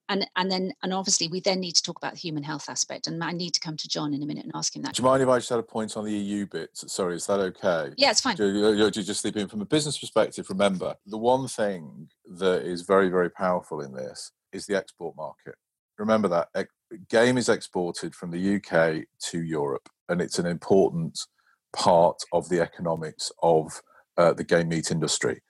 And 0.08 0.26
and 0.36 0.50
then 0.50 0.72
and 0.82 0.92
obviously 0.92 1.28
we 1.28 1.40
then 1.40 1.60
need 1.60 1.76
to 1.76 1.82
talk 1.82 1.96
about 1.96 2.12
the 2.12 2.18
human 2.18 2.42
health 2.42 2.68
aspect 2.68 3.06
and 3.06 3.22
i 3.24 3.32
need 3.32 3.50
to 3.54 3.60
come 3.60 3.76
to 3.76 3.88
john 3.88 4.14
in 4.14 4.22
a 4.22 4.26
minute 4.26 4.44
and 4.44 4.52
ask 4.54 4.76
him 4.76 4.82
that 4.82 4.94
do 4.94 5.02
you 5.02 5.08
mind 5.08 5.20
if 5.20 5.28
i 5.28 5.38
just 5.38 5.50
had 5.50 5.58
a 5.58 5.64
point 5.64 5.96
on 5.96 6.04
the 6.04 6.12
eu 6.12 6.46
bit 6.46 6.70
sorry 6.74 7.16
is 7.16 7.26
that 7.26 7.40
okay? 7.40 7.92
Yeah 7.96 8.12
it's 8.12 8.20
fine. 8.20 8.36
You, 8.38 8.46
you, 8.46 8.84
you 8.84 8.90
just 8.90 9.20
sleep 9.20 9.36
in 9.36 9.48
from 9.48 9.62
a 9.62 9.64
business 9.64 9.98
perspective 9.98 10.48
remember 10.48 10.94
the 11.06 11.18
one 11.18 11.48
thing 11.48 12.08
that 12.38 12.62
is 12.62 12.82
very 12.82 13.08
very 13.08 13.30
powerful 13.30 13.80
in 13.80 13.92
this 13.92 14.30
is 14.52 14.66
the 14.66 14.76
export 14.76 15.16
market 15.16 15.56
remember 15.98 16.28
that 16.28 16.68
game 17.08 17.36
is 17.36 17.48
exported 17.48 18.14
from 18.14 18.30
the 18.30 18.56
uk 18.56 19.04
to 19.20 19.42
europe 19.42 19.88
and 20.08 20.20
it's 20.20 20.38
an 20.38 20.46
important 20.46 21.18
part 21.74 22.16
of 22.32 22.48
the 22.48 22.60
economics 22.60 23.30
of 23.42 23.82
uh, 24.16 24.32
the 24.32 24.44
game 24.44 24.68
meat 24.68 24.90
industry 24.90 25.40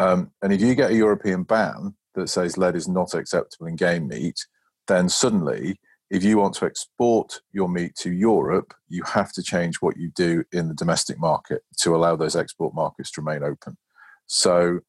um, 0.00 0.30
and 0.42 0.52
if 0.52 0.60
you 0.60 0.74
get 0.74 0.90
a 0.90 0.96
european 0.96 1.42
ban 1.42 1.94
that 2.14 2.28
says 2.28 2.56
lead 2.56 2.76
is 2.76 2.88
not 2.88 3.14
acceptable 3.14 3.66
in 3.66 3.76
game 3.76 4.08
meat, 4.08 4.46
then 4.86 5.08
suddenly, 5.08 5.78
if 6.10 6.22
you 6.22 6.38
want 6.38 6.54
to 6.54 6.66
export 6.66 7.40
your 7.52 7.68
meat 7.68 7.94
to 7.96 8.12
Europe, 8.12 8.74
you 8.88 9.02
have 9.04 9.32
to 9.32 9.42
change 9.42 9.76
what 9.76 9.96
you 9.96 10.10
do 10.14 10.44
in 10.52 10.68
the 10.68 10.74
domestic 10.74 11.18
market 11.18 11.62
to 11.80 11.94
allow 11.94 12.16
those 12.16 12.36
export 12.36 12.74
markets 12.74 13.10
to 13.12 13.20
remain 13.20 13.42
open. 13.42 13.76
So, 14.26 14.80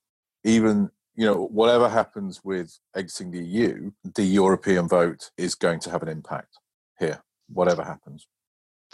even 0.44 0.90
you 1.16 1.26
know 1.26 1.48
whatever 1.48 1.90
happens 1.90 2.42
with 2.44 2.78
exiting 2.96 3.32
the 3.32 3.44
EU, 3.44 3.92
the 4.16 4.24
European 4.24 4.88
vote 4.88 5.32
is 5.38 5.56
going 5.56 5.80
to 5.82 5.92
have 5.92 6.04
an 6.04 6.10
impact 6.10 6.60
here. 7.00 7.24
Whatever 7.48 7.84
happens 7.84 8.28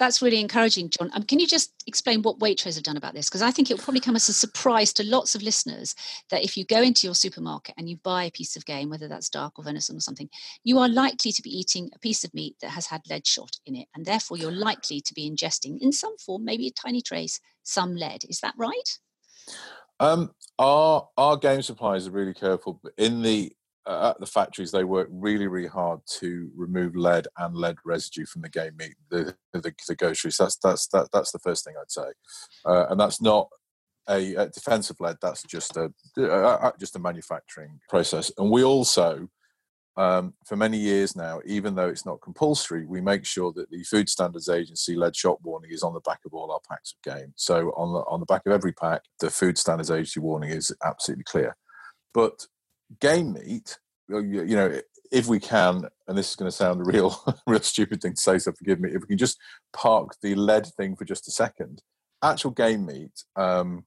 that's 0.02 0.22
really 0.22 0.40
encouraging, 0.40 0.90
John. 0.90 1.12
Um, 1.14 1.24
can 1.24 1.40
you 1.40 1.46
just 1.46 1.74
explain 1.86 2.24
what 2.24 2.40
Waitrose 2.40 2.74
have 2.74 2.84
done 2.84 2.98
about 2.98 3.14
this? 3.14 3.30
Because 3.30 3.44
I 3.44 3.52
think 3.52 3.70
it 3.70 3.76
will 3.76 3.84
probably 3.84 4.00
come 4.00 4.16
as 4.16 4.28
a 4.30 4.34
surprise 4.34 4.92
to 4.94 5.04
lots 5.04 5.36
of 5.36 5.44
listeners 5.44 5.94
that 6.32 6.44
if 6.44 6.58
you 6.58 6.66
go 6.66 6.82
into 6.82 7.06
your 7.06 7.14
supermarket 7.14 7.76
and 7.78 7.88
you 7.88 7.98
buy 7.98 8.24
a 8.24 8.32
piece 8.32 8.56
of 8.56 8.66
game, 8.66 8.90
whether 8.90 9.08
that's 9.08 9.30
dark 9.30 9.60
or 9.60 9.64
venison 9.64 9.96
or 9.96 10.00
something, 10.00 10.28
you 10.64 10.80
are 10.80 10.90
likely 10.90 11.32
to 11.32 11.42
be 11.44 11.56
eating 11.56 11.92
a 11.94 12.00
piece 12.00 12.24
of 12.24 12.34
meat 12.34 12.56
that 12.62 12.72
has 12.72 12.88
had 12.88 13.02
lead 13.12 13.28
shot 13.28 13.58
in 13.68 13.76
it, 13.76 13.88
and 13.96 14.06
therefore 14.06 14.38
you're 14.38 14.52
likely 14.52 15.02
to 15.02 15.14
be 15.14 15.30
ingesting, 15.30 15.78
in 15.82 15.92
some 15.92 16.18
form, 16.18 16.44
maybe 16.44 16.68
a 16.68 16.72
tiny 16.72 17.02
trace, 17.02 17.40
some 17.62 17.96
lead. 17.96 18.24
Is 18.28 18.40
that 18.40 18.56
right? 18.58 18.98
Um, 20.00 20.32
our 20.62 21.10
our 21.18 21.38
game 21.38 21.62
suppliers 21.62 22.08
are 22.08 22.12
really 22.12 22.34
careful 22.34 22.80
in 22.98 23.22
the 23.22 23.52
uh, 23.88 24.12
at 24.12 24.20
the 24.20 24.28
factories, 24.28 24.72
they 24.72 24.84
work 24.84 25.08
really, 25.12 25.48
really 25.48 25.68
hard 25.68 26.00
to 26.06 26.52
remove 26.56 26.96
lead 26.96 27.28
and 27.38 27.56
lead 27.56 27.76
residue 27.84 28.26
from 28.28 28.44
the 28.44 28.50
game 28.50 28.78
meat 28.78 28.94
the, 29.10 29.36
the 29.54 29.74
through. 30.14 30.32
So 30.32 30.44
that's 30.44 30.58
that's 30.58 30.88
that, 30.90 31.10
that's 31.12 31.32
the 31.32 31.40
first 31.40 31.66
thing 31.66 31.74
I'd 31.80 31.92
say, 31.92 32.10
uh, 32.66 32.86
and 32.90 33.00
that's 33.00 33.22
not 33.22 33.50
a, 34.08 34.36
a, 34.36 34.50
defensive 34.50 34.98
lead. 35.00 35.18
That's 35.20 35.44
just 35.44 35.78
a, 35.78 35.92
a, 36.18 36.74
just 36.80 36.96
a 36.96 37.00
manufacturing 37.00 37.80
process. 37.90 38.32
And 38.38 38.52
we 38.52 38.64
also, 38.64 39.28
um, 39.98 40.34
for 40.46 40.56
many 40.56 40.78
years 40.78 41.16
now, 41.16 41.42
even 41.46 41.76
though 41.76 41.90
it's 41.90 42.06
not 42.06 42.22
compulsory, 42.22 42.86
we 42.86 43.02
make 43.02 43.26
sure 43.26 43.52
that 43.54 43.70
the 43.70 43.84
Food 43.84 44.10
Standards 44.10 44.48
Agency 44.48 44.96
lead 44.96 45.16
shot 45.16 45.42
warning 45.44 45.72
is 45.72 45.84
on 45.84 45.94
the 45.94 46.00
back 46.02 46.20
of 46.26 46.34
all 46.34 46.52
our 46.52 46.62
packs 46.68 46.94
of 46.94 47.14
game. 47.14 47.34
So 47.36 47.72
on 47.76 47.94
the 47.94 48.00
on 48.08 48.20
the 48.20 48.26
back 48.26 48.44
of 48.46 48.54
every 48.54 48.72
pack, 48.72 49.02
the 49.20 49.30
Food 49.30 49.58
Standards 49.58 49.92
Agency 49.92 50.20
warning 50.20 50.52
is 50.52 50.74
absolutely 50.84 51.26
clear. 51.26 51.58
But 52.14 52.46
game 53.00 53.34
meat, 53.34 53.78
you 54.10 54.56
know, 54.56 54.80
if 55.12 55.28
we 55.28 55.40
can, 55.40 55.84
and 56.08 56.18
this 56.18 56.30
is 56.30 56.36
going 56.36 56.50
to 56.50 56.56
sound 56.56 56.82
a 56.82 56.84
real, 56.86 57.16
real 57.48 57.62
stupid 57.62 58.02
thing 58.02 58.14
to 58.14 58.22
say, 58.22 58.38
so 58.38 58.54
forgive 58.54 58.80
me, 58.80 58.90
if 58.90 59.02
we 59.02 59.08
can 59.08 59.18
just 59.18 59.38
park 59.74 60.16
the 60.22 60.36
lead 60.36 60.68
thing 60.78 60.96
for 60.96 61.06
just 61.06 61.28
a 61.28 61.32
second, 61.32 61.82
actual 62.24 62.52
game 62.52 62.86
meat, 62.86 63.24
um, 63.36 63.86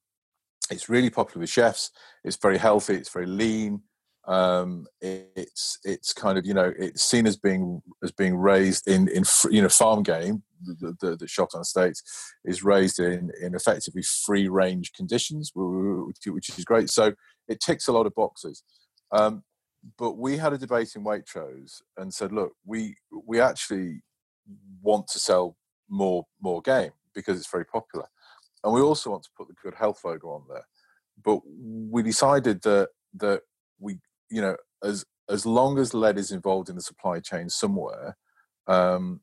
it's 0.71 0.89
really 0.89 1.11
popular 1.11 1.41
with 1.41 1.51
chefs. 1.51 1.91
It's 2.25 2.37
very 2.37 2.59
healthy. 2.59 2.95
It's 2.95 3.13
very 3.13 3.27
lean. 3.27 3.83
Um, 4.27 4.87
it's 5.03 5.79
it's 5.85 6.15
kind 6.15 6.39
of 6.39 6.47
you 6.47 6.55
know 6.55 6.73
it's 6.79 7.03
seen 7.03 7.27
as 7.27 7.37
being 7.37 7.83
as 8.03 8.11
being 8.11 8.37
raised 8.37 8.89
in 8.89 9.09
in 9.09 9.25
you 9.51 9.61
know 9.61 9.69
farm 9.69 10.03
game 10.03 10.43
the, 10.65 11.17
the, 11.19 11.29
shot 11.29 11.51
on 11.55 11.65
states 11.65 12.03
is 12.45 12.65
raised 12.65 12.99
in 12.99 13.31
in 13.41 13.55
effectively 13.55 14.03
free 14.03 14.49
range 14.49 14.93
conditions, 14.93 15.53
which, 15.55 16.17
which 16.27 16.59
is 16.59 16.65
great. 16.65 16.91
So 16.91 17.13
it 17.49 17.61
ticks 17.61 17.89
a 17.89 17.93
lot 17.93 18.07
of 18.07 18.15
boxes. 18.15 18.63
Um, 19.13 19.43
but 19.99 20.13
we 20.13 20.39
had 20.39 20.53
a 20.53 20.59
debate 20.59 20.93
in 20.97 21.05
Waitrose 21.05 21.83
and 21.97 22.13
said, 22.13 22.33
look, 22.33 22.53
we 22.65 22.97
we 23.27 23.41
actually 23.41 24.03
want 24.83 25.09
to 25.09 25.19
sell 25.19 25.57
more 25.89 26.25
more 26.41 26.63
game 26.63 26.93
because 27.15 27.39
it's 27.39 27.51
very 27.51 27.67
popular, 27.67 28.07
and 28.63 28.73
we 28.73 28.81
also 28.81 29.11
want 29.11 29.23
to 29.25 29.31
put 29.37 29.49
the 29.49 29.55
Good 29.63 29.75
Health 29.75 30.01
logo 30.05 30.29
on 30.29 30.45
there. 30.49 30.67
But 31.23 31.41
we 31.47 32.03
decided 32.03 32.63
that 32.63 32.89
that 33.15 33.43
we, 33.79 33.99
you 34.35 34.43
know, 34.43 34.57
as 34.83 35.05
as 35.29 35.47
long 35.47 35.79
as 35.79 35.95
lead 35.95 36.19
is 36.19 36.31
involved 36.31 36.69
in 36.69 36.77
the 36.77 36.83
supply 36.91 37.21
chain 37.21 37.49
somewhere, 37.49 38.17
um, 38.67 39.21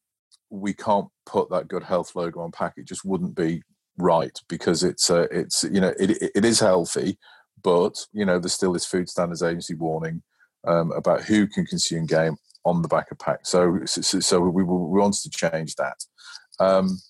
we 0.50 0.74
can't 0.74 1.10
put 1.26 1.50
that 1.50 1.68
Good 1.68 1.84
Health 1.84 2.16
logo 2.16 2.40
on 2.42 2.52
pack. 2.52 2.74
It 2.78 2.88
just 2.88 3.06
wouldn't 3.06 3.36
be 3.36 3.62
right 3.98 4.38
because 4.48 4.84
it's 4.84 5.10
uh, 5.10 5.28
it's 5.32 5.64
you 5.64 5.82
know 5.82 5.94
it, 6.00 6.10
it 6.36 6.46
is 6.46 6.60
healthy, 6.60 7.18
but 7.62 7.96
you 8.14 8.26
know, 8.26 8.40
there's 8.40 8.54
still 8.54 8.74
this 8.74 8.92
Food 8.92 9.10
Standards 9.10 9.44
Agency 9.44 9.76
warning 9.76 10.24
um, 10.68 10.92
about 10.92 11.24
who 11.24 11.48
can 11.48 11.66
consume 11.66 12.06
game 12.06 12.38
on 12.64 12.82
the 12.82 12.88
back 12.96 13.12
of 13.12 13.18
pack. 13.18 13.40
So, 13.44 13.80
so, 13.86 14.20
so 14.20 14.40
we, 14.40 14.64
we 14.64 15.00
wanted 15.04 15.22
to 15.24 15.50
change 15.50 15.76
that. 15.76 16.00
Um, 16.60 17.02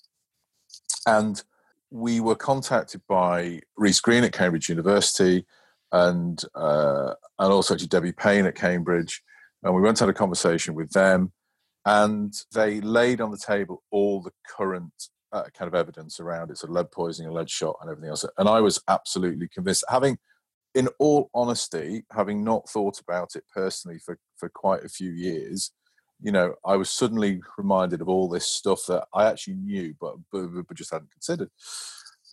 And 1.06 1.44
we 1.90 2.22
were 2.22 2.38
contacted 2.38 3.02
by 3.08 3.62
Rhys 3.76 4.00
Green 4.00 4.24
at 4.24 4.32
Cambridge 4.32 4.70
University 4.70 5.46
and 5.92 6.44
uh, 6.56 7.14
and 7.40 7.52
also 7.52 7.76
to 7.76 7.88
Debbie 7.88 8.12
Pain 8.12 8.46
at 8.46 8.56
Cambridge. 8.56 9.22
And 9.64 9.76
we 9.76 9.82
went 9.82 9.98
to 9.98 10.04
have 10.04 10.10
a 10.10 10.14
conversation 10.14 10.74
with 10.74 10.92
them, 10.92 11.32
and 11.86 12.34
they 12.54 12.82
laid 12.82 13.22
on 13.22 13.32
the 13.32 13.38
table 13.38 13.84
all 13.92 14.22
the 14.22 14.32
current 14.48 14.94
uh, 15.32 15.44
kind 15.58 15.68
of 15.68 15.76
evidence 15.76 16.20
around 16.20 16.52
it, 16.52 16.58
so 16.58 16.68
lead 16.68 16.92
poisoning, 16.92 17.30
a 17.30 17.34
lead 17.34 17.50
shot, 17.50 17.78
and 17.82 17.90
everything 17.90 18.10
else. 18.10 18.26
And 18.38 18.50
I 18.50 18.60
was 18.60 18.82
absolutely 18.88 19.48
convinced, 19.48 19.86
having, 19.88 20.18
in 20.74 20.90
all 21.00 21.30
honesty, 21.34 22.04
having 22.12 22.44
not 22.44 22.68
thought 22.70 23.00
about 23.00 23.36
it 23.36 23.44
personally 23.54 24.00
for 24.00 24.18
for 24.38 24.50
quite 24.50 24.84
a 24.84 24.90
few 24.90 25.12
years, 25.12 25.72
you 26.22 26.32
know, 26.32 26.56
I 26.66 26.76
was 26.76 26.90
suddenly 26.90 27.42
reminded 27.58 28.02
of 28.02 28.10
all 28.10 28.30
this 28.30 28.48
stuff 28.48 28.82
that 28.88 29.06
I 29.14 29.26
actually 29.26 29.56
knew, 29.56 29.96
but 30.00 30.16
but, 30.32 30.48
but 30.68 30.78
just 30.78 30.92
hadn't 30.92 31.12
considered. 31.12 31.50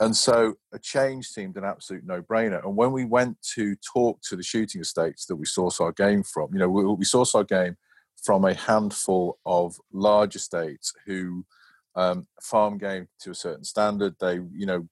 And 0.01 0.17
so 0.17 0.55
a 0.73 0.79
change 0.79 1.27
seemed 1.27 1.57
an 1.57 1.65
absolute 1.65 2.05
no-brainer. 2.05 2.65
And 2.65 2.77
when 2.77 2.93
we 2.93 3.05
went 3.05 3.37
to 3.55 3.75
talk 3.77 4.21
to 4.23 4.37
the 4.37 4.43
shooting 4.43 4.81
estates 4.81 5.27
that 5.27 5.37
we 5.37 5.45
source 5.45 5.81
our 5.81 5.93
game 5.93 6.23
from, 6.23 6.51
you 6.53 6.61
know, 6.61 6.69
we, 6.69 6.85
we 6.85 7.05
source 7.05 7.35
our 7.35 7.45
game 7.45 7.77
from 8.23 8.45
a 8.45 8.55
handful 8.55 9.39
of 9.45 9.77
large 9.93 10.37
estates 10.37 10.93
who 11.07 11.45
um, 11.97 12.27
farm 12.41 12.79
game 12.79 13.09
to 13.21 13.33
a 13.33 13.35
certain 13.35 13.65
standard. 13.65 14.15
They, 14.21 14.35
you 14.53 14.67
know, 14.67 14.87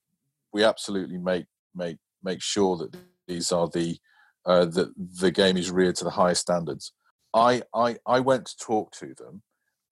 we 0.52 0.64
absolutely 0.64 1.18
make 1.18 1.46
make 1.74 1.98
make 2.22 2.42
sure 2.42 2.76
that 2.78 2.96
these 3.28 3.52
are 3.52 3.68
the 3.68 3.98
uh, 4.44 4.64
that 4.64 4.92
the 5.20 5.30
game 5.30 5.56
is 5.56 5.70
reared 5.70 5.96
to 5.96 6.04
the 6.04 6.10
highest 6.10 6.40
standards. 6.42 6.92
I, 7.34 7.62
I 7.74 7.96
I 8.06 8.20
went 8.20 8.46
to 8.46 8.56
talk 8.56 8.92
to 8.92 9.14
them, 9.14 9.42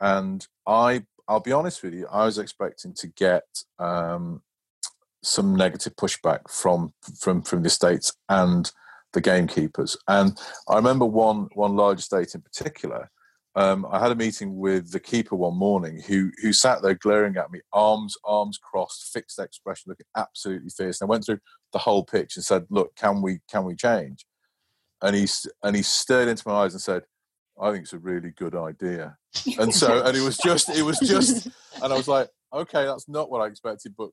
and 0.01 0.47
I 0.67 1.05
I'll 1.29 1.41
be 1.41 1.53
honest 1.53 1.83
with 1.83 1.95
you, 1.95 2.07
I 2.11 2.25
was 2.25 2.39
expecting 2.39 2.95
to 2.95 3.09
get 3.09 3.45
um, 3.79 4.43
some 5.25 5.55
negative 5.55 5.97
pushback 5.97 6.41
from 6.49 6.93
from 7.19 7.43
from 7.43 7.63
the 7.63 7.71
states 7.71 8.13
and 8.29 8.71
the 9.13 9.21
gamekeepers. 9.21 9.97
And 10.09 10.39
I 10.69 10.77
remember 10.77 11.07
one 11.07 11.49
one 11.55 11.77
large 11.77 12.01
state 12.01 12.35
in 12.35 12.43
particular. 12.43 13.11
Um, 13.57 13.87
I 13.89 14.01
had 14.01 14.11
a 14.11 14.17
meeting 14.17 14.57
with 14.57 14.91
the 14.91 14.99
keeper 14.99 15.37
one 15.37 15.57
morning, 15.57 16.03
who 16.07 16.31
who 16.43 16.53
sat 16.53 16.83
there 16.83 16.95
glaring 16.95 17.37
at 17.37 17.51
me, 17.51 17.61
arms 17.73 18.17
arms 18.25 18.59
crossed, 18.59 19.13
fixed 19.13 19.39
expression, 19.39 19.91
looking 19.91 20.07
absolutely 20.17 20.71
fierce. 20.71 21.01
And 21.01 21.09
I 21.09 21.11
went 21.11 21.25
through 21.25 21.39
the 21.73 21.79
whole 21.79 22.05
pitch 22.05 22.37
and 22.37 22.45
said, 22.45 22.67
"Look, 22.69 22.97
can 22.97 23.23
we 23.23 23.41
can 23.51 23.65
we 23.65 23.77
change?" 23.77 24.27
And 25.03 25.15
he 25.15 25.29
and 25.63 25.77
he 25.77 25.83
stared 25.83 26.29
into 26.29 26.49
my 26.49 26.55
eyes 26.55 26.75
and 26.75 26.83
said, 26.83 27.05
I 27.61 27.71
think 27.71 27.85
it's 27.85 27.93
a 27.93 27.99
really 27.99 28.31
good 28.31 28.55
idea. 28.57 29.17
And 29.59 29.75
so, 29.75 30.05
and 30.05 30.17
it 30.17 30.23
was 30.23 30.37
just, 30.39 30.69
it 30.71 30.83
was 30.83 30.99
just, 30.99 31.47
and 31.83 31.93
I 31.93 31.97
was 31.97 32.09
like, 32.09 32.29
okay, 32.55 32.85
that's 32.85 33.09
not 33.09 33.31
what 33.31 33.41
I 33.41 33.47
expected, 33.47 33.95
but 33.97 34.11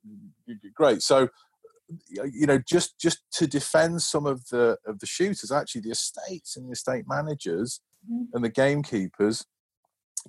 great. 0.74 1.02
So, 1.02 1.30
you 2.08 2.48
know, 2.48 2.58
just 2.58 3.00
just 3.00 3.20
to 3.34 3.48
defend 3.48 4.02
some 4.02 4.26
of 4.26 4.48
the 4.50 4.78
of 4.86 5.00
the 5.00 5.06
shooters, 5.06 5.52
actually, 5.52 5.82
the 5.82 5.92
estates 5.92 6.56
and 6.56 6.68
the 6.68 6.72
estate 6.72 7.06
managers 7.08 7.82
mm-hmm. 8.10 8.24
and 8.34 8.44
the 8.44 8.50
gamekeepers 8.50 9.46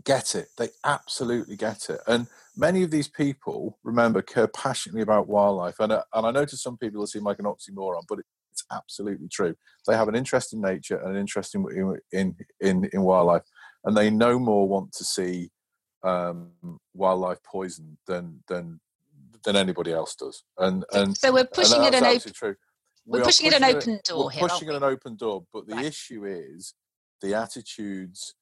get 0.04 0.34
it. 0.34 0.48
They 0.58 0.68
absolutely 0.84 1.56
get 1.56 1.88
it. 1.88 2.00
And 2.06 2.26
many 2.56 2.82
of 2.82 2.90
these 2.90 3.08
people, 3.08 3.78
remember, 3.84 4.22
care 4.22 4.48
passionately 4.48 5.02
about 5.02 5.28
wildlife. 5.28 5.78
And 5.80 5.92
uh, 5.92 6.04
and 6.14 6.26
I 6.26 6.30
know 6.30 6.44
to 6.44 6.56
some 6.56 6.76
people 6.76 7.02
it 7.02 7.08
seem 7.08 7.24
like 7.24 7.38
an 7.38 7.46
oxymoron, 7.46 8.02
but 8.08 8.18
it's 8.50 8.64
absolutely 8.70 9.28
true. 9.28 9.54
They 9.86 9.96
have 9.96 10.08
an 10.08 10.14
interest 10.14 10.52
in 10.52 10.60
nature 10.60 10.96
and 10.96 11.14
an 11.14 11.20
interest 11.20 11.54
in 11.54 11.98
in 12.12 12.36
in, 12.60 12.88
in 12.92 13.02
wildlife, 13.02 13.42
and 13.84 13.96
they 13.96 14.10
no 14.10 14.38
more 14.38 14.68
want 14.68 14.92
to 14.94 15.04
see 15.04 15.50
um, 16.02 16.50
wildlife 16.94 17.42
poison 17.42 17.98
than 18.06 18.42
than 18.48 18.80
than 19.44 19.56
anybody 19.56 19.92
else 19.92 20.14
does. 20.14 20.44
And 20.58 20.84
and 20.92 21.16
so 21.16 21.32
we're 21.32 21.46
pushing 21.46 21.84
it 21.84 21.94
an 21.94 22.04
open. 22.04 22.32
True. 22.32 22.56
We're 23.04 23.18
we 23.18 23.24
pushing, 23.24 23.50
pushing, 23.50 23.62
it 23.62 23.68
an 23.68 23.76
open 23.76 24.00
door 24.04 24.24
we're 24.24 24.30
here. 24.30 24.48
Pushing 24.48 24.68
it 24.68 24.74
an 24.74 24.84
open 24.84 25.16
door, 25.16 25.44
but 25.52 25.66
the 25.66 25.74
right. 25.74 25.84
issue 25.84 26.24
is 26.24 26.74
the 27.20 27.34
attitudes 27.34 28.34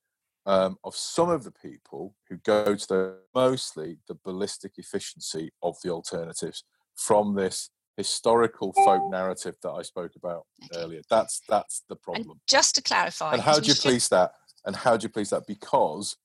um, 0.44 0.76
of 0.84 0.94
some 0.94 1.30
of 1.30 1.44
the 1.44 1.50
people 1.50 2.14
who 2.28 2.36
go 2.38 2.74
to 2.74 2.86
the 2.86 3.18
mostly 3.34 3.98
the 4.06 4.18
ballistic 4.24 4.72
efficiency 4.76 5.50
of 5.62 5.76
the 5.82 5.90
alternatives 5.90 6.64
from 6.94 7.34
this 7.34 7.70
historical 7.96 8.72
folk 8.72 9.10
narrative 9.10 9.56
that 9.62 9.70
I 9.70 9.82
spoke 9.82 10.12
about 10.16 10.44
okay. 10.64 10.82
earlier. 10.82 11.00
That's 11.08 11.40
that's 11.48 11.84
the 11.88 11.96
problem. 11.96 12.30
And 12.30 12.40
just 12.46 12.74
to 12.76 12.82
clarify, 12.82 13.32
and 13.32 13.42
how 13.42 13.58
do 13.58 13.66
you 13.66 13.74
should... 13.74 13.82
police 13.82 14.08
that? 14.08 14.32
And 14.66 14.76
how 14.76 14.96
do 14.96 15.04
you 15.04 15.08
police 15.08 15.30
that? 15.30 15.46
Because 15.46 16.16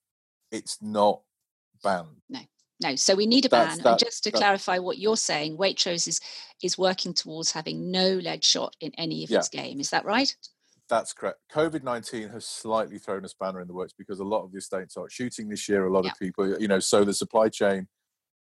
it's 0.50 0.78
not 0.80 1.20
banned. 1.82 2.20
No, 2.28 2.40
no. 2.82 2.96
So 2.96 3.14
we 3.14 3.26
need 3.26 3.46
a 3.46 3.48
ban. 3.48 3.78
That, 3.78 3.86
and 3.86 3.98
just 3.98 4.24
to 4.24 4.30
clarify 4.30 4.78
what 4.78 4.98
you're 4.98 5.16
saying, 5.16 5.56
Waitrose 5.56 6.08
is 6.08 6.20
is 6.62 6.78
working 6.78 7.14
towards 7.14 7.52
having 7.52 7.90
no 7.90 8.14
lead 8.14 8.44
shot 8.44 8.74
in 8.80 8.92
any 8.96 9.24
of 9.24 9.30
yeah. 9.30 9.38
its 9.38 9.48
game. 9.48 9.80
Is 9.80 9.90
that 9.90 10.04
right? 10.04 10.34
That's 10.88 11.12
correct. 11.12 11.40
COVID 11.52 11.82
nineteen 11.82 12.28
has 12.28 12.46
slightly 12.46 12.98
thrown 12.98 13.24
a 13.24 13.28
spanner 13.28 13.60
in 13.60 13.68
the 13.68 13.74
works 13.74 13.94
because 13.96 14.20
a 14.20 14.24
lot 14.24 14.44
of 14.44 14.52
the 14.52 14.58
estates 14.58 14.96
are 14.96 15.08
shooting 15.10 15.48
this 15.48 15.68
year. 15.68 15.86
A 15.86 15.92
lot 15.92 16.04
yeah. 16.04 16.12
of 16.12 16.18
people, 16.18 16.60
you 16.60 16.68
know, 16.68 16.80
so 16.80 17.04
the 17.04 17.14
supply 17.14 17.48
chain 17.48 17.88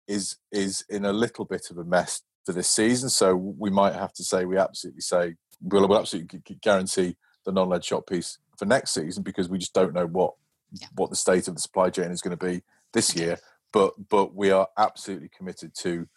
is 0.08 0.38
is 0.52 0.86
in 0.90 1.06
a 1.06 1.14
little 1.14 1.46
bit 1.46 1.68
of 1.72 1.78
a 1.78 1.84
mess 1.84 2.22
for 2.46 2.54
this 2.54 2.70
season. 2.70 3.10
So 3.10 3.36
we 3.36 3.70
might 3.70 3.94
have 3.94 4.14
to 4.14 4.24
say 4.24 4.46
we 4.46 4.58
absolutely 4.58 5.02
say 5.02 5.36
we'll, 5.62 5.88
we'll 5.88 6.00
absolutely 6.00 6.42
guarantee 6.62 7.18
the 7.46 7.52
non-lead 7.52 7.84
shot 7.84 8.08
piece 8.08 8.38
for 8.58 8.66
next 8.66 8.94
season 8.94 9.24
because 9.24 9.50
we 9.50 9.58
just 9.58 9.74
don't 9.74 9.94
know 9.94 10.06
what 10.06 10.34
yeah. 10.80 10.88
what 10.96 11.10
the 11.10 11.16
state 11.16 11.48
of 11.48 11.56
the 11.56 11.62
supply 11.62 11.90
chain 11.90 12.12
is 12.12 12.22
going 12.22 12.38
to 12.38 12.46
be 12.46 12.62
this 12.94 13.16
year. 13.16 13.38
But 13.74 13.94
but 14.10 14.36
we 14.36 14.52
are 14.52 14.68
absolutely 14.78 15.30
committed 15.30 15.74
to 15.80 16.08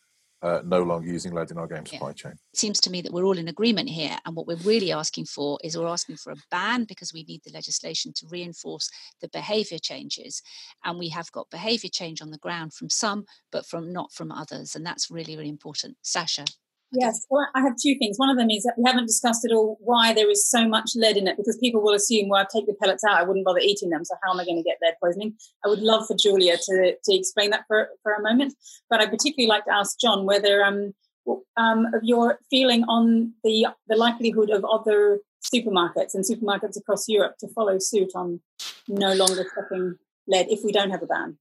uh, 0.43 0.61
no 0.65 0.83
longer 0.83 1.09
using 1.09 1.35
lead 1.35 1.51
in 1.51 1.59
our 1.59 1.67
game 1.67 1.85
supply 1.85 2.09
yeah. 2.11 2.15
chain. 2.15 2.33
It 2.33 2.59
seems 2.59 2.81
to 2.81 2.91
me 2.91 3.01
that 3.03 3.13
we're 3.13 3.25
all 3.25 3.39
in 3.39 3.49
agreement 3.49 3.89
here. 3.89 4.17
And 4.25 4.37
what 4.37 4.47
we're 4.47 4.57
really 4.57 4.93
asking 4.93 5.27
for 5.27 5.59
is 5.65 5.77
we're 5.77 5.87
asking 5.87 6.17
for 6.17 6.33
a 6.33 6.37
ban 6.51 6.85
because 6.85 7.13
we 7.13 7.25
need 7.25 7.41
the 7.45 7.53
legislation 7.53 8.13
to 8.17 8.27
reinforce 8.29 8.89
the 9.21 9.29
behaviour 9.29 9.79
changes. 9.79 10.43
And 10.85 10.99
we 10.99 11.09
have 11.09 11.33
got 11.33 11.51
behaviour 11.51 11.91
change 11.93 12.23
on 12.23 12.31
the 12.31 12.39
ground 12.39 12.73
from 12.73 12.89
some, 12.89 13.25
but 13.51 13.67
from 13.67 13.93
not 13.93 14.13
from 14.13 14.31
others. 14.31 14.77
And 14.77 14.87
that's 14.87 15.11
really, 15.11 15.37
really 15.37 15.49
important. 15.49 15.97
Sasha. 16.03 16.45
Yes, 16.91 17.27
well, 17.29 17.47
I 17.55 17.61
have 17.61 17.75
two 17.77 17.97
things. 17.99 18.17
One 18.19 18.31
of 18.31 18.39
them 18.39 18.49
is 18.49 18.63
that 18.63 18.75
we 18.79 18.85
haven't 18.87 19.07
discussed 19.07 19.45
at 19.45 19.53
all 19.53 19.77
why 19.81 20.15
there 20.15 20.31
is 20.31 20.49
so 20.49 20.67
much 20.67 20.93
lead 20.97 21.19
in 21.19 21.29
it 21.29 21.37
because 21.37 21.59
people 21.59 21.83
will 21.83 21.95
assume, 21.95 22.29
well, 22.29 22.41
I 22.41 22.47
take 22.51 22.67
the 22.67 22.75
pellets 22.81 23.05
out, 23.05 23.19
I 23.19 23.25
wouldn't 23.25 23.45
bother 23.45 23.61
eating 23.61 23.91
them. 23.91 24.07
So 24.07 24.15
how 24.25 24.33
am 24.33 24.41
I 24.41 24.47
going 24.47 24.57
to 24.57 24.63
get 24.63 24.79
lead 24.83 24.95
poisoning? 25.03 25.35
I 25.65 25.69
would 25.69 25.81
love 25.81 26.07
for 26.07 26.17
Julia 26.19 26.57
to, 26.57 26.95
to 27.05 27.15
explain 27.15 27.51
that 27.51 27.65
for, 27.69 27.89
for 28.03 28.15
a 28.15 28.23
moment. 28.23 28.55
But 28.89 29.01
I'd 29.01 29.11
particularly 29.11 29.49
like 29.49 29.67
to 29.67 29.75
ask 29.75 30.01
John 30.01 30.25
whether 30.25 30.65
um, 30.65 30.95
um, 31.57 31.87
of 31.95 32.03
your 32.03 32.39
feeling 32.51 32.85
on 32.85 33.35
the 33.45 33.67
the 33.89 33.97
likelihood 33.97 34.51
of 34.51 34.65
other 34.65 35.21
supermarkets 35.55 36.15
and 36.15 36.25
supermarkets 36.25 36.77
across 36.77 37.09
Europe 37.09 37.37
to 37.41 37.49
follow 37.49 37.79
suit 37.79 38.13
on 38.15 38.41
no 38.89 39.13
longer 39.15 39.45
stopping 39.53 39.97
lead 40.27 40.47
if 40.49 40.61
we 40.65 40.73
don't 40.73 40.91
have 40.91 41.03
a 41.03 41.07
ban. 41.07 41.39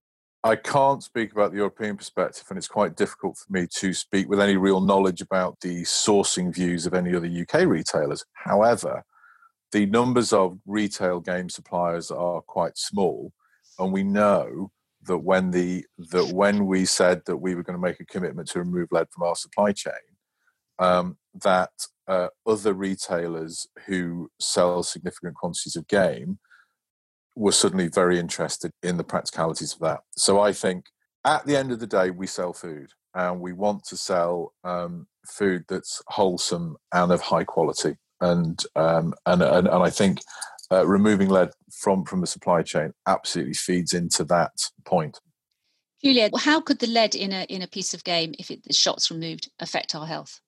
I 0.48 0.56
can't 0.56 1.04
speak 1.04 1.34
about 1.34 1.52
the 1.52 1.58
European 1.58 1.98
perspective, 1.98 2.46
and 2.48 2.58
it's 2.58 2.70
quite 2.70 2.96
difficult 2.96 3.38
for 3.38 3.52
me 3.52 3.68
to 3.80 3.94
speak 3.94 4.30
with 4.30 4.40
any 4.40 4.56
real 4.56 4.80
knowledge 4.80 5.20
about 5.20 5.60
the 5.60 5.82
sourcing 5.82 6.56
views 6.56 6.86
of 6.86 6.94
any 6.94 7.14
other 7.14 7.28
UK 7.28 7.68
retailers. 7.68 8.24
However, 8.32 9.04
the 9.74 9.88
numbers 9.88 10.32
of 10.32 10.58
retail 10.66 11.20
game 11.20 11.50
suppliers 11.50 12.12
are 12.12 12.40
quite 12.40 12.78
small, 12.78 13.34
and 13.78 13.92
we 13.92 14.04
know 14.04 14.72
that 15.04 15.18
when 15.18 15.52
the 15.52 15.86
that 15.98 16.34
when 16.34 16.66
we 16.66 16.86
said 16.86 17.24
that 17.26 17.38
we 17.38 17.54
were 17.54 17.64
going 17.64 17.78
to 17.78 17.86
make 17.86 18.00
a 18.00 18.06
commitment 18.06 18.48
to 18.50 18.60
remove 18.60 18.88
lead 18.90 19.08
from 19.12 19.28
our 19.28 19.36
supply 19.36 19.74
chain, 19.74 20.16
um, 20.80 21.18
that 21.44 21.72
uh, 22.08 22.30
other 22.46 22.74
retailers 22.74 23.68
who 23.86 24.32
sell 24.40 24.82
significant 24.82 25.36
quantities 25.36 25.76
of 25.76 25.90
game 25.90 26.40
were 27.38 27.52
suddenly 27.52 27.88
very 27.88 28.20
interested 28.20 28.72
in 28.82 28.98
the 28.98 29.04
practicalities 29.04 29.74
of 29.74 29.80
that. 29.80 30.00
So 30.18 30.40
I 30.40 30.52
think 30.54 30.86
at 31.24 31.46
the 31.46 31.56
end 31.56 31.72
of 31.72 31.80
the 31.80 31.88
day, 31.88 32.10
we 32.10 32.26
sell 32.26 32.52
food 32.52 32.90
and 33.14 33.40
we 33.40 33.54
want 33.54 33.84
to 33.86 33.98
sell 33.98 34.54
um, 34.64 35.08
food 35.28 35.64
that's 35.70 36.02
wholesome 36.08 36.78
and 36.94 37.12
of 37.12 37.22
high 37.22 37.44
quality. 37.44 37.96
And 38.22 38.60
um, 38.76 39.14
and, 39.28 39.44
and, 39.44 39.68
and 39.68 39.84
I 39.84 39.92
think 39.92 40.20
uh, 40.72 40.88
removing 40.88 41.30
lead 41.30 41.52
from 41.72 42.06
from 42.06 42.22
the 42.22 42.28
supply 42.28 42.64
chain 42.64 42.94
absolutely 43.06 43.54
feeds 43.54 43.94
into 43.94 44.24
that 44.26 44.54
point. 44.86 45.20
Julia, 46.04 46.30
how 46.38 46.60
could 46.62 46.80
the 46.80 46.88
lead 46.88 47.14
in 47.14 47.32
a 47.32 47.44
in 47.44 47.62
a 47.62 47.68
piece 47.68 47.94
of 47.94 48.04
game, 48.04 48.34
if 48.40 48.50
it, 48.50 48.64
the 48.64 48.74
shot's 48.74 49.12
removed, 49.12 49.52
affect 49.60 49.94
our 49.94 50.08
health? 50.08 50.42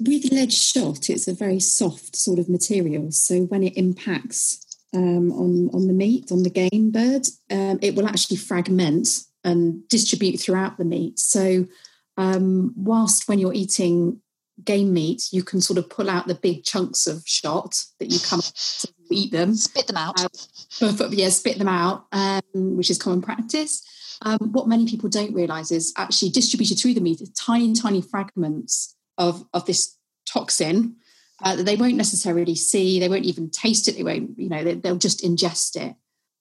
With 0.00 0.32
lead 0.32 0.52
shot, 0.52 1.10
it's 1.10 1.28
a 1.28 1.34
very 1.34 1.60
soft 1.60 2.16
sort 2.16 2.38
of 2.38 2.48
material. 2.48 3.12
So 3.12 3.42
when 3.42 3.62
it 3.62 3.76
impacts 3.76 4.63
um, 4.94 5.32
on 5.32 5.70
on 5.74 5.86
the 5.86 5.92
meat 5.92 6.30
on 6.32 6.42
the 6.42 6.50
game 6.50 6.90
bird, 6.90 7.26
um, 7.50 7.78
it 7.82 7.94
will 7.94 8.06
actually 8.06 8.36
fragment 8.36 9.08
and 9.42 9.86
distribute 9.88 10.38
throughout 10.38 10.78
the 10.78 10.84
meat. 10.84 11.18
So 11.18 11.66
um, 12.16 12.72
whilst 12.76 13.28
when 13.28 13.38
you're 13.38 13.52
eating 13.52 14.20
game 14.62 14.92
meat, 14.92 15.28
you 15.32 15.42
can 15.42 15.60
sort 15.60 15.78
of 15.78 15.90
pull 15.90 16.08
out 16.08 16.26
the 16.26 16.34
big 16.34 16.62
chunks 16.62 17.06
of 17.06 17.22
shot 17.26 17.82
that 17.98 18.06
you 18.06 18.20
come 18.20 18.40
to 18.40 18.88
eat 19.10 19.32
them, 19.32 19.54
spit 19.54 19.86
them 19.86 19.96
out. 19.96 20.20
Uh, 20.80 20.92
but, 20.96 21.12
yeah, 21.12 21.28
spit 21.28 21.58
them 21.58 21.68
out, 21.68 22.06
um, 22.12 22.76
which 22.76 22.90
is 22.90 22.98
common 22.98 23.20
practice. 23.20 23.82
Um, 24.22 24.52
what 24.52 24.68
many 24.68 24.86
people 24.86 25.08
don't 25.08 25.34
realise 25.34 25.72
is 25.72 25.92
actually 25.96 26.30
distributed 26.30 26.78
through 26.78 26.94
the 26.94 27.00
meat 27.00 27.20
tiny, 27.36 27.74
tiny 27.74 28.00
fragments 28.00 28.94
of, 29.18 29.44
of 29.52 29.66
this 29.66 29.96
toxin 30.26 30.96
uh, 31.42 31.56
that 31.56 31.64
they 31.64 31.76
won't 31.76 31.96
necessarily 31.96 32.54
see, 32.54 33.00
they 33.00 33.08
won't 33.08 33.24
even 33.24 33.50
taste 33.50 33.88
it, 33.88 33.96
they 33.96 34.02
won't, 34.02 34.38
you 34.38 34.48
know, 34.48 34.62
they, 34.62 34.90
will 34.90 34.98
just 34.98 35.24
ingest 35.24 35.76
it. 35.76 35.96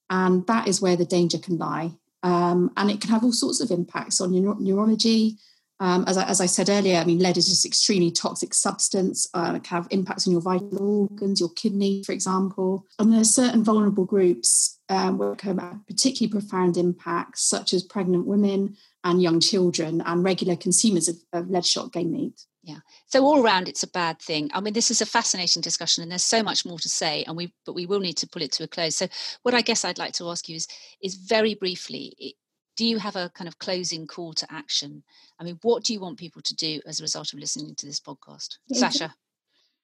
And 0.10 0.46
that 0.48 0.68
is 0.68 0.82
where 0.82 0.96
the 0.96 1.06
danger 1.06 1.38
can 1.38 1.58
lie. 1.58 1.91
Um, 2.22 2.72
and 2.78 2.89
it 2.89 3.02
can 3.02 3.10
have 3.10 3.24
all 3.24 3.34
sorts 3.34 3.60
of 3.60 3.72
impacts 3.72 4.22
on 4.22 4.32
neurology, 4.32 5.38
um, 5.80 6.06
as, 6.08 6.18
I, 6.18 6.24
as, 6.26 6.39
I, 6.39 6.46
said 6.46 6.70
earlier, 6.70 6.98
I 6.98 7.04
mean, 7.04 7.20
lead 7.20 7.36
is 7.36 7.50
just 7.50 7.66
extremely 7.66 8.10
toxic 8.10 8.54
substance. 8.54 9.28
Uh, 9.34 9.54
it 9.56 9.66
can 9.66 9.82
have 9.82 9.88
impacts 9.91 10.26
on 10.26 10.32
your 10.32 10.41
vital 10.41 10.82
organs, 10.82 11.41
your 11.41 11.50
kidney, 11.50 12.04
for 12.06 12.14
example. 12.14 12.86
And 13.00 13.12
there 13.12 13.20
are 13.20 13.26
certain 13.26 13.66
vulnerable 13.66 14.06
groups 14.06 14.80
um, 14.88 15.18
where 15.18 15.34
it 15.34 15.39
can 15.39 15.58
have 15.58 15.86
particularly 15.86 16.32
profound 16.32 16.78
impacts, 16.78 17.41
such 17.41 17.74
as 17.74 17.84
pregnant 17.84 18.26
women 18.26 18.78
and 19.04 19.22
young 19.22 19.41
children 19.41 20.02
and 20.06 20.24
regular 20.24 20.56
consumers 20.56 21.10
of, 21.10 21.18
of 21.34 21.50
lead 21.50 21.66
shot 21.66 21.91
game 21.91 22.14
meat. 22.14 22.46
Yeah. 22.64 22.80
So 23.07 23.26
all 23.26 23.43
around, 23.43 23.68
it's 23.68 23.84
a 23.84 23.89
bad 23.89 24.22
thing. 24.22 24.49
I 24.53 24.61
mean, 24.61 24.74
this 24.74 24.89
is 24.89 25.01
a 25.01 25.05
fascinating 25.05 25.61
discussion, 25.61 26.01
and 26.01 26.09
there's 26.09 26.24
so 26.24 26.41
much 26.41 26.66
more 26.66 26.80
to 26.80 26.89
say, 26.89 27.24
and 27.28 27.36
we 27.36 27.53
but 27.66 27.74
we 27.74 27.86
will 27.86 27.99
need 27.99 28.18
to 28.18 28.28
pull 28.28 28.41
it 28.41 28.53
to 28.53 28.64
a 28.64 28.68
close. 28.68 28.95
So, 28.95 29.07
what 29.41 29.53
I 29.53 29.61
guess 29.61 29.84
I'd 29.84 29.97
like 29.97 30.14
to 30.14 30.30
ask 30.30 30.47
you 30.47 30.55
is, 30.55 30.68
is 31.01 31.16
very 31.16 31.55
briefly, 31.55 32.38
do 32.78 32.86
you 32.86 32.99
have 32.99 33.18
a 33.18 33.30
kind 33.36 33.49
of 33.49 33.59
closing 33.59 34.07
call 34.07 34.34
to 34.34 34.47
action? 34.49 35.03
I 35.39 35.43
mean, 35.43 35.59
what 35.61 35.84
do 35.84 35.93
you 35.93 35.99
want 35.99 36.18
people 36.18 36.41
to 36.41 36.55
do 36.55 36.80
as 36.88 36.99
a 36.99 37.03
result 37.03 37.34
of 37.34 37.39
listening 37.39 37.76
to 37.76 37.86
this 37.86 37.99
podcast? 37.99 38.57
Sasha? 38.72 39.14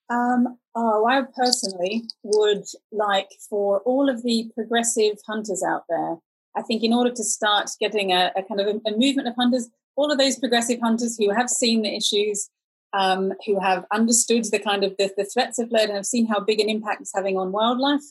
Um, 0.10 0.58
oh, 0.74 1.06
I 1.06 1.22
personally 1.38 2.06
would 2.24 2.64
like 2.92 3.30
for 3.48 3.80
all 3.82 4.10
of 4.10 4.24
the 4.24 4.50
progressive 4.56 5.18
hunters 5.28 5.64
out 5.64 5.84
there, 5.88 6.16
I 6.56 6.64
think 6.64 6.84
in 6.84 6.94
order 6.94 7.12
to 7.12 7.24
start 7.24 7.70
getting 7.80 8.12
a, 8.12 8.32
a 8.36 8.42
kind 8.42 8.60
of 8.60 8.68
a, 8.68 8.90
a, 8.90 8.98
movement 8.98 9.28
of 9.28 9.36
hunters, 9.36 9.70
all 9.96 10.12
of 10.12 10.18
those 10.18 10.40
progressive 10.40 10.80
hunters 10.82 11.16
who 11.18 11.32
have 11.32 11.50
seen 11.50 11.84
the 11.84 11.96
issues, 11.96 12.50
um, 12.94 13.34
who 13.46 13.60
have 13.60 13.86
understood 13.94 14.46
the 14.46 14.60
kind 14.60 14.84
of 14.84 14.96
the, 14.98 15.12
the, 15.16 15.26
threats 15.26 15.60
of 15.60 15.72
lead 15.72 15.90
and 15.90 15.96
have 15.96 16.06
seen 16.06 16.26
how 16.26 16.40
big 16.40 16.60
an 16.60 16.70
impact 16.70 17.02
it's 17.02 17.14
having 17.14 17.38
on 17.38 17.52
wildlife. 17.52 18.02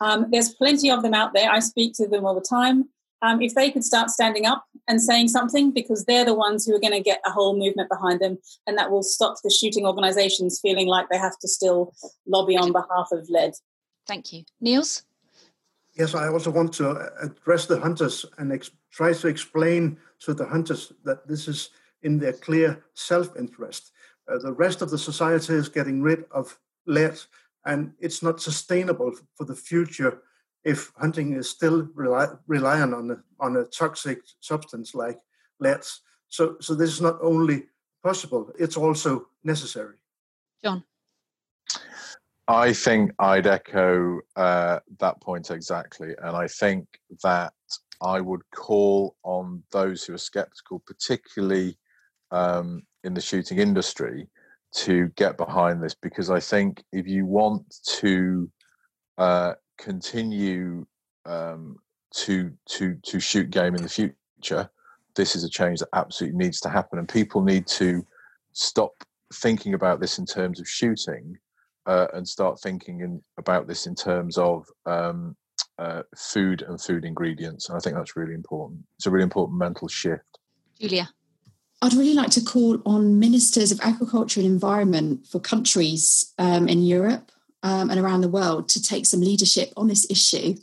Um, 0.00 0.26
there's 0.30 0.54
plenty 0.54 0.90
of 0.90 1.02
them 1.02 1.14
out 1.14 1.32
there. 1.34 1.50
I 1.50 1.60
speak 1.60 1.94
to 1.94 2.08
them 2.08 2.24
all 2.24 2.34
the 2.34 2.46
time 2.48 2.88
um, 3.22 3.40
if 3.40 3.54
they 3.54 3.70
could 3.70 3.84
start 3.84 4.10
standing 4.10 4.46
up 4.46 4.66
and 4.88 5.00
saying 5.00 5.28
something, 5.28 5.70
because 5.70 6.04
they're 6.04 6.24
the 6.24 6.34
ones 6.34 6.66
who 6.66 6.74
are 6.74 6.80
going 6.80 6.92
to 6.92 7.00
get 7.00 7.20
a 7.24 7.30
whole 7.30 7.56
movement 7.56 7.88
behind 7.88 8.20
them, 8.20 8.38
and 8.66 8.76
that 8.76 8.90
will 8.90 9.04
stop 9.04 9.36
the 9.42 9.50
shooting 9.50 9.86
organisations 9.86 10.58
feeling 10.60 10.88
like 10.88 11.08
they 11.08 11.18
have 11.18 11.38
to 11.38 11.48
still 11.48 11.94
lobby 12.26 12.56
on 12.56 12.72
behalf 12.72 13.08
of 13.12 13.30
lead. 13.30 13.52
Thank 14.08 14.32
you. 14.32 14.42
Niels? 14.60 15.04
Yes, 15.94 16.14
I 16.14 16.28
also 16.28 16.50
want 16.50 16.72
to 16.74 17.12
address 17.22 17.66
the 17.66 17.78
hunters 17.78 18.26
and 18.38 18.52
ex- 18.52 18.72
try 18.90 19.12
to 19.12 19.28
explain 19.28 19.98
to 20.20 20.34
the 20.34 20.46
hunters 20.46 20.92
that 21.04 21.28
this 21.28 21.46
is 21.46 21.70
in 22.02 22.18
their 22.18 22.32
clear 22.32 22.82
self 22.94 23.36
interest. 23.36 23.92
Uh, 24.32 24.38
the 24.38 24.52
rest 24.52 24.82
of 24.82 24.90
the 24.90 24.98
society 24.98 25.52
is 25.54 25.68
getting 25.68 26.00
rid 26.00 26.24
of 26.30 26.58
lead, 26.86 27.18
and 27.66 27.92
it's 28.00 28.22
not 28.22 28.40
sustainable 28.40 29.12
for 29.34 29.44
the 29.44 29.54
future 29.54 30.22
if 30.64 30.92
hunting 30.96 31.34
is 31.34 31.50
still 31.50 31.88
rely, 31.94 32.28
reliant 32.46 32.94
on 32.94 33.10
a, 33.10 33.16
on 33.40 33.56
a 33.56 33.64
toxic 33.64 34.20
substance 34.40 34.94
like 34.94 35.18
lead. 35.60 35.84
So, 36.28 36.56
so 36.60 36.74
this 36.74 36.90
is 36.90 37.00
not 37.00 37.18
only 37.20 37.64
possible, 38.02 38.50
it's 38.58 38.76
also 38.76 39.26
necessary. 39.44 39.96
John? 40.64 40.84
I 42.48 42.72
think 42.72 43.12
I'd 43.18 43.46
echo 43.46 44.20
uh, 44.36 44.80
that 44.98 45.20
point 45.20 45.50
exactly. 45.50 46.14
And 46.22 46.36
I 46.36 46.48
think 46.48 46.86
that 47.22 47.52
I 48.00 48.20
would 48.20 48.42
call 48.54 49.16
on 49.22 49.62
those 49.72 50.04
who 50.04 50.14
are 50.14 50.18
skeptical, 50.18 50.80
particularly 50.86 51.76
um, 52.32 52.82
in 53.04 53.14
the 53.14 53.20
shooting 53.20 53.58
industry, 53.58 54.26
to 54.74 55.08
get 55.16 55.36
behind 55.36 55.82
this 55.82 55.94
because 55.94 56.30
I 56.30 56.40
think 56.40 56.82
if 56.92 57.06
you 57.06 57.26
want 57.26 57.62
to 57.98 58.50
uh, 59.18 59.52
continue 59.78 60.86
um, 61.26 61.76
to 62.14 62.52
to 62.70 62.96
to 63.04 63.20
shoot 63.20 63.50
game 63.50 63.74
in 63.74 63.82
the 63.82 63.88
future, 63.88 64.68
this 65.14 65.36
is 65.36 65.44
a 65.44 65.48
change 65.48 65.80
that 65.80 65.88
absolutely 65.92 66.38
needs 66.38 66.60
to 66.60 66.68
happen, 66.68 66.98
and 66.98 67.08
people 67.08 67.42
need 67.42 67.66
to 67.68 68.04
stop 68.52 68.92
thinking 69.34 69.74
about 69.74 70.00
this 70.00 70.18
in 70.18 70.26
terms 70.26 70.60
of 70.60 70.68
shooting 70.68 71.36
uh, 71.86 72.06
and 72.14 72.26
start 72.26 72.60
thinking 72.60 73.00
in, 73.00 73.20
about 73.38 73.66
this 73.66 73.86
in 73.86 73.94
terms 73.94 74.36
of 74.36 74.66
um, 74.86 75.36
uh, 75.78 76.02
food 76.16 76.62
and 76.62 76.80
food 76.80 77.04
ingredients. 77.04 77.68
And 77.68 77.76
I 77.76 77.80
think 77.80 77.96
that's 77.96 78.16
really 78.16 78.34
important. 78.34 78.80
It's 78.96 79.06
a 79.06 79.10
really 79.10 79.24
important 79.24 79.58
mental 79.58 79.88
shift. 79.88 80.38
Julia. 80.80 81.08
I'd 81.82 81.94
really 81.94 82.14
like 82.14 82.30
to 82.30 82.40
call 82.40 82.80
on 82.86 83.18
ministers 83.18 83.72
of 83.72 83.80
agriculture 83.82 84.38
and 84.38 84.48
environment 84.48 85.26
for 85.26 85.40
countries 85.40 86.32
um, 86.38 86.68
in 86.68 86.84
Europe 86.84 87.32
um, 87.64 87.90
and 87.90 87.98
around 87.98 88.20
the 88.20 88.28
world 88.28 88.68
to 88.70 88.80
take 88.80 89.04
some 89.04 89.20
leadership 89.20 89.72
on 89.76 89.88
this 89.88 90.08
issue 90.08 90.54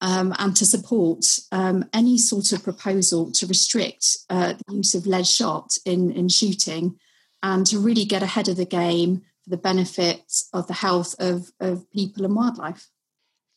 um, 0.00 0.32
and 0.38 0.56
to 0.56 0.64
support 0.64 1.26
um, 1.50 1.84
any 1.92 2.16
sort 2.16 2.52
of 2.52 2.62
proposal 2.62 3.32
to 3.32 3.48
restrict 3.48 4.18
uh, 4.30 4.54
the 4.68 4.76
use 4.76 4.94
of 4.94 5.08
lead 5.08 5.26
shot 5.26 5.76
in, 5.84 6.12
in 6.12 6.28
shooting 6.28 6.96
and 7.42 7.66
to 7.66 7.80
really 7.80 8.04
get 8.04 8.22
ahead 8.22 8.46
of 8.46 8.56
the 8.56 8.64
game 8.64 9.22
for 9.42 9.50
the 9.50 9.56
benefit 9.56 10.22
of 10.52 10.68
the 10.68 10.74
health 10.74 11.16
of, 11.18 11.50
of 11.58 11.90
people 11.90 12.24
and 12.24 12.36
wildlife. 12.36 12.88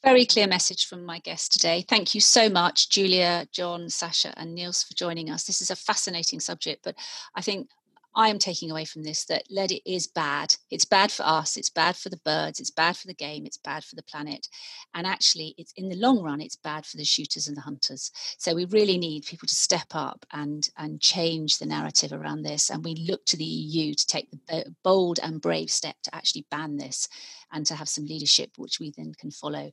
Very 0.03 0.25
clear 0.25 0.47
message 0.47 0.85
from 0.85 1.05
my 1.05 1.19
guest 1.19 1.53
today. 1.53 1.85
Thank 1.87 2.13
you 2.13 2.19
so 2.19 2.49
much, 2.49 2.89
Julia, 2.89 3.47
John, 3.53 3.89
Sasha, 3.89 4.33
and 4.35 4.53
Niels, 4.53 4.83
for 4.83 4.93
joining 4.95 5.29
us. 5.29 5.45
This 5.45 5.61
is 5.61 5.71
a 5.71 5.77
fascinating 5.77 6.41
subject, 6.41 6.83
but 6.83 6.95
I 7.35 7.41
think 7.41 7.69
I 8.15 8.29
am 8.29 8.37
taking 8.37 8.69
away 8.69 8.85
from 8.85 9.03
this 9.03 9.25
that 9.25 9.43
lead 9.49 9.81
is 9.85 10.07
bad. 10.07 10.55
It's 10.69 10.85
bad 10.85 11.11
for 11.11 11.23
us, 11.23 11.57
it's 11.57 11.69
bad 11.69 11.95
for 11.95 12.09
the 12.09 12.19
birds, 12.23 12.59
it's 12.59 12.69
bad 12.69 12.95
for 12.95 13.07
the 13.07 13.13
game, 13.13 13.45
it's 13.45 13.57
bad 13.57 13.83
for 13.83 13.95
the 13.95 14.03
planet. 14.03 14.47
And 14.93 15.07
actually, 15.07 15.55
it's 15.57 15.73
in 15.75 15.89
the 15.89 15.95
long 15.95 16.21
run, 16.21 16.41
it's 16.41 16.55
bad 16.55 16.85
for 16.85 16.97
the 16.97 17.05
shooters 17.05 17.47
and 17.47 17.57
the 17.57 17.61
hunters. 17.61 18.11
So 18.37 18.53
we 18.53 18.65
really 18.65 18.97
need 18.97 19.25
people 19.25 19.47
to 19.47 19.55
step 19.55 19.87
up 19.93 20.25
and, 20.31 20.67
and 20.77 21.01
change 21.01 21.57
the 21.57 21.65
narrative 21.65 22.13
around 22.13 22.43
this. 22.43 22.69
And 22.69 22.83
we 22.83 22.95
look 22.95 23.25
to 23.27 23.37
the 23.37 23.43
EU 23.43 23.93
to 23.95 24.07
take 24.07 24.29
the 24.47 24.73
bold 24.83 25.19
and 25.23 25.41
brave 25.41 25.71
step 25.71 25.95
to 26.03 26.15
actually 26.15 26.45
ban 26.51 26.77
this 26.77 27.07
and 27.51 27.65
to 27.65 27.75
have 27.75 27.89
some 27.89 28.05
leadership, 28.05 28.51
which 28.57 28.79
we 28.79 28.91
then 28.95 29.13
can 29.17 29.31
follow 29.31 29.71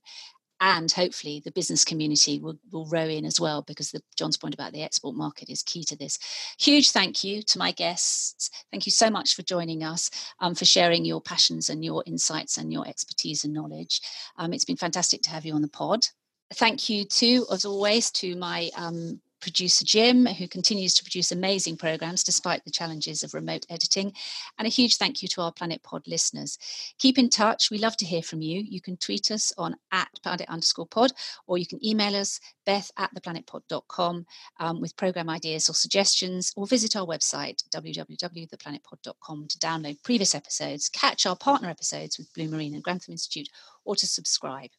and 0.61 0.93
hopefully 0.93 1.41
the 1.45 1.51
business 1.51 1.85
community 1.85 2.39
will, 2.39 2.59
will 2.71 2.87
row 2.87 3.07
in 3.07 3.25
as 3.25 3.41
well 3.41 3.63
because 3.63 3.91
the, 3.91 4.03
john's 4.17 4.37
point 4.37 4.55
about 4.55 4.73
the 4.73 4.83
export 4.83 5.17
market 5.17 5.49
is 5.49 5.63
key 5.63 5.83
to 5.85 5.97
this. 5.97 6.19
Huge 6.59 6.91
thank 6.91 7.25
you 7.25 7.43
to 7.43 7.59
my 7.59 7.73
guests. 7.73 8.51
Thank 8.71 8.87
you 8.87 8.93
so 8.93 9.11
much 9.11 9.35
for 9.35 9.43
joining 9.43 9.83
us 9.83 10.11
um, 10.41 10.55
for 10.55 10.65
sharing 10.65 11.05
your 11.05 11.21
passions 11.21 11.69
and 11.71 11.85
your 11.85 12.03
insights 12.07 12.59
and 12.59 12.73
your 12.73 12.87
expertise 12.87 13.45
and 13.45 13.55
knowledge. 13.55 14.01
Um, 14.37 14.53
it's 14.53 14.65
been 14.65 14.77
fantastic 14.77 15.23
to 15.23 15.31
have 15.31 15.45
you 15.45 15.55
on 15.55 15.63
the 15.63 15.69
pod. 15.69 16.07
Thank 16.55 16.89
you 16.89 17.05
too 17.05 17.47
as 17.51 17.65
always 17.65 18.11
to 18.13 18.37
my 18.37 18.71
um, 18.77 19.21
producer 19.41 19.85
Jim, 19.85 20.27
who 20.27 20.47
continues 20.47 20.95
to 20.95 21.03
produce 21.03 21.33
amazing 21.33 21.77
programs 21.77 22.23
despite 22.23 22.65
the 22.65 22.71
challenges 22.71 23.23
of 23.23 23.35
remote 23.35 23.67
editing. 23.69 24.13
And 24.59 24.67
a 24.67 24.71
huge 24.71 24.97
thank 24.97 25.23
you 25.23 25.29
to 25.29 25.43
our 25.43 25.53
Planet 25.53 25.83
Pod 25.83 26.07
listeners. 26.07 26.59
Keep 26.99 27.19
in 27.19 27.31
touch. 27.31 27.71
We 27.71 27.79
love 27.79 27.97
to 27.99 28.05
hear 28.05 28.23
from 28.23 28.43
you. 28.43 28.61
You 28.61 28.81
can 28.81 28.97
tweet 28.97 29.31
us 29.31 29.53
on 29.59 29.77
at 29.93 30.09
planet 30.23 30.49
underscore 30.49 30.87
pod, 30.87 31.13
or 31.47 31.59
you 31.59 31.67
can 31.67 31.85
email 31.85 32.17
us, 32.17 32.41
beth 32.67 32.91
at 32.97 33.15
theplanetpod.com, 33.15 34.27
um, 34.59 34.81
with 34.81 34.97
program 34.97 35.29
ideas 35.31 35.69
or 35.69 35.75
suggestions, 35.75 36.53
or 36.57 36.67
visit 36.67 36.97
our 36.97 37.07
website, 37.07 37.63
www.theplanetpod.com, 37.71 39.47
to 39.49 39.59
download 39.59 40.03
previous 40.03 40.35
episodes, 40.35 40.89
catch 40.89 41.27
our 41.27 41.37
partner 41.37 41.69
episodes 41.69 42.19
with 42.19 42.33
Blue 42.35 42.49
Marine 42.49 42.75
and 42.75 42.83
Grantham 42.83 43.13
Institute, 43.13 43.49
or 43.85 43.97
to 43.97 44.07
subscribe. 44.07 44.71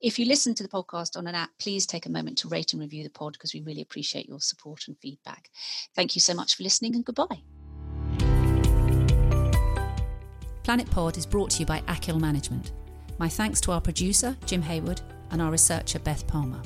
If 0.00 0.16
you 0.16 0.26
listen 0.26 0.54
to 0.54 0.62
the 0.62 0.68
podcast 0.68 1.16
on 1.16 1.26
an 1.26 1.34
app, 1.34 1.50
please 1.58 1.84
take 1.84 2.06
a 2.06 2.10
moment 2.10 2.38
to 2.38 2.48
rate 2.48 2.72
and 2.72 2.80
review 2.80 3.02
the 3.02 3.10
pod 3.10 3.32
because 3.32 3.52
we 3.52 3.62
really 3.62 3.82
appreciate 3.82 4.28
your 4.28 4.40
support 4.40 4.84
and 4.86 4.96
feedback. 4.98 5.50
Thank 5.96 6.14
you 6.14 6.20
so 6.20 6.34
much 6.34 6.54
for 6.54 6.62
listening 6.62 6.94
and 6.94 7.04
goodbye. 7.04 7.42
Planet 10.62 10.88
Pod 10.90 11.16
is 11.16 11.26
brought 11.26 11.50
to 11.50 11.60
you 11.60 11.66
by 11.66 11.82
Akil 11.88 12.20
Management. 12.20 12.70
My 13.18 13.28
thanks 13.28 13.60
to 13.62 13.72
our 13.72 13.80
producer, 13.80 14.36
Jim 14.46 14.62
Hayward, 14.62 15.00
and 15.32 15.42
our 15.42 15.50
researcher, 15.50 15.98
Beth 15.98 16.24
Palmer. 16.28 16.62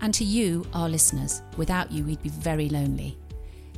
And 0.00 0.14
to 0.14 0.24
you, 0.24 0.64
our 0.72 0.88
listeners. 0.88 1.42
Without 1.58 1.92
you, 1.92 2.04
we'd 2.04 2.22
be 2.22 2.30
very 2.30 2.70
lonely. 2.70 3.18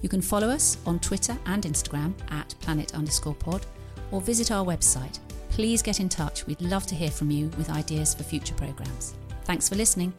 You 0.01 0.09
can 0.09 0.23
follow 0.23 0.49
us 0.49 0.79
on 0.87 1.01
Twitter 1.01 1.37
and 1.47 1.65
Instagram 1.65 2.15
at 2.31 2.55
planet 2.61 2.95
underscore 2.95 3.35
pod 3.35 3.67
or 4.13 4.21
visit 4.21 4.53
our 4.53 4.65
website 4.65 5.19
please 5.51 5.83
get 5.83 6.01
in 6.01 6.09
touch. 6.09 6.47
We'd 6.47 6.61
love 6.61 6.87
to 6.87 6.95
hear 6.95 7.11
from 7.11 7.31
you 7.31 7.49
with 7.59 7.71
ideas 7.71 8.15
for 8.15 8.23
future 8.23 8.55
programmes. 8.55 9.15
Thanks 9.45 9.69
for 9.69 9.75
listening. 9.77 10.13